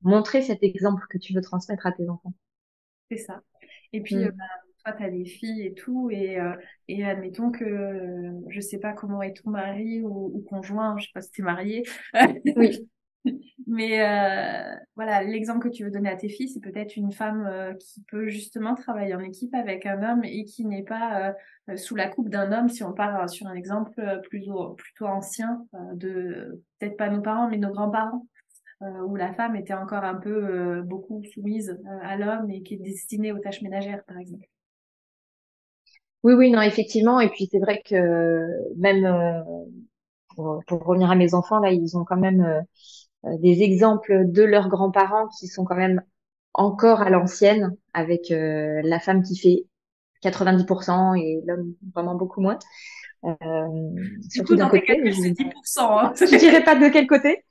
montrer 0.01 0.41
cet 0.41 0.63
exemple 0.63 1.05
que 1.11 1.19
tu 1.19 1.35
veux 1.35 1.43
transmettre 1.43 1.87
à 1.87 1.93
tes 1.93 2.09
enfants. 2.09 2.33
C'est 3.11 3.19
ça. 3.19 3.43
Et 3.93 4.01
puis, 4.03 4.17
euh, 4.17 4.31
mmh. 4.31 4.37
Toi, 4.89 4.97
tu 4.97 5.05
as 5.05 5.11
des 5.11 5.25
filles 5.25 5.67
et 5.67 5.75
tout, 5.75 6.11
et, 6.11 6.39
euh, 6.39 6.53
et 6.89 7.05
admettons 7.05 7.51
que, 7.51 7.65
euh, 7.65 8.33
je 8.49 8.61
sais 8.61 8.79
pas 8.79 8.93
comment 8.93 9.23
est 9.23 9.35
ton 9.35 9.51
mari 9.51 10.03
ou, 10.03 10.31
ou 10.35 10.41
conjoint, 10.49 10.97
je 10.99 11.05
sais 11.05 11.13
pas 11.15 11.23
si 11.23 11.31
tu 11.31 11.43
es 11.43 11.45
marié. 11.45 11.85
Oui. 12.57 12.89
Mais 13.67 14.01
euh, 14.01 14.77
voilà, 14.97 15.23
l'exemple 15.23 15.69
que 15.69 15.75
tu 15.75 15.85
veux 15.85 15.91
donner 15.91 16.09
à 16.09 16.17
tes 16.17 16.31
filles, 16.31 16.49
c'est 16.49 16.61
peut-être 16.61 16.97
une 16.97 17.13
femme 17.13 17.77
qui 17.79 18.03
peut 18.11 18.29
justement 18.29 18.75
travailler 18.75 19.15
en 19.15 19.21
équipe 19.21 19.55
avec 19.55 19.85
un 19.85 20.03
homme 20.03 20.25
et 20.25 20.45
qui 20.45 20.65
n'est 20.65 20.85
pas 20.85 21.35
sous 21.77 21.95
la 21.95 22.09
coupe 22.09 22.31
d'un 22.31 22.53
homme, 22.53 22.71
si 22.71 22.83
on 22.83 22.95
part 22.95 23.29
sur 23.29 23.47
un 23.47 23.55
exemple 23.55 24.01
plutôt, 24.31 24.71
plutôt 24.75 25.07
ancien, 25.07 25.67
de 25.93 26.63
peut-être 26.79 26.97
pas 26.97 27.11
nos 27.11 27.21
parents, 27.21 27.51
mais 27.51 27.59
nos 27.59 27.71
grands-parents. 27.71 28.25
Euh, 28.81 29.03
où 29.03 29.17
la 29.17 29.35
femme 29.35 29.57
était 29.57 29.75
encore 29.75 30.05
un 30.05 30.15
peu 30.15 30.31
euh, 30.31 30.83
beaucoup 30.83 31.21
soumise 31.35 31.71
euh, 31.71 31.99
à 32.01 32.17
l'homme 32.17 32.49
et 32.49 32.63
qui 32.63 32.75
est 32.75 32.79
destinée 32.79 33.33
aux 33.33 33.39
tâches 33.39 33.61
ménagères, 33.61 34.05
par 34.05 34.19
exemple. 34.19 34.47
Oui, 36.25 36.35
oui, 36.35 36.51
non, 36.51 36.63
effectivement. 36.63 37.21
Et 37.21 37.29
puis 37.29 37.49
c'est 37.51 37.59
vrai 37.59 37.83
que 37.85 38.45
même 38.77 39.45
pour, 40.35 40.63
pour, 40.67 40.85
revenir 40.85 41.11
à 41.11 41.17
mes 41.17 41.35
enfants, 41.35 41.59
là, 41.59 41.71
ils 41.71 41.97
ont 41.97 42.05
quand 42.05 42.17
même 42.17 42.65
des 43.25 43.63
exemples 43.63 44.25
de 44.27 44.43
leurs 44.43 44.69
grands-parents 44.69 45.29
qui 45.39 45.47
sont 45.47 45.65
quand 45.65 45.77
même 45.77 46.03
encore 46.55 47.03
à 47.03 47.11
l'ancienne, 47.11 47.77
avec 47.93 48.31
la 48.31 48.99
femme 49.01 49.23
qui 49.23 49.39
fait 49.39 49.65
90% 50.23 51.17
et 51.17 51.41
l'homme 51.47 51.75
vraiment 51.95 52.15
beaucoup 52.15 52.41
moins. 52.41 52.59
Euh, 53.25 53.35
surtout 54.31 54.55
d'un 54.55 54.69
côté. 54.69 55.01
Je, 55.05 55.11
10%, 55.11 55.81
hein. 55.81 56.13
je 56.15 56.39
dirais 56.39 56.63
pas 56.63 56.77
de 56.77 56.89
quel 56.89 57.07
côté 57.07 57.45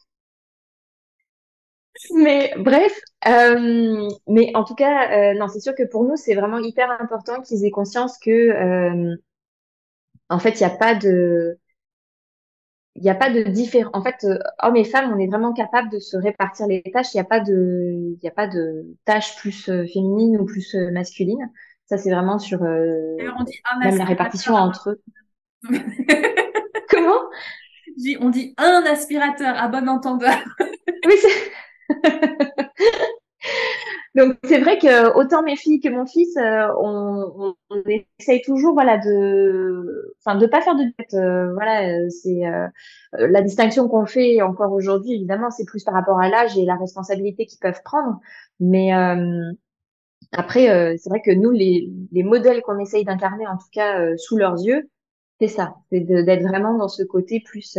mais 2.16 2.54
bref, 2.58 3.00
euh, 3.28 4.10
mais 4.28 4.52
en 4.56 4.64
tout 4.64 4.76
cas, 4.76 5.12
euh, 5.12 5.34
non, 5.34 5.48
c'est 5.48 5.60
sûr 5.60 5.76
que 5.76 5.84
pour 5.84 6.04
nous, 6.04 6.16
c'est 6.16 6.36
vraiment 6.36 6.60
hyper 6.60 6.90
important 7.02 7.42
qu'ils 7.42 7.66
aient 7.66 7.72
conscience 7.72 8.18
que, 8.18 8.32
euh, 8.32 9.16
en 10.30 10.40
fait, 10.40 10.60
il 10.60 10.66
n'y 10.66 10.72
a 10.72 10.76
pas 10.76 10.96
de, 10.96 11.58
il 12.96 13.04
n'y 13.04 13.10
a 13.10 13.16
pas 13.16 13.30
de 13.30 13.44
différence. 13.44 13.92
En 13.94 14.04
fait, 14.04 14.26
hommes 14.62 14.76
et 14.76 14.84
femmes, 14.84 15.14
on 15.14 15.20
est 15.20 15.28
vraiment 15.28 15.54
capable 15.54 15.90
de 15.90 16.00
se 16.00 16.18
répartir 16.18 16.68
les 16.68 16.82
tâches. 16.82 17.14
Il 17.14 17.18
n'y 17.18 17.22
a 17.22 17.26
pas 17.26 17.40
de, 17.40 18.16
il 18.22 18.28
a 18.28 18.32
pas 18.32 18.48
de 18.48 18.86
tâches 19.06 19.36
plus 19.38 19.70
féminines 19.94 20.38
ou 20.40 20.46
plus 20.46 20.76
masculines. 20.92 21.52
Ça, 21.86 21.98
c'est 21.98 22.12
vraiment 22.12 22.40
sur 22.40 22.62
on 22.62 23.44
dit 23.44 23.62
même 23.84 23.98
la 23.98 24.06
répartition 24.06 24.56
entre 24.56 24.90
eux. 24.90 25.02
Comment? 26.90 27.22
On 28.20 28.30
dit 28.30 28.54
un 28.58 28.84
aspirateur 28.86 29.58
à 29.58 29.68
bon 29.68 29.88
entendeur. 29.88 30.38
oui, 30.60 31.14
c'est 31.22 31.52
Donc 34.16 34.36
c'est 34.46 34.60
vrai 34.60 34.80
que 34.80 35.16
autant 35.16 35.44
mes 35.44 35.56
filles 35.56 35.80
que 35.80 35.90
mon 35.90 36.06
fils, 36.08 36.36
euh, 36.38 36.68
on, 36.82 37.56
on, 37.70 37.84
essaye 38.20 38.42
toujours 38.42 38.74
voilà 38.74 38.98
de, 38.98 40.16
enfin 40.20 40.38
de 40.38 40.48
pas 40.48 40.62
faire 40.62 40.76
de 40.76 40.86
tête. 40.98 41.14
Euh, 41.14 41.54
voilà, 41.54 41.88
euh, 41.88 42.10
c'est 42.10 42.42
la 43.14 43.42
distinction 43.42 43.88
qu'on 43.88 44.06
fait 44.08 44.42
encore 44.42 44.74
aujourd'hui. 44.74 45.14
Évidemment, 45.14 45.52
c'est 45.52 45.66
plus 45.66 45.84
par 45.84 45.94
rapport 45.94 46.20
à 46.20 46.30
l'âge 46.30 46.58
et 46.58 46.66
la 46.66 46.76
responsabilité 46.76 47.46
qu'ils 47.46 47.60
peuvent 47.60 47.82
prendre. 47.84 48.20
Mais 48.60 48.92
après, 50.32 50.98
c'est 50.98 51.10
vrai 51.10 51.22
que 51.22 51.32
nous, 51.32 51.52
les, 51.52 51.92
les 52.12 52.24
modèles 52.24 52.62
qu'on 52.62 52.80
essaye 52.80 53.06
d'incarner, 53.06 53.48
en 53.48 53.58
tout 53.58 53.70
cas 53.72 54.16
sous 54.18 54.38
leurs 54.38 54.60
yeux, 54.64 54.90
c'est 55.40 55.48
ça, 55.48 55.76
c'est 55.92 56.00
d'être 56.02 56.44
vraiment 56.44 56.76
dans 56.76 56.90
ce 56.90 57.04
côté 57.04 57.40
plus 57.46 57.78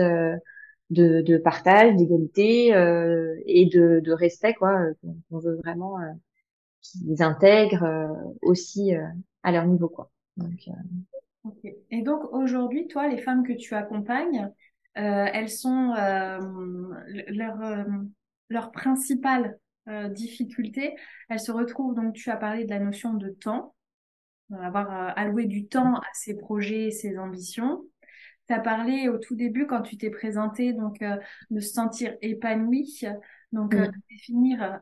de, 0.91 1.20
de 1.20 1.36
partage, 1.36 1.95
d'égalité 1.97 2.74
euh, 2.74 3.36
et 3.47 3.66
de, 3.66 4.01
de, 4.01 4.12
respect, 4.12 4.55
quoi. 4.55 4.80
Euh, 4.80 4.95
on 5.30 5.39
veut 5.39 5.57
vraiment 5.57 6.01
euh, 6.01 6.12
qu'ils 6.80 7.22
intègrent 7.22 7.84
euh, 7.84 8.09
aussi 8.43 8.93
à 9.43 9.53
leur 9.53 9.66
niveau, 9.66 9.89
quoi. 9.89 10.11
Donc, 10.36 10.68
Et 11.91 12.03
donc 12.03 12.32
aujourd'hui, 12.32 12.86
toi, 12.86 13.09
les 13.09 13.18
femmes 13.18 13.47
que 13.47 13.53
tu 13.53 13.74
accompagnes, 13.74 14.51
elles 14.95 15.51
sont 15.51 15.95
leur 15.95 17.86
leur 18.51 18.72
principale 18.72 19.59
difficulté. 20.11 20.95
Elles 21.28 21.41
se 21.41 21.53
retrouvent 21.53 21.95
donc, 21.95 22.14
tu 22.14 22.30
as 22.30 22.36
parlé 22.36 22.64
de 22.64 22.70
la 22.70 22.78
notion 22.78 23.14
de 23.14 23.30
temps. 23.30 23.74
avoir 24.53 25.16
alloué 25.18 25.47
du 25.47 25.66
temps 25.66 25.97
à 25.97 26.07
ses 26.14 26.36
projets 26.36 26.86
et 26.86 26.91
ses 26.91 27.18
ambitions. 27.18 27.84
Tu 28.49 28.55
as 28.55 28.61
parlé 28.61 29.09
au 29.09 29.18
tout 29.18 29.36
début, 29.36 29.66
quand 29.66 29.82
tu 29.82 29.96
t'es 29.96 30.11
présenté, 30.11 30.72
donc 30.72 31.05
de 31.51 31.61
se 31.61 31.72
sentir 31.72 32.16
épanoui, 32.22 33.05
donc 33.53 33.74
de 33.74 33.90
définir 34.11 34.80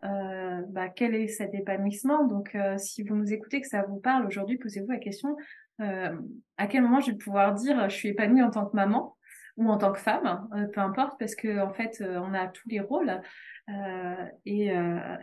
bah, 0.68 0.88
quel 0.88 1.14
est 1.14 1.28
cet 1.28 1.54
épanouissement. 1.54 2.26
Donc 2.26 2.56
si 2.78 3.02
vous 3.02 3.16
nous 3.16 3.32
écoutez, 3.32 3.60
que 3.60 3.66
ça 3.66 3.82
vous 3.82 3.98
parle 3.98 4.26
aujourd'hui, 4.26 4.58
posez-vous 4.58 4.90
la 4.90 4.98
question 4.98 5.36
à 5.78 6.66
quel 6.68 6.82
moment 6.82 7.00
je 7.00 7.10
vais 7.10 7.16
pouvoir 7.16 7.54
dire 7.54 7.88
je 7.90 7.94
suis 7.96 8.08
épanouie 8.08 8.42
en 8.42 8.50
tant 8.50 8.66
que 8.66 8.76
maman 8.76 9.16
ou 9.56 9.70
en 9.70 9.78
tant 9.78 9.92
que 9.92 9.98
femme, 9.98 10.48
euh, 10.54 10.66
peu 10.66 10.80
importe, 10.80 11.18
parce 11.18 11.34
que 11.34 11.60
en 11.60 11.72
fait, 11.72 12.00
euh, 12.00 12.20
on 12.20 12.34
a 12.34 12.46
tous 12.46 12.68
les 12.68 12.80
rôles. 12.80 13.20
Euh, 13.68 14.26
et, 14.44 14.72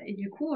et, 0.06 0.14
du 0.16 0.30
coup, 0.30 0.54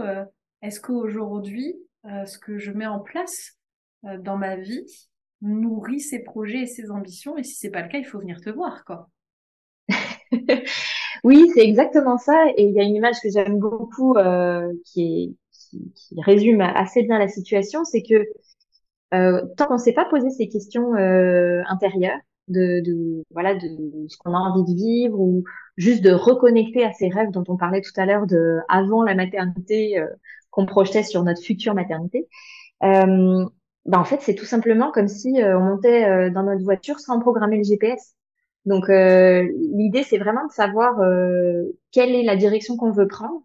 est-ce 0.61 0.81
qu'aujourd'hui, 0.81 1.73
ce 2.03 2.37
que 2.37 2.57
je 2.57 2.71
mets 2.71 2.87
en 2.87 2.99
place 2.99 3.57
dans 4.03 4.35
ma 4.35 4.57
vie 4.57 5.09
nourrit 5.41 5.99
ses 5.99 6.19
projets 6.19 6.61
et 6.61 6.67
ses 6.67 6.91
ambitions 6.91 7.37
Et 7.37 7.43
si 7.43 7.55
c'est 7.55 7.69
pas 7.69 7.81
le 7.81 7.89
cas, 7.89 7.99
il 7.99 8.05
faut 8.05 8.19
venir 8.19 8.41
te 8.41 8.49
voir, 8.49 8.83
quoi. 8.85 9.09
oui, 11.23 11.49
c'est 11.53 11.63
exactement 11.63 12.17
ça. 12.17 12.45
Et 12.57 12.63
il 12.63 12.73
y 12.73 12.79
a 12.79 12.83
une 12.83 12.95
image 12.95 13.19
que 13.21 13.29
j'aime 13.29 13.59
beaucoup 13.59 14.15
qui, 14.85 15.35
est, 15.71 15.79
qui, 15.95 16.21
résume 16.21 16.61
assez 16.61 17.03
bien 17.03 17.19
la 17.19 17.27
situation, 17.27 17.83
c'est 17.83 18.01
que 18.01 18.25
tant 19.55 19.67
qu'on 19.67 19.75
ne 19.75 19.79
s'est 19.79 19.93
pas 19.93 20.05
posé 20.05 20.29
ces 20.31 20.47
questions 20.49 20.93
intérieures, 20.95 22.19
de, 22.47 22.81
de 22.81 23.23
voilà 23.31 23.55
de 23.55 24.07
ce 24.07 24.17
qu'on 24.17 24.33
a 24.33 24.37
envie 24.37 24.63
de 24.63 24.77
vivre 24.77 25.19
ou 25.19 25.43
juste 25.75 26.03
de 26.03 26.11
reconnecter 26.11 26.83
à 26.83 26.93
ces 26.93 27.09
rêves 27.09 27.31
dont 27.31 27.43
on 27.47 27.57
parlait 27.57 27.81
tout 27.81 27.91
à 27.99 28.05
l'heure 28.05 28.25
de 28.27 28.59
avant 28.69 29.03
la 29.03 29.15
maternité 29.15 29.99
euh, 29.99 30.07
qu'on 30.49 30.65
projetait 30.65 31.03
sur 31.03 31.23
notre 31.23 31.41
future 31.41 31.73
maternité. 31.73 32.27
Euh, 32.83 33.45
bah 33.87 33.99
en 33.99 34.05
fait 34.05 34.21
c'est 34.21 34.35
tout 34.35 34.45
simplement 34.45 34.91
comme 34.91 35.07
si 35.07 35.41
euh, 35.41 35.57
on 35.57 35.63
montait 35.63 36.05
euh, 36.05 36.29
dans 36.29 36.43
notre 36.43 36.63
voiture 36.63 36.99
sans 36.99 37.19
programmer 37.19 37.57
le 37.57 37.63
GPS. 37.63 38.15
Donc 38.65 38.89
l'idée 38.89 40.03
c'est 40.03 40.17
vraiment 40.17 40.45
de 40.45 40.51
savoir 40.51 40.97
quelle 41.91 42.13
est 42.15 42.23
la 42.23 42.35
direction 42.35 42.75
qu'on 42.75 42.91
veut 42.91 43.07
prendre, 43.07 43.43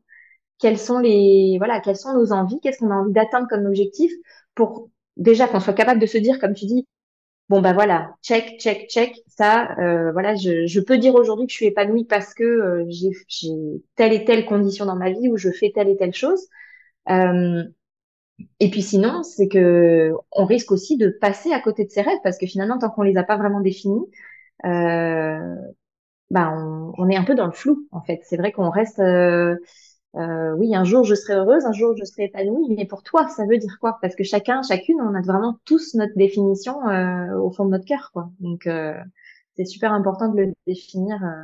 quelles 0.59 0.79
sont 0.79 0.99
les 0.99 1.57
voilà 1.59 1.81
quelles 1.81 1.97
sont 1.97 2.13
nos 2.15 2.33
envies, 2.33 2.59
qu'est-ce 2.61 2.79
qu'on 2.79 2.91
a 2.91 2.97
envie 2.97 3.13
d'atteindre 3.13 3.47
comme 3.49 3.67
objectif 3.67 4.13
pour 4.57 4.89
déjà 5.17 5.47
qu'on 5.47 5.61
soit 5.61 5.75
capable 5.75 6.01
de 6.01 6.07
se 6.07 6.19
dire 6.19 6.41
comme 6.41 6.55
tu 6.55 6.67
dis 6.67 6.89
bon 7.53 7.61
bah 7.61 7.75
voilà, 7.75 8.15
check, 8.23 8.59
check, 8.59 8.89
check, 8.89 9.21
ça, 9.29 9.77
euh, 9.79 10.11
voilà, 10.13 10.35
je, 10.37 10.67
je, 10.67 10.81
peux 10.81 10.97
dire 10.97 11.15
aujourd'hui 11.15 11.47
que 11.47 11.53
je 11.53 11.57
suis 11.57 11.67
épanouie 11.67 12.05
parce 12.07 12.33
que 12.33 12.45
euh, 12.45 12.85
j'ai 12.89 13.11
telle 13.95 14.15
et 14.15 14.25
telle 14.25 14.47
condition 14.47 14.87
dans 14.87 14.97
ma 14.97 15.11
vie 15.11 15.29
où 15.29 15.37
je 15.37 15.51
fais 15.51 15.71
telle 15.75 15.89
et 15.89 15.97
telle 15.99 16.15
chose. 16.15 16.49
Et 18.61 18.71
puis 18.71 18.83
sinon, 18.83 19.23
c'est 19.23 19.49
que 19.49 20.13
on 20.33 20.45
risque 20.45 20.73
aussi 20.73 20.97
de 20.97 21.09
passer 21.09 21.53
à 21.53 21.61
côté 21.61 21.85
de 21.85 21.91
ses 21.91 22.03
rêves 22.03 22.19
parce 22.23 22.39
que 22.39 22.47
finalement, 22.47 22.79
tant 22.79 22.91
qu'on 22.91 23.03
les 23.03 23.17
a 23.17 23.25
pas 23.25 23.37
vraiment 23.37 23.61
définis, 23.61 24.07
euh, 24.65 25.57
bah 26.31 26.53
on, 26.57 26.93
on, 26.97 27.09
est 27.09 27.17
un 27.17 27.25
peu 27.25 27.35
dans 27.35 27.47
le 27.47 27.53
flou 27.53 27.89
en 27.93 28.03
fait. 28.03 28.21
C'est 28.25 28.37
vrai 28.37 28.53
qu'on 28.53 28.71
reste 28.71 29.01
euh, 29.01 29.57
euh, 30.17 30.55
oui, 30.57 30.75
un 30.75 30.85
jour 30.85 31.05
je 31.05 31.15
serai 31.15 31.35
heureuse, 31.35 31.65
un 31.65 31.73
jour 31.73 31.97
je 31.97 32.05
serai 32.05 32.25
épanouie, 32.25 32.75
mais 32.77 32.85
pour 32.85 33.03
toi, 33.03 33.29
ça 33.29 33.47
veut 33.47 33.57
dire 33.57 33.79
quoi? 33.81 33.99
Parce 34.03 34.15
que 34.15 34.25
chacun, 34.25 34.63
chacune, 34.63 35.01
on 35.01 35.15
a 35.15 35.23
vraiment 35.23 35.59
tous 35.65 35.95
notre 35.95 36.15
définition 36.17 36.87
euh, 36.87 37.35
au 37.39 37.51
fond 37.51 37.65
de 37.65 37.71
notre 37.71 37.87
cœur, 37.87 38.11
quoi. 38.13 38.31
Donc, 38.41 38.67
euh, 38.67 38.95
c'est 39.57 39.65
super 39.65 39.93
important 39.93 40.29
de 40.29 40.43
le 40.43 40.53
définir 40.67 41.23
euh, 41.25 41.43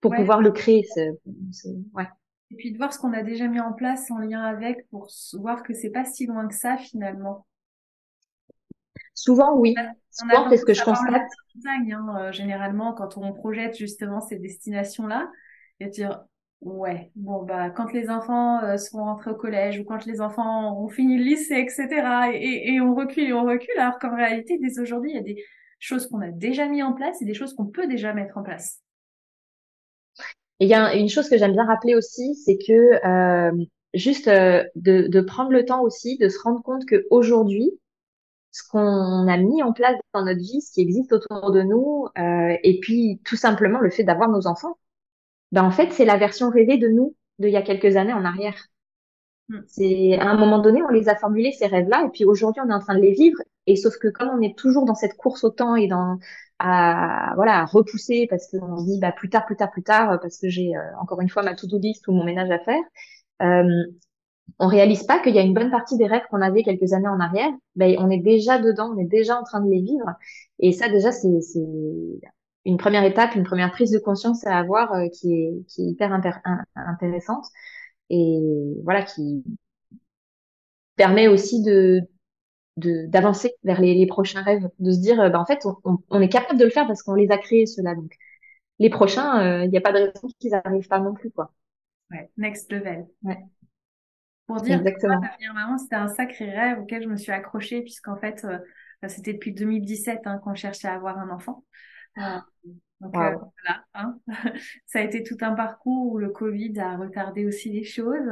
pour 0.00 0.14
pouvoir 0.14 0.40
le 0.40 0.52
créer. 0.52 0.84
Ce, 0.84 1.68
ouais. 1.94 2.08
Et 2.50 2.56
puis 2.56 2.72
de 2.72 2.78
voir 2.78 2.92
ce 2.92 2.98
qu'on 2.98 3.12
a 3.12 3.22
déjà 3.22 3.46
mis 3.46 3.60
en 3.60 3.72
place 3.72 4.10
en 4.10 4.18
lien 4.18 4.42
avec 4.42 4.88
pour 4.88 5.08
voir 5.34 5.62
que 5.62 5.74
c'est 5.74 5.90
pas 5.90 6.04
si 6.04 6.26
loin 6.26 6.48
que 6.48 6.54
ça 6.54 6.76
finalement. 6.76 7.46
Souvent, 9.14 9.56
oui. 9.56 9.74
Souvent, 10.10 10.48
c'est 10.48 10.56
ce 10.56 10.64
que 10.64 10.74
je 10.74 10.82
constate. 10.82 11.28
Hein, 11.66 12.16
euh, 12.16 12.32
généralement, 12.32 12.94
quand 12.94 13.16
on 13.18 13.32
projette 13.32 13.76
justement 13.76 14.20
ces 14.20 14.36
destinations-là, 14.36 15.30
et 15.80 15.88
dire 15.88 16.24
Ouais, 16.60 17.12
bon 17.14 17.44
bah 17.44 17.70
quand 17.70 17.92
les 17.92 18.10
enfants 18.10 18.60
euh, 18.64 18.76
seront 18.78 19.04
rentrés 19.04 19.30
au 19.30 19.36
collège 19.36 19.78
ou 19.78 19.84
quand 19.84 20.04
les 20.06 20.20
enfants 20.20 20.82
ont 20.82 20.88
fini 20.88 21.16
le 21.16 21.22
lycée, 21.22 21.54
etc. 21.54 22.32
Et, 22.34 22.74
et 22.74 22.80
on 22.80 22.94
recule 22.96 23.28
et 23.28 23.32
on 23.32 23.44
recule, 23.44 23.78
alors 23.78 23.98
qu'en 24.00 24.16
réalité, 24.16 24.58
dès 24.58 24.80
aujourd'hui, 24.80 25.12
il 25.12 25.16
y 25.16 25.20
a 25.20 25.22
des 25.22 25.44
choses 25.78 26.08
qu'on 26.08 26.20
a 26.20 26.30
déjà 26.30 26.66
mis 26.66 26.82
en 26.82 26.94
place 26.94 27.22
et 27.22 27.24
des 27.24 27.34
choses 27.34 27.54
qu'on 27.54 27.66
peut 27.66 27.86
déjà 27.86 28.12
mettre 28.12 28.38
en 28.38 28.42
place. 28.42 28.82
Et 30.60 30.66
il 30.66 30.68
y 30.68 30.74
a 30.74 30.94
une 30.94 31.08
chose 31.08 31.28
que 31.28 31.38
j'aime 31.38 31.52
bien 31.52 31.66
rappeler 31.66 31.94
aussi, 31.94 32.34
c'est 32.34 32.58
que 32.58 33.06
euh, 33.06 33.64
juste 33.94 34.28
euh, 34.28 34.64
de, 34.74 35.06
de 35.08 35.20
prendre 35.20 35.50
le 35.50 35.64
temps 35.64 35.82
aussi 35.82 36.18
de 36.18 36.28
se 36.28 36.38
rendre 36.40 36.62
compte 36.62 36.84
que 36.86 37.06
aujourd'hui, 37.10 37.70
ce 38.50 38.62
qu'on 38.68 39.28
a 39.28 39.36
mis 39.36 39.62
en 39.62 39.72
place 39.72 39.96
dans 40.14 40.24
notre 40.24 40.40
vie, 40.40 40.60
ce 40.60 40.72
qui 40.72 40.80
existe 40.80 41.12
autour 41.12 41.52
de 41.52 41.62
nous, 41.62 42.08
euh, 42.18 42.56
et 42.62 42.80
puis 42.80 43.20
tout 43.24 43.36
simplement 43.36 43.80
le 43.80 43.90
fait 43.90 44.04
d'avoir 44.04 44.28
nos 44.28 44.46
enfants 44.46 44.78
ben 45.52 45.64
en 45.64 45.70
fait, 45.70 45.92
c'est 45.92 46.04
la 46.04 46.16
version 46.18 46.50
rêvée 46.50 46.78
de 46.78 46.88
nous 46.88 47.14
d'il 47.38 47.50
y 47.50 47.56
a 47.56 47.62
quelques 47.62 47.96
années 47.96 48.12
en 48.12 48.24
arrière. 48.24 48.66
Hmm. 49.48 49.60
C'est 49.66 50.18
à 50.18 50.28
un 50.28 50.36
moment 50.36 50.58
donné, 50.58 50.82
on 50.82 50.88
les 50.88 51.08
a 51.08 51.16
formulés 51.16 51.52
ces 51.52 51.66
rêves-là, 51.66 52.04
et 52.06 52.10
puis 52.10 52.24
aujourd'hui, 52.24 52.62
on 52.64 52.70
est 52.70 52.74
en 52.74 52.80
train 52.80 52.94
de 52.94 53.00
les 53.00 53.12
vivre. 53.12 53.38
Et 53.66 53.76
sauf 53.76 53.96
que 53.98 54.08
comme 54.08 54.28
on 54.28 54.42
est 54.42 54.56
toujours 54.58 54.84
dans 54.84 54.94
cette 54.94 55.16
course 55.16 55.44
au 55.44 55.50
temps 55.50 55.76
et 55.76 55.88
dans 55.88 56.18
à 56.58 57.32
voilà 57.36 57.60
à 57.60 57.64
repousser 57.66 58.26
parce 58.28 58.48
qu'on 58.50 58.78
se 58.78 58.84
dit 58.86 58.98
bah 59.00 59.12
plus 59.12 59.28
tard, 59.30 59.46
plus 59.46 59.56
tard, 59.56 59.70
plus 59.70 59.82
tard, 59.82 60.18
parce 60.20 60.38
que 60.38 60.48
j'ai 60.48 60.76
euh, 60.76 60.80
encore 61.00 61.20
une 61.20 61.28
fois 61.28 61.42
ma 61.42 61.54
to-do 61.54 61.78
list 61.78 62.06
ou 62.08 62.12
mon 62.12 62.24
ménage 62.24 62.50
à 62.50 62.58
faire. 62.58 62.82
Euh, 63.42 63.84
on 64.58 64.66
réalise 64.66 65.04
pas 65.04 65.20
qu'il 65.20 65.34
y 65.34 65.38
a 65.38 65.42
une 65.42 65.54
bonne 65.54 65.70
partie 65.70 65.96
des 65.98 66.06
rêves 66.06 66.24
qu'on 66.30 66.40
avait 66.40 66.62
quelques 66.62 66.92
années 66.92 67.08
en 67.08 67.20
arrière, 67.20 67.50
ben 67.76 67.96
on 68.00 68.10
est 68.10 68.18
déjà 68.18 68.58
dedans, 68.58 68.92
on 68.94 68.98
est 68.98 69.04
déjà 69.04 69.38
en 69.38 69.44
train 69.44 69.60
de 69.60 69.70
les 69.70 69.80
vivre. 69.80 70.06
Et 70.58 70.72
ça 70.72 70.88
déjà 70.88 71.12
c'est 71.12 71.28
une 72.64 72.76
première 72.76 73.04
étape, 73.04 73.34
une 73.34 73.44
première 73.44 73.70
prise 73.72 73.90
de 73.90 73.98
conscience 73.98 74.46
à 74.46 74.58
avoir 74.58 74.92
euh, 74.94 75.08
qui, 75.08 75.32
est, 75.34 75.66
qui 75.68 75.82
est 75.82 75.86
hyper 75.86 76.12
intéressante 76.12 77.46
et 78.10 78.40
voilà 78.84 79.02
qui 79.02 79.44
permet 80.96 81.28
aussi 81.28 81.62
de 81.62 82.02
d'avancer 82.78 83.52
vers 83.64 83.80
les, 83.80 83.94
les, 83.94 84.06
prochains 84.06 84.42
rêves, 84.42 84.68
de 84.78 84.92
se 84.92 85.00
dire 85.00 85.16
bah, 85.30 85.40
en 85.40 85.46
fait 85.46 85.66
on, 85.84 85.98
on, 86.10 86.20
est 86.20 86.28
capable 86.28 86.58
de 86.58 86.64
le 86.64 86.70
faire 86.70 86.86
parce 86.86 87.02
qu'on 87.02 87.14
les 87.14 87.30
a 87.30 87.38
créés 87.38 87.66
ceux-là 87.66 87.94
donc 87.94 88.12
les 88.78 88.90
prochains 88.90 89.42
euh, 89.42 89.64
il 89.64 89.70
n'y 89.70 89.76
a 89.76 89.80
pas 89.80 89.92
de 89.92 89.98
raison 89.98 90.28
qu'ils 90.38 90.50
n'arrivent 90.50 90.88
pas 90.88 91.00
non 91.00 91.14
plus 91.14 91.30
quoi. 91.30 91.52
Ouais, 92.10 92.30
next 92.36 92.72
level. 92.72 93.06
Ouais. 93.22 93.38
Pour 94.46 94.62
dire 94.62 94.78
Exactement. 94.78 95.16
devenir 95.16 95.52
maman, 95.52 95.76
c'était 95.76 95.96
un 95.96 96.08
sacré 96.08 96.50
rêve 96.50 96.80
auquel 96.80 97.02
je 97.02 97.08
me 97.08 97.16
suis 97.16 97.32
accrochée 97.32 97.82
puisqu'en 97.82 98.16
fait 98.16 98.44
euh, 98.44 98.58
c'était 99.08 99.34
depuis 99.34 99.52
2017 99.52 100.20
hein, 100.24 100.38
qu'on 100.38 100.54
cherchait 100.54 100.88
à 100.88 100.94
avoir 100.94 101.18
un 101.18 101.30
enfant. 101.30 101.64
Donc 103.00 103.14
euh, 103.14 103.36
voilà, 103.36 103.84
hein. 103.94 104.18
ça 104.86 104.98
a 105.00 105.02
été 105.02 105.22
tout 105.22 105.36
un 105.40 105.54
parcours 105.54 106.12
où 106.12 106.18
le 106.18 106.30
Covid 106.30 106.78
a 106.80 106.96
retardé 106.96 107.44
aussi 107.44 107.70
les 107.70 107.84
choses. 107.84 108.28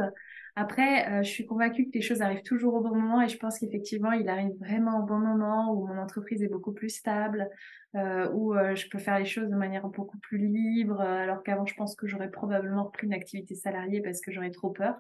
Après, 0.59 1.07
euh, 1.11 1.23
je 1.23 1.29
suis 1.29 1.45
convaincue 1.45 1.85
que 1.85 1.93
les 1.93 2.01
choses 2.01 2.23
arrivent 2.23 2.43
toujours 2.43 2.73
au 2.75 2.81
bon 2.81 2.97
moment 2.97 3.21
et 3.21 3.29
je 3.29 3.37
pense 3.37 3.59
qu'effectivement, 3.59 4.13
il 4.13 4.27
arrive 4.31 4.57
vraiment 4.59 5.01
au 5.01 5.03
bon 5.03 5.19
moment 5.19 5.71
où 5.71 5.87
mon 5.87 5.99
entreprise 5.99 6.43
est 6.43 6.49
beaucoup 6.49 6.73
plus 6.73 6.89
stable, 6.89 7.51
euh, 7.95 8.31
où 8.33 8.55
euh, 8.55 8.75
je 8.75 8.89
peux 8.89 8.99
faire 8.99 9.19
les 9.19 9.27
choses 9.27 9.51
de 9.51 9.55
manière 9.55 9.87
beaucoup 9.87 10.17
plus 10.17 10.39
libre, 10.39 11.03
alors 11.03 11.43
qu'avant, 11.43 11.67
je 11.67 11.75
pense 11.75 11.95
que 11.95 12.07
j'aurais 12.07 12.31
probablement 12.31 12.85
repris 12.85 13.07
une 13.07 13.13
activité 13.13 13.55
salariée 13.55 14.01
parce 14.01 14.23
que 14.23 14.33
j'aurais 14.33 14.51
trop 14.51 14.71
peur. 14.71 14.95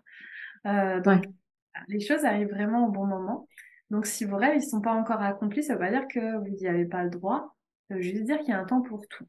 donc, 0.64 1.24
les 1.88 2.00
choses 2.00 2.26
arrivent 2.26 2.50
vraiment 2.50 2.86
au 2.86 2.90
bon 2.90 3.07
moment. 3.07 3.48
Donc, 3.90 4.04
si 4.04 4.26
vos 4.26 4.36
rêves 4.36 4.57
ne 4.57 4.61
sont 4.61 4.82
pas 4.82 4.92
encore 4.92 5.22
accomplis, 5.22 5.62
ça 5.62 5.72
veut 5.74 5.80
pas 5.80 5.90
dire 5.90 6.07
que 6.07 6.36
vous 6.38 6.54
n'y 6.54 6.66
avez 6.66 6.84
pas 6.84 7.02
le 7.02 7.11
droit. 7.11 7.57
Ça 7.88 7.94
veut 7.94 8.02
juste 8.02 8.24
dire 8.24 8.38
qu'il 8.40 8.48
y 8.48 8.52
a 8.52 8.59
un 8.59 8.64
temps 8.64 8.82
pour 8.82 9.09
tout. 9.09 9.26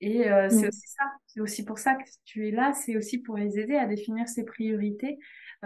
Et 0.00 0.30
euh, 0.30 0.48
c'est 0.50 0.68
aussi 0.68 0.88
ça, 0.88 1.04
c'est 1.26 1.40
aussi 1.40 1.64
pour 1.64 1.78
ça 1.78 1.94
que 1.94 2.02
tu 2.24 2.46
es 2.46 2.50
là, 2.50 2.72
c'est 2.74 2.96
aussi 2.96 3.18
pour 3.18 3.36
les 3.36 3.58
aider 3.58 3.76
à 3.76 3.86
définir 3.86 4.28
ses 4.28 4.44
priorités 4.44 5.18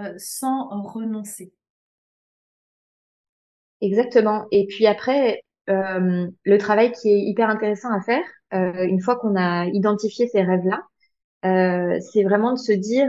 euh, 0.04 0.14
sans 0.18 0.68
renoncer. 0.82 1.52
Exactement. 3.80 4.46
Et 4.50 4.66
puis 4.66 4.86
après, 4.86 5.42
euh, 5.70 6.26
le 6.44 6.58
travail 6.58 6.92
qui 6.92 7.08
est 7.10 7.20
hyper 7.20 7.48
intéressant 7.48 7.90
à 7.92 8.00
faire, 8.02 8.22
euh, 8.52 8.84
une 8.84 9.00
fois 9.00 9.16
qu'on 9.16 9.36
a 9.36 9.66
identifié 9.66 10.26
ces 10.28 10.42
rêves-là, 10.42 10.82
c'est 11.42 12.24
vraiment 12.24 12.52
de 12.52 12.58
se 12.58 12.72
dire, 12.72 13.08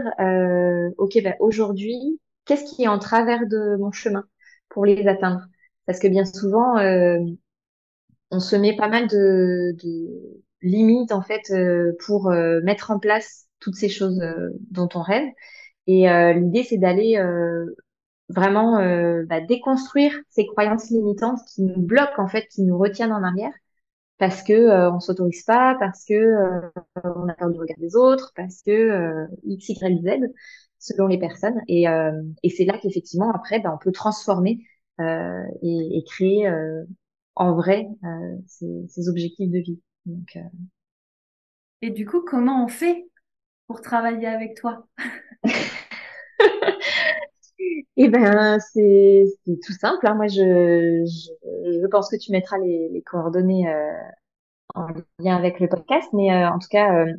ok, 0.98 1.18
ben 1.22 1.34
aujourd'hui, 1.40 2.20
qu'est-ce 2.46 2.64
qui 2.74 2.84
est 2.84 2.88
en 2.88 2.98
travers 2.98 3.46
de 3.46 3.76
mon 3.78 3.92
chemin 3.92 4.24
pour 4.70 4.86
les 4.86 5.06
atteindre? 5.06 5.42
Parce 5.86 5.98
que 5.98 6.08
bien 6.08 6.24
souvent, 6.24 6.78
on 8.30 8.40
se 8.40 8.56
met 8.56 8.76
pas 8.76 8.88
mal 8.88 9.08
de, 9.08 9.76
de 9.82 10.42
limites 10.62 11.12
en 11.12 11.22
fait 11.22 11.52
pour 12.06 12.30
mettre 12.62 12.90
en 12.90 12.98
place 12.98 13.46
toutes 13.60 13.74
ces 13.76 13.88
choses 13.88 14.20
dont 14.70 14.88
on 14.94 15.02
rêve. 15.02 15.28
Et 15.86 16.06
l'idée, 16.34 16.64
c'est 16.64 16.78
d'aller 16.78 17.18
vraiment 18.28 18.76
bah, 19.24 19.40
déconstruire 19.40 20.12
ces 20.30 20.46
croyances 20.46 20.90
limitantes 20.90 21.40
qui 21.54 21.62
nous 21.62 21.80
bloquent 21.80 22.22
en 22.22 22.28
fait, 22.28 22.46
qui 22.48 22.62
nous 22.62 22.78
retiennent 22.78 23.12
en 23.12 23.22
arrière, 23.22 23.52
parce 24.18 24.42
que 24.42 24.88
on 24.90 25.00
s'autorise 25.00 25.42
pas, 25.44 25.76
parce 25.78 26.04
que 26.04 26.70
on 27.04 27.28
a 27.28 27.34
peur 27.34 27.50
du 27.50 27.58
regard 27.58 27.78
des 27.78 27.96
autres, 27.96 28.32
parce 28.36 28.62
que 28.62 29.26
x, 29.44 29.70
y, 29.70 29.74
z 29.74 30.32
selon 30.78 31.06
les 31.06 31.18
personnes. 31.18 31.60
Et, 31.68 31.84
et 32.42 32.50
c'est 32.50 32.64
là 32.64 32.78
qu'effectivement 32.78 33.30
après, 33.32 33.60
bah, 33.60 33.72
on 33.74 33.78
peut 33.78 33.92
transformer 33.92 34.64
et, 35.00 35.98
et, 35.98 36.04
créer 36.06 36.50
en 37.34 37.54
vrai 37.54 37.88
ces, 38.46 38.86
ces, 38.88 39.08
objectifs 39.08 39.50
de 39.50 39.58
vie. 39.58 39.80
Donc, 40.06 40.38
et 41.82 41.90
du 41.90 42.06
coup, 42.06 42.22
comment 42.22 42.64
on 42.64 42.68
fait 42.68 43.08
pour 43.66 43.80
travailler 43.80 44.26
avec 44.26 44.56
toi 44.56 44.86
Eh 47.96 48.08
ben, 48.08 48.58
c'est 48.60 49.24
tout 49.64 49.72
simple. 49.72 50.06
Hein. 50.06 50.14
Moi, 50.14 50.26
je, 50.28 51.04
je, 51.06 51.80
je, 51.80 51.86
pense 51.88 52.10
que 52.10 52.16
tu 52.16 52.32
mettras 52.32 52.58
les, 52.58 52.88
les 52.90 53.02
coordonnées 53.02 53.68
euh, 53.68 53.92
en 54.74 54.88
lien 55.18 55.36
avec 55.36 55.60
le 55.60 55.68
podcast, 55.68 56.08
mais 56.12 56.32
euh, 56.32 56.48
en 56.50 56.58
tout 56.58 56.68
cas, 56.70 56.94
euh, 57.06 57.12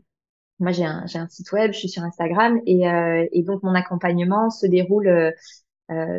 moi, 0.60 0.72
j'ai 0.72 0.86
un, 0.86 1.06
un 1.16 1.30
site 1.30 1.52
web, 1.54 1.74
je 1.74 1.80
suis 1.80 1.90
sur 1.90 2.04
Instagram, 2.04 2.60
et, 2.68 2.90
euh, 2.90 3.28
et 3.32 3.44
donc 3.44 3.64
mon 3.64 3.76
accompagnement 3.76 4.50
se 4.50 4.68
déroule 4.68 5.34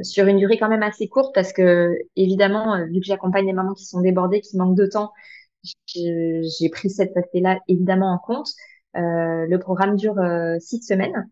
sur 0.02 0.26
une 0.28 0.38
durée 0.38 0.58
quand 0.58 0.68
même 0.68 0.84
assez 0.84 1.08
courte 1.08 1.34
parce 1.34 1.52
que, 1.52 1.96
évidemment, 2.16 2.78
vu 2.86 3.00
que 3.00 3.06
j'accompagne 3.06 3.46
des 3.46 3.52
mamans 3.52 3.74
qui 3.74 3.86
sont 3.86 4.00
débordées, 4.00 4.40
qui 4.40 4.56
manquent 4.56 4.76
de 4.76 4.86
temps, 4.86 5.12
j'ai 5.86 6.68
pris 6.70 6.90
cet 6.90 7.16
aspect-là 7.16 7.58
évidemment 7.68 8.12
en 8.12 8.18
compte. 8.18 8.48
Le 8.94 9.56
programme 9.58 9.96
dure 9.96 10.16
six 10.60 10.82
semaines 10.82 11.28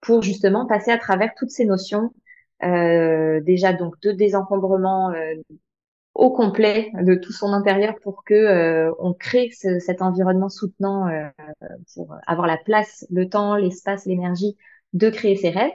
pour 0.00 0.22
justement 0.22 0.66
passer 0.66 0.90
à 0.90 0.98
travers 0.98 1.34
toutes 1.36 1.50
ces 1.50 1.64
notions 1.64 2.10
euh, 2.62 3.40
déjà 3.40 3.72
donc 3.72 3.98
de 4.02 4.12
désencombrement 4.12 5.10
euh, 5.12 5.34
au 6.12 6.30
complet 6.30 6.90
de 7.00 7.14
tout 7.14 7.32
son 7.32 7.52
intérieur 7.54 7.94
pour 8.02 8.22
que 8.24 8.34
euh, 8.34 8.92
on 8.98 9.14
crée 9.14 9.50
cet 9.50 10.02
environnement 10.02 10.50
soutenant 10.50 11.08
pour 11.94 12.14
avoir 12.26 12.46
la 12.46 12.58
place, 12.58 13.06
le 13.10 13.28
temps, 13.28 13.56
l'espace, 13.56 14.04
l'énergie 14.04 14.56
de 14.92 15.08
créer 15.08 15.36
ses 15.36 15.50
rêves. 15.50 15.72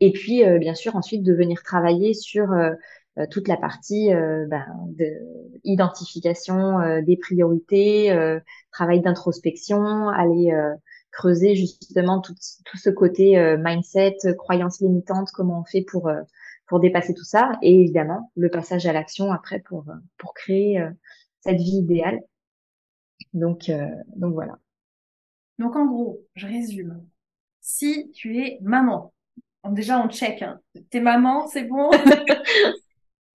et 0.00 0.12
puis 0.12 0.44
bien 0.58 0.74
sûr 0.74 0.96
ensuite 0.96 1.22
de 1.22 1.32
venir 1.32 1.62
travailler 1.62 2.12
sur 2.12 2.48
toute 3.30 3.48
la 3.48 3.56
partie 3.56 4.08
ben, 4.10 4.66
de 4.96 5.06
identification 5.64 7.00
des 7.02 7.16
priorités, 7.16 8.38
travail 8.70 9.00
d'introspection, 9.00 10.08
aller 10.08 10.52
creuser 11.10 11.54
justement 11.54 12.20
tout, 12.20 12.34
tout 12.64 12.76
ce 12.76 12.90
côté 12.90 13.38
euh, 13.38 13.56
mindset, 13.58 14.18
croyances 14.38 14.80
limitantes, 14.80 15.30
comment 15.32 15.60
on 15.60 15.64
fait 15.64 15.82
pour 15.82 16.08
euh, 16.08 16.22
pour 16.66 16.78
dépasser 16.78 17.14
tout 17.14 17.24
ça, 17.24 17.58
et 17.62 17.80
évidemment 17.80 18.30
le 18.36 18.48
passage 18.48 18.86
à 18.86 18.92
l'action 18.92 19.32
après 19.32 19.60
pour 19.60 19.88
euh, 19.88 19.94
pour 20.18 20.34
créer 20.34 20.82
cette 21.40 21.56
vie 21.56 21.78
idéale. 21.78 22.20
Donc 23.34 23.70
donc 24.16 24.34
voilà. 24.34 24.58
Donc 25.58 25.76
en 25.76 25.86
gros, 25.86 26.20
je 26.34 26.46
résume. 26.46 27.04
Si 27.60 28.10
tu 28.12 28.38
es 28.40 28.58
maman, 28.62 29.12
déjà 29.68 30.00
on 30.00 30.08
check, 30.08 30.42
hein. 30.42 30.60
t'es 30.90 31.00
maman, 31.00 31.46
c'est 31.48 31.64
bon? 31.64 31.90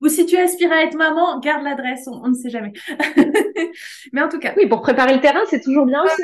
Ou 0.06 0.08
si 0.08 0.28
tu 0.28 0.38
aspires 0.38 0.72
à 0.72 0.84
être 0.84 0.96
maman, 0.96 1.40
garde 1.40 1.64
l'adresse, 1.64 2.08
on, 2.08 2.28
ne 2.28 2.36
sait 2.36 2.52
jamais. 2.52 2.74
Mais 4.14 4.22
en 4.22 4.30
tout 4.30 4.38
cas. 4.38 4.54
Oui, 4.56 4.68
pour 4.68 4.82
préparer 4.82 5.16
le 5.16 5.20
terrain, 5.20 5.40
c'est 5.50 5.62
toujours 5.62 5.88
bien 5.88 6.04
aussi. 6.04 6.22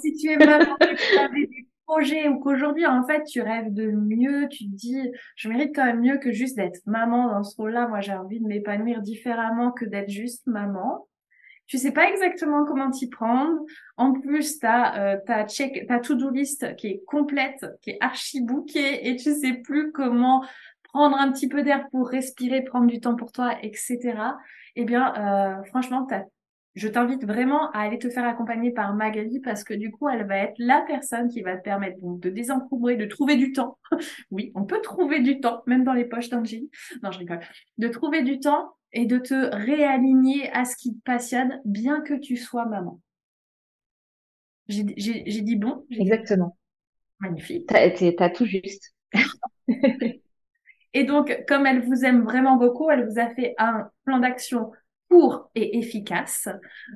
si 0.00 0.14
tu 0.14 0.30
es 0.30 0.38
maman, 0.38 0.76
tu 0.80 1.18
as 1.18 1.28
des 1.28 1.68
projets 1.86 2.28
ou 2.28 2.38
qu'aujourd'hui, 2.38 2.86
en 2.86 3.06
fait, 3.06 3.24
tu 3.24 3.42
rêves 3.42 3.70
de 3.70 3.90
mieux, 3.90 4.48
tu 4.48 4.64
te 4.64 4.74
dis, 4.74 5.10
je 5.36 5.50
mérite 5.50 5.74
quand 5.74 5.84
même 5.84 6.00
mieux 6.00 6.16
que 6.16 6.32
juste 6.32 6.56
d'être 6.56 6.80
maman 6.86 7.26
dans 7.28 7.42
ce 7.42 7.54
rôle-là. 7.56 7.86
Moi, 7.86 8.00
j'ai 8.00 8.14
envie 8.14 8.40
de 8.40 8.46
m'épanouir 8.46 9.02
différemment 9.02 9.72
que 9.72 9.84
d'être 9.84 10.08
juste 10.08 10.46
maman. 10.46 11.06
Tu 11.66 11.76
sais 11.76 11.92
pas 11.92 12.08
exactement 12.08 12.64
comment 12.64 12.90
t'y 12.90 13.10
prendre. 13.10 13.60
En 13.98 14.12
plus, 14.14 14.58
t'as 14.58 14.98
euh, 14.98 15.16
ta 15.26 15.46
check, 15.46 15.86
ta 15.86 16.00
to-do 16.00 16.30
list 16.30 16.74
qui 16.76 16.88
est 16.88 17.02
complète, 17.06 17.66
qui 17.82 17.90
est 17.90 17.98
archi 18.00 18.40
bookée 18.40 19.06
et 19.08 19.16
tu 19.16 19.34
sais 19.34 19.52
plus 19.52 19.92
comment 19.92 20.42
prendre 20.92 21.16
un 21.16 21.32
petit 21.32 21.48
peu 21.48 21.62
d'air 21.62 21.88
pour 21.90 22.08
respirer, 22.08 22.62
prendre 22.62 22.86
du 22.86 23.00
temps 23.00 23.16
pour 23.16 23.32
toi, 23.32 23.56
etc. 23.62 23.98
Eh 24.76 24.84
bien, 24.84 25.14
euh, 25.16 25.64
franchement, 25.64 26.06
je 26.74 26.88
t'invite 26.88 27.24
vraiment 27.24 27.70
à 27.72 27.80
aller 27.80 27.98
te 27.98 28.08
faire 28.08 28.24
accompagner 28.24 28.72
par 28.72 28.94
Magali 28.94 29.40
parce 29.40 29.64
que 29.64 29.74
du 29.74 29.90
coup, 29.90 30.08
elle 30.08 30.26
va 30.26 30.38
être 30.38 30.54
la 30.58 30.82
personne 30.86 31.28
qui 31.28 31.42
va 31.42 31.56
te 31.56 31.62
permettre 31.62 31.98
de 32.00 32.30
désencombrer, 32.30 32.96
de 32.96 33.06
trouver 33.06 33.36
du 33.36 33.52
temps. 33.52 33.78
oui, 34.30 34.52
on 34.54 34.64
peut 34.64 34.80
trouver 34.82 35.20
du 35.20 35.40
temps, 35.40 35.62
même 35.66 35.84
dans 35.84 35.92
les 35.94 36.04
poches 36.04 36.28
d'un 36.28 36.44
jean. 36.44 36.68
Non, 37.02 37.10
je 37.10 37.18
rigole. 37.18 37.40
De 37.78 37.88
trouver 37.88 38.22
du 38.22 38.38
temps 38.38 38.72
et 38.92 39.06
de 39.06 39.18
te 39.18 39.34
réaligner 39.54 40.50
à 40.52 40.64
ce 40.64 40.76
qui 40.76 40.94
te 40.94 41.02
passionne, 41.04 41.60
bien 41.64 42.02
que 42.02 42.14
tu 42.14 42.36
sois 42.36 42.66
maman. 42.66 43.00
J'ai 44.68 45.42
dit 45.42 45.56
bon 45.56 45.84
Exactement. 45.90 46.56
Magnifique. 47.18 47.66
T'as 47.66 47.90
as 48.18 48.30
tout 48.30 48.46
juste. 48.46 48.94
Et 50.94 51.04
donc, 51.04 51.36
comme 51.48 51.66
elle 51.66 51.82
vous 51.82 52.04
aime 52.04 52.22
vraiment 52.22 52.56
beaucoup, 52.56 52.90
elle 52.90 53.08
vous 53.08 53.18
a 53.18 53.28
fait 53.30 53.54
un 53.58 53.88
plan 54.04 54.18
d'action 54.18 54.70
court 55.12 55.50
et 55.54 55.78
efficace 55.78 56.48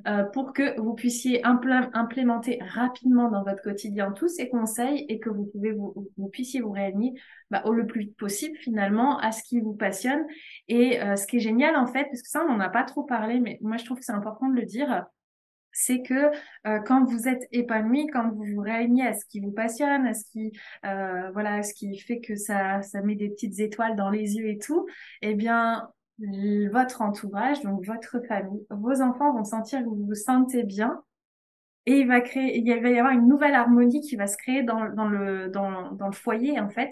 euh, 0.07 0.25
pour 0.25 0.55
que 0.55 0.81
vous 0.81 0.95
puissiez 0.95 1.43
implémenter 1.45 2.59
rapidement 2.63 3.31
dans 3.31 3.45
votre 3.45 3.63
quotidien 3.63 4.11
tous 4.13 4.29
ces 4.29 4.49
conseils 4.49 5.05
et 5.11 5.19
que 5.19 5.29
vous 5.29 5.45
pouvez 5.45 5.73
vous, 5.73 6.29
puissiez 6.33 6.63
vous 6.63 6.71
réunir 6.71 7.13
bah, 7.51 7.63
au 7.67 7.73
le 7.73 7.87
plus 7.87 8.01
vite 8.01 8.17
possible 8.17 8.57
finalement 8.57 9.19
à 9.19 9.33
ce 9.33 9.43
qui 9.43 9.61
vous 9.61 9.75
passionne. 9.75 10.25
Et 10.69 11.03
euh, 11.03 11.17
ce 11.17 11.27
qui 11.27 11.37
est 11.37 11.41
génial 11.41 11.77
en 11.77 11.87
fait 11.87 12.05
parce 12.05 12.23
que 12.23 12.29
ça 12.29 12.43
on 12.49 12.55
n'en 12.55 12.61
a 12.61 12.71
pas 12.71 12.85
trop 12.85 13.03
parlé 13.03 13.39
mais 13.39 13.59
moi 13.61 13.77
je 13.77 13.85
trouve 13.85 13.99
que 13.99 14.05
c'est 14.05 14.13
important 14.13 14.49
de 14.49 14.55
le 14.55 14.65
dire 14.65 15.05
c'est 15.79 16.01
que 16.01 16.31
euh, 16.67 16.81
quand 16.81 17.05
vous 17.05 17.29
êtes 17.29 17.43
épanoui, 17.53 18.07
quand 18.07 18.31
vous 18.31 18.45
vous 18.45 18.63
réunissez 18.63 19.07
à 19.07 19.13
ce 19.13 19.27
qui 19.27 19.41
vous 19.41 19.53
passionne, 19.53 20.07
à 20.07 20.15
ce 20.15 20.25
qui 20.33 20.51
euh, 20.87 21.31
voilà, 21.33 21.63
ce 21.63 21.75
qui 21.75 21.99
fait 21.99 22.21
que 22.21 22.35
ça 22.35 22.81
ça 22.81 23.03
met 23.03 23.15
des 23.15 23.29
petites 23.29 23.61
étoiles 23.61 23.95
dans 23.95 24.09
les 24.09 24.37
yeux 24.37 24.49
et 24.49 24.59
tout, 24.59 24.87
eh 25.21 25.35
bien 25.35 25.89
votre 26.73 27.03
entourage, 27.03 27.61
donc 27.61 27.85
votre 27.85 28.21
famille, 28.27 28.67
vos 28.71 29.03
enfants 29.03 29.35
vont 29.35 29.45
sentir 29.45 29.81
que 29.81 29.85
vous 29.85 30.07
vous 30.07 30.15
sentez 30.15 30.65
bien 30.65 31.03
et 31.85 32.01
il 32.01 32.09
va 32.09 32.23
créer, 32.23 32.59
il 32.59 32.83
va 32.83 32.89
y 32.89 32.99
avoir 32.99 33.13
une 33.13 33.29
nouvelle 33.29 33.55
harmonie 33.55 34.01
qui 34.01 34.17
va 34.17 34.27
se 34.27 34.39
créer 34.39 34.63
dans, 34.63 34.89
dans 34.95 35.09
le 35.09 35.49
dans 35.49 36.07
le 36.07 36.13
foyer 36.13 36.59
en 36.59 36.71
fait, 36.71 36.91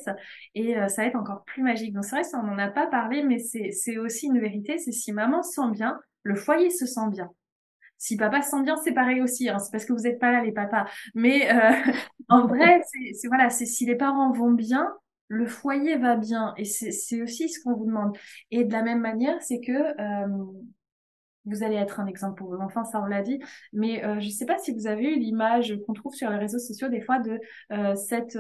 et 0.54 0.76
euh, 0.76 0.88
ça 0.88 1.02
va 1.02 1.08
être 1.08 1.16
encore 1.16 1.42
plus 1.44 1.62
magique. 1.62 1.94
Donc 1.94 2.04
c'est 2.04 2.16
vrai, 2.16 2.24
ça 2.24 2.38
on 2.38 2.46
n'en 2.46 2.58
a 2.58 2.68
pas 2.68 2.86
parlé, 2.86 3.22
mais 3.22 3.38
c'est 3.38 3.70
c'est 3.70 3.96
aussi 3.96 4.26
une 4.26 4.40
vérité, 4.40 4.76
c'est 4.76 4.92
si 4.92 5.12
maman 5.12 5.42
se 5.42 5.54
sent 5.54 5.70
bien, 5.72 5.98
le 6.22 6.34
foyer 6.34 6.68
se 6.68 6.84
sent 6.84 7.08
bien. 7.10 7.30
Si 8.04 8.18
papa 8.18 8.42
se 8.42 8.50
sent 8.50 8.62
bien, 8.64 8.76
c'est 8.76 8.92
pareil 8.92 9.22
aussi. 9.22 9.48
Hein. 9.48 9.58
C'est 9.58 9.72
parce 9.72 9.86
que 9.86 9.94
vous 9.94 10.02
n'êtes 10.02 10.18
pas 10.18 10.30
là, 10.30 10.44
les 10.44 10.52
papas. 10.52 10.84
Mais 11.14 11.50
euh, 11.50 11.72
en 12.28 12.46
vrai, 12.46 12.82
c'est 12.84 13.28
voilà, 13.28 13.48
c'est 13.48 13.64
si 13.64 13.86
les 13.86 13.96
parents 13.96 14.30
vont 14.30 14.50
bien, 14.50 14.92
le 15.28 15.46
foyer 15.46 15.96
va 15.96 16.14
bien. 16.14 16.52
Et 16.58 16.66
c'est 16.66 17.22
aussi 17.22 17.48
ce 17.48 17.62
qu'on 17.62 17.72
vous 17.72 17.86
demande. 17.86 18.14
Et 18.50 18.64
de 18.64 18.72
la 18.74 18.82
même 18.82 19.00
manière, 19.00 19.40
c'est 19.40 19.62
que 19.62 19.72
euh, 19.72 20.44
vous 21.46 21.62
allez 21.62 21.76
être 21.76 21.98
un 21.98 22.06
exemple 22.06 22.34
pour 22.34 22.50
vos 22.50 22.60
enfants, 22.60 22.84
ça 22.84 23.00
on 23.00 23.06
l'a 23.06 23.22
dit. 23.22 23.40
Mais 23.72 24.04
euh, 24.04 24.20
je 24.20 24.26
ne 24.26 24.32
sais 24.32 24.44
pas 24.44 24.58
si 24.58 24.74
vous 24.74 24.86
avez 24.86 25.14
eu 25.14 25.18
l'image 25.18 25.74
qu'on 25.86 25.94
trouve 25.94 26.14
sur 26.14 26.28
les 26.28 26.36
réseaux 26.36 26.58
sociaux 26.58 26.88
des 26.88 27.00
fois 27.00 27.20
de 27.20 27.40
cette 27.96 28.38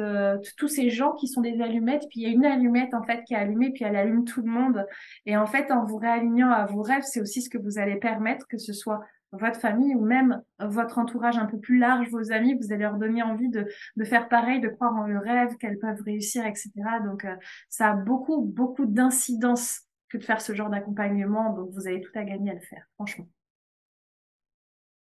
tous 0.58 0.68
ces 0.68 0.90
gens 0.90 1.14
qui 1.14 1.26
sont 1.26 1.40
des 1.40 1.62
allumettes, 1.62 2.04
puis 2.10 2.20
il 2.20 2.22
y 2.24 2.26
a 2.26 2.34
une 2.34 2.44
allumette 2.44 2.92
en 2.92 3.02
fait 3.02 3.24
qui 3.24 3.32
est 3.32 3.38
allumée, 3.38 3.70
puis 3.70 3.84
elle 3.84 3.96
allume 3.96 4.26
tout 4.26 4.42
le 4.42 4.50
monde. 4.50 4.86
Et 5.24 5.38
en 5.38 5.46
fait, 5.46 5.70
en 5.70 5.86
vous 5.86 5.96
réalignant 5.96 6.50
à 6.50 6.66
vos 6.66 6.82
rêves, 6.82 7.04
c'est 7.04 7.22
aussi 7.22 7.40
ce 7.40 7.48
que 7.48 7.56
vous 7.56 7.78
allez 7.78 7.96
permettre 7.96 8.46
que 8.46 8.58
ce 8.58 8.74
soit 8.74 9.00
votre 9.38 9.60
famille 9.60 9.94
ou 9.94 10.04
même 10.04 10.42
votre 10.60 10.98
entourage 10.98 11.38
un 11.38 11.46
peu 11.46 11.58
plus 11.58 11.78
large, 11.78 12.08
vos 12.10 12.32
amis, 12.32 12.54
vous 12.60 12.72
allez 12.72 12.82
leur 12.82 12.96
donner 12.96 13.22
envie 13.22 13.48
de, 13.48 13.66
de 13.96 14.04
faire 14.04 14.28
pareil, 14.28 14.60
de 14.60 14.68
croire 14.68 14.94
en 14.94 15.06
le 15.06 15.18
rêve, 15.18 15.56
qu'elles 15.56 15.78
peuvent 15.78 16.02
réussir, 16.04 16.44
etc. 16.46 17.00
Donc, 17.04 17.24
euh, 17.24 17.34
ça 17.68 17.90
a 17.90 17.94
beaucoup, 17.94 18.42
beaucoup 18.42 18.86
d'incidence 18.86 19.82
que 20.08 20.18
de 20.18 20.24
faire 20.24 20.40
ce 20.40 20.54
genre 20.54 20.70
d'accompagnement. 20.70 21.52
Donc, 21.52 21.70
vous 21.72 21.86
avez 21.86 22.00
tout 22.00 22.12
à 22.14 22.24
gagner 22.24 22.50
à 22.52 22.54
le 22.54 22.60
faire, 22.60 22.84
franchement. 22.96 23.26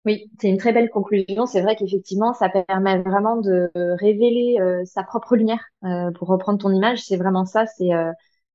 Oui, 0.05 0.31
c'est 0.39 0.47
une 0.49 0.57
très 0.57 0.71
belle 0.71 0.89
conclusion. 0.89 1.45
C'est 1.45 1.61
vrai 1.61 1.75
qu'effectivement, 1.75 2.33
ça 2.33 2.47
permet 2.49 2.99
vraiment 3.01 3.35
de 3.37 3.69
révéler 3.75 4.57
euh, 4.61 4.85
sa 4.85 5.03
propre 5.03 5.35
lumière. 5.35 5.59
Euh, 5.83 6.11
pour 6.11 6.29
reprendre 6.29 6.59
ton 6.59 6.71
image, 6.71 7.03
c'est 7.03 7.17
vraiment 7.17 7.45
ça, 7.45 7.65
c'est 7.65 7.89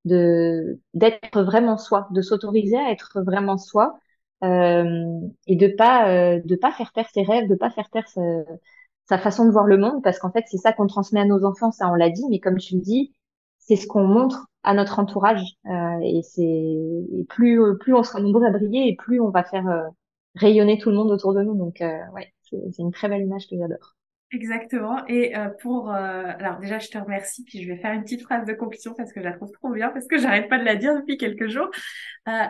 d'être 0.05 1.43
vraiment 1.43 1.79
soi, 1.79 2.09
de 2.11 2.23
s'autoriser 2.23 2.77
à 2.77 2.91
être 2.91 3.21
vraiment 3.23 3.59
soi, 3.59 3.99
euh, 4.43 5.21
et 5.47 5.55
de 5.55 5.69
pas 5.69 6.09
euh, 6.11 6.41
de 6.45 6.57
pas 6.57 6.73
faire 6.73 6.93
taire 6.93 7.09
ses 7.15 7.23
rêves, 7.23 7.49
de 7.49 7.55
pas 7.55 7.71
faire 7.71 7.89
taire 7.91 8.09
sa, 8.09 9.19
façon 9.19 9.45
de 9.45 9.53
voir 9.53 9.67
le 9.67 9.77
monde, 9.77 10.03
parce 10.03 10.19
qu'en 10.19 10.33
fait 10.33 10.45
c'est 10.49 10.57
ça 10.57 10.73
qu'on 10.73 10.87
transmet 10.87 11.21
à 11.21 11.25
nos 11.25 11.45
enfants, 11.45 11.71
ça 11.71 11.89
on 11.91 11.95
l'a 11.95 12.11
dit, 12.11 12.25
mais 12.29 12.41
comme 12.41 12.57
tu 12.57 12.75
le 12.75 12.81
dis, 12.81 13.15
c'est 13.59 13.77
ce 13.77 13.87
qu'on 13.87 14.05
montre 14.05 14.47
à 14.65 14.75
notre 14.75 14.99
entourage, 14.99 15.45
euh, 15.67 15.99
et 16.03 16.23
c'est 16.23 17.27
plus 17.29 17.61
plus 17.79 17.95
on 17.95 18.03
sera 18.03 18.21
nombreux 18.21 18.45
à 18.45 18.51
briller, 18.51 18.89
et 18.89 18.97
plus 18.97 19.21
on 19.21 19.31
va 19.31 19.45
faire 19.45 19.91
rayonner 20.35 20.79
tout 20.79 20.91
le 20.91 20.97
monde 20.97 21.11
autour 21.11 21.35
de 21.35 21.43
nous. 21.43 21.55
Donc 21.55 21.81
ouais, 21.81 22.33
c'est 22.43 22.83
une 22.83 22.93
très 22.93 23.09
belle 23.09 23.23
image 23.23 23.47
que 23.49 23.57
j'adore. 23.57 23.95
Exactement. 24.33 25.07
Et 25.09 25.35
pour 25.61 25.91
alors 25.91 26.59
déjà 26.59 26.79
je 26.81 26.89
te 26.89 26.99
remercie 26.99 27.45
puis 27.45 27.63
je 27.63 27.69
vais 27.69 27.77
faire 27.77 27.93
une 27.93 28.03
petite 28.03 28.23
phrase 28.23 28.47
de 28.47 28.55
conclusion 28.55 28.95
parce 28.97 29.13
que 29.13 29.21
je 29.21 29.25
la 29.27 29.35
trouve 29.35 29.53
trop 29.53 29.71
bien 29.71 29.91
parce 29.91 30.09
que 30.09 30.19
j'arrête 30.19 30.49
pas 30.49 30.59
de 30.59 30.65
la 30.65 30.75
dire 30.75 30.97
depuis 30.97 31.17
quelques 31.17 31.49
jours. 31.49 31.69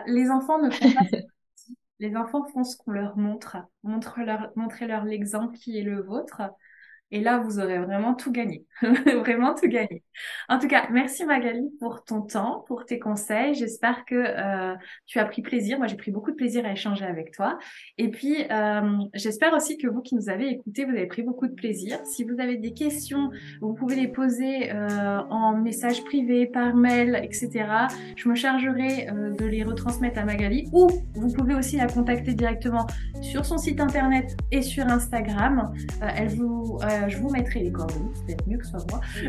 les 0.07 0.29
enfants 0.31 0.59
ne 0.59 0.71
font 0.71 0.91
pas 0.91 1.17
les 2.03 2.17
enfants 2.17 2.45
font 2.51 2.65
ce 2.65 2.75
qu'on 2.75 2.91
leur 2.91 3.17
montre, 3.17 3.55
montre 3.83 4.19
leur, 4.19 4.51
montrez-leur 4.57 5.05
l'exemple 5.05 5.57
qui 5.57 5.79
est 5.79 5.83
le 5.83 6.01
vôtre. 6.01 6.41
Et 7.13 7.21
là, 7.21 7.37
vous 7.37 7.59
aurez 7.59 7.77
vraiment 7.77 8.15
tout 8.15 8.31
gagné. 8.31 8.65
vraiment 8.81 9.53
tout 9.53 9.67
gagné. 9.67 10.03
En 10.49 10.57
tout 10.57 10.67
cas, 10.67 10.87
merci 10.91 11.25
Magali 11.25 11.69
pour 11.79 12.03
ton 12.03 12.21
temps, 12.21 12.63
pour 12.67 12.85
tes 12.85 12.97
conseils. 12.97 13.53
J'espère 13.53 14.03
que 14.05 14.15
euh, 14.15 14.73
tu 15.05 15.19
as 15.19 15.25
pris 15.25 15.43
plaisir. 15.43 15.77
Moi, 15.77 15.85
j'ai 15.85 15.95
pris 15.95 16.09
beaucoup 16.09 16.31
de 16.31 16.35
plaisir 16.35 16.65
à 16.65 16.71
échanger 16.71 17.05
avec 17.05 17.31
toi. 17.31 17.59
Et 17.99 18.09
puis, 18.09 18.37
euh, 18.51 18.97
j'espère 19.13 19.53
aussi 19.53 19.77
que 19.77 19.87
vous 19.87 20.01
qui 20.01 20.15
nous 20.15 20.27
avez 20.27 20.47
écoutés, 20.47 20.85
vous 20.85 20.91
avez 20.91 21.05
pris 21.05 21.21
beaucoup 21.21 21.47
de 21.47 21.53
plaisir. 21.53 21.99
Si 22.03 22.23
vous 22.23 22.39
avez 22.39 22.57
des 22.57 22.73
questions, 22.73 23.29
vous 23.61 23.75
pouvez 23.75 23.95
les 23.95 24.07
poser 24.07 24.71
euh, 24.71 25.19
en 25.29 25.55
message 25.55 26.03
privé, 26.03 26.47
par 26.47 26.75
mail, 26.75 27.19
etc. 27.23 27.65
Je 28.15 28.27
me 28.27 28.33
chargerai 28.33 29.07
de 29.11 29.45
les 29.45 29.63
retransmettre 29.63 30.17
à 30.17 30.25
Magali 30.25 30.67
ou 30.73 30.89
vous 31.13 31.31
pouvez 31.31 31.53
aussi 31.53 31.77
la 31.77 31.85
contacter 31.85 32.33
directement 32.33 32.87
sur 33.21 33.45
son 33.45 33.59
site 33.59 33.79
internet 33.79 34.35
et 34.51 34.63
sur 34.63 34.87
Instagram. 34.87 35.73
elle 36.01 36.29
vous, 36.29 36.79
je 37.07 37.17
vous 37.17 37.29
mettrai 37.29 37.61
les 37.61 37.71
coordonnées, 37.71 38.11
c'est 38.13 38.25
peut-être 38.25 38.47
mieux 38.47 38.57
que 38.57 38.65
ce 38.65 38.71
soit 38.71 38.85
moi. 38.91 39.01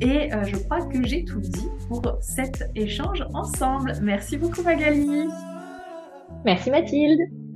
et 0.00 0.30
je 0.46 0.56
crois 0.64 0.86
que 0.86 1.06
j'ai 1.06 1.24
tout 1.24 1.40
dit 1.40 1.68
pour 1.88 2.18
cet 2.20 2.64
échange 2.74 3.24
ensemble. 3.34 3.92
Merci 4.02 4.36
beaucoup 4.36 4.62
Magali. 4.62 5.28
Merci 6.44 6.70
Mathilde. 6.70 7.47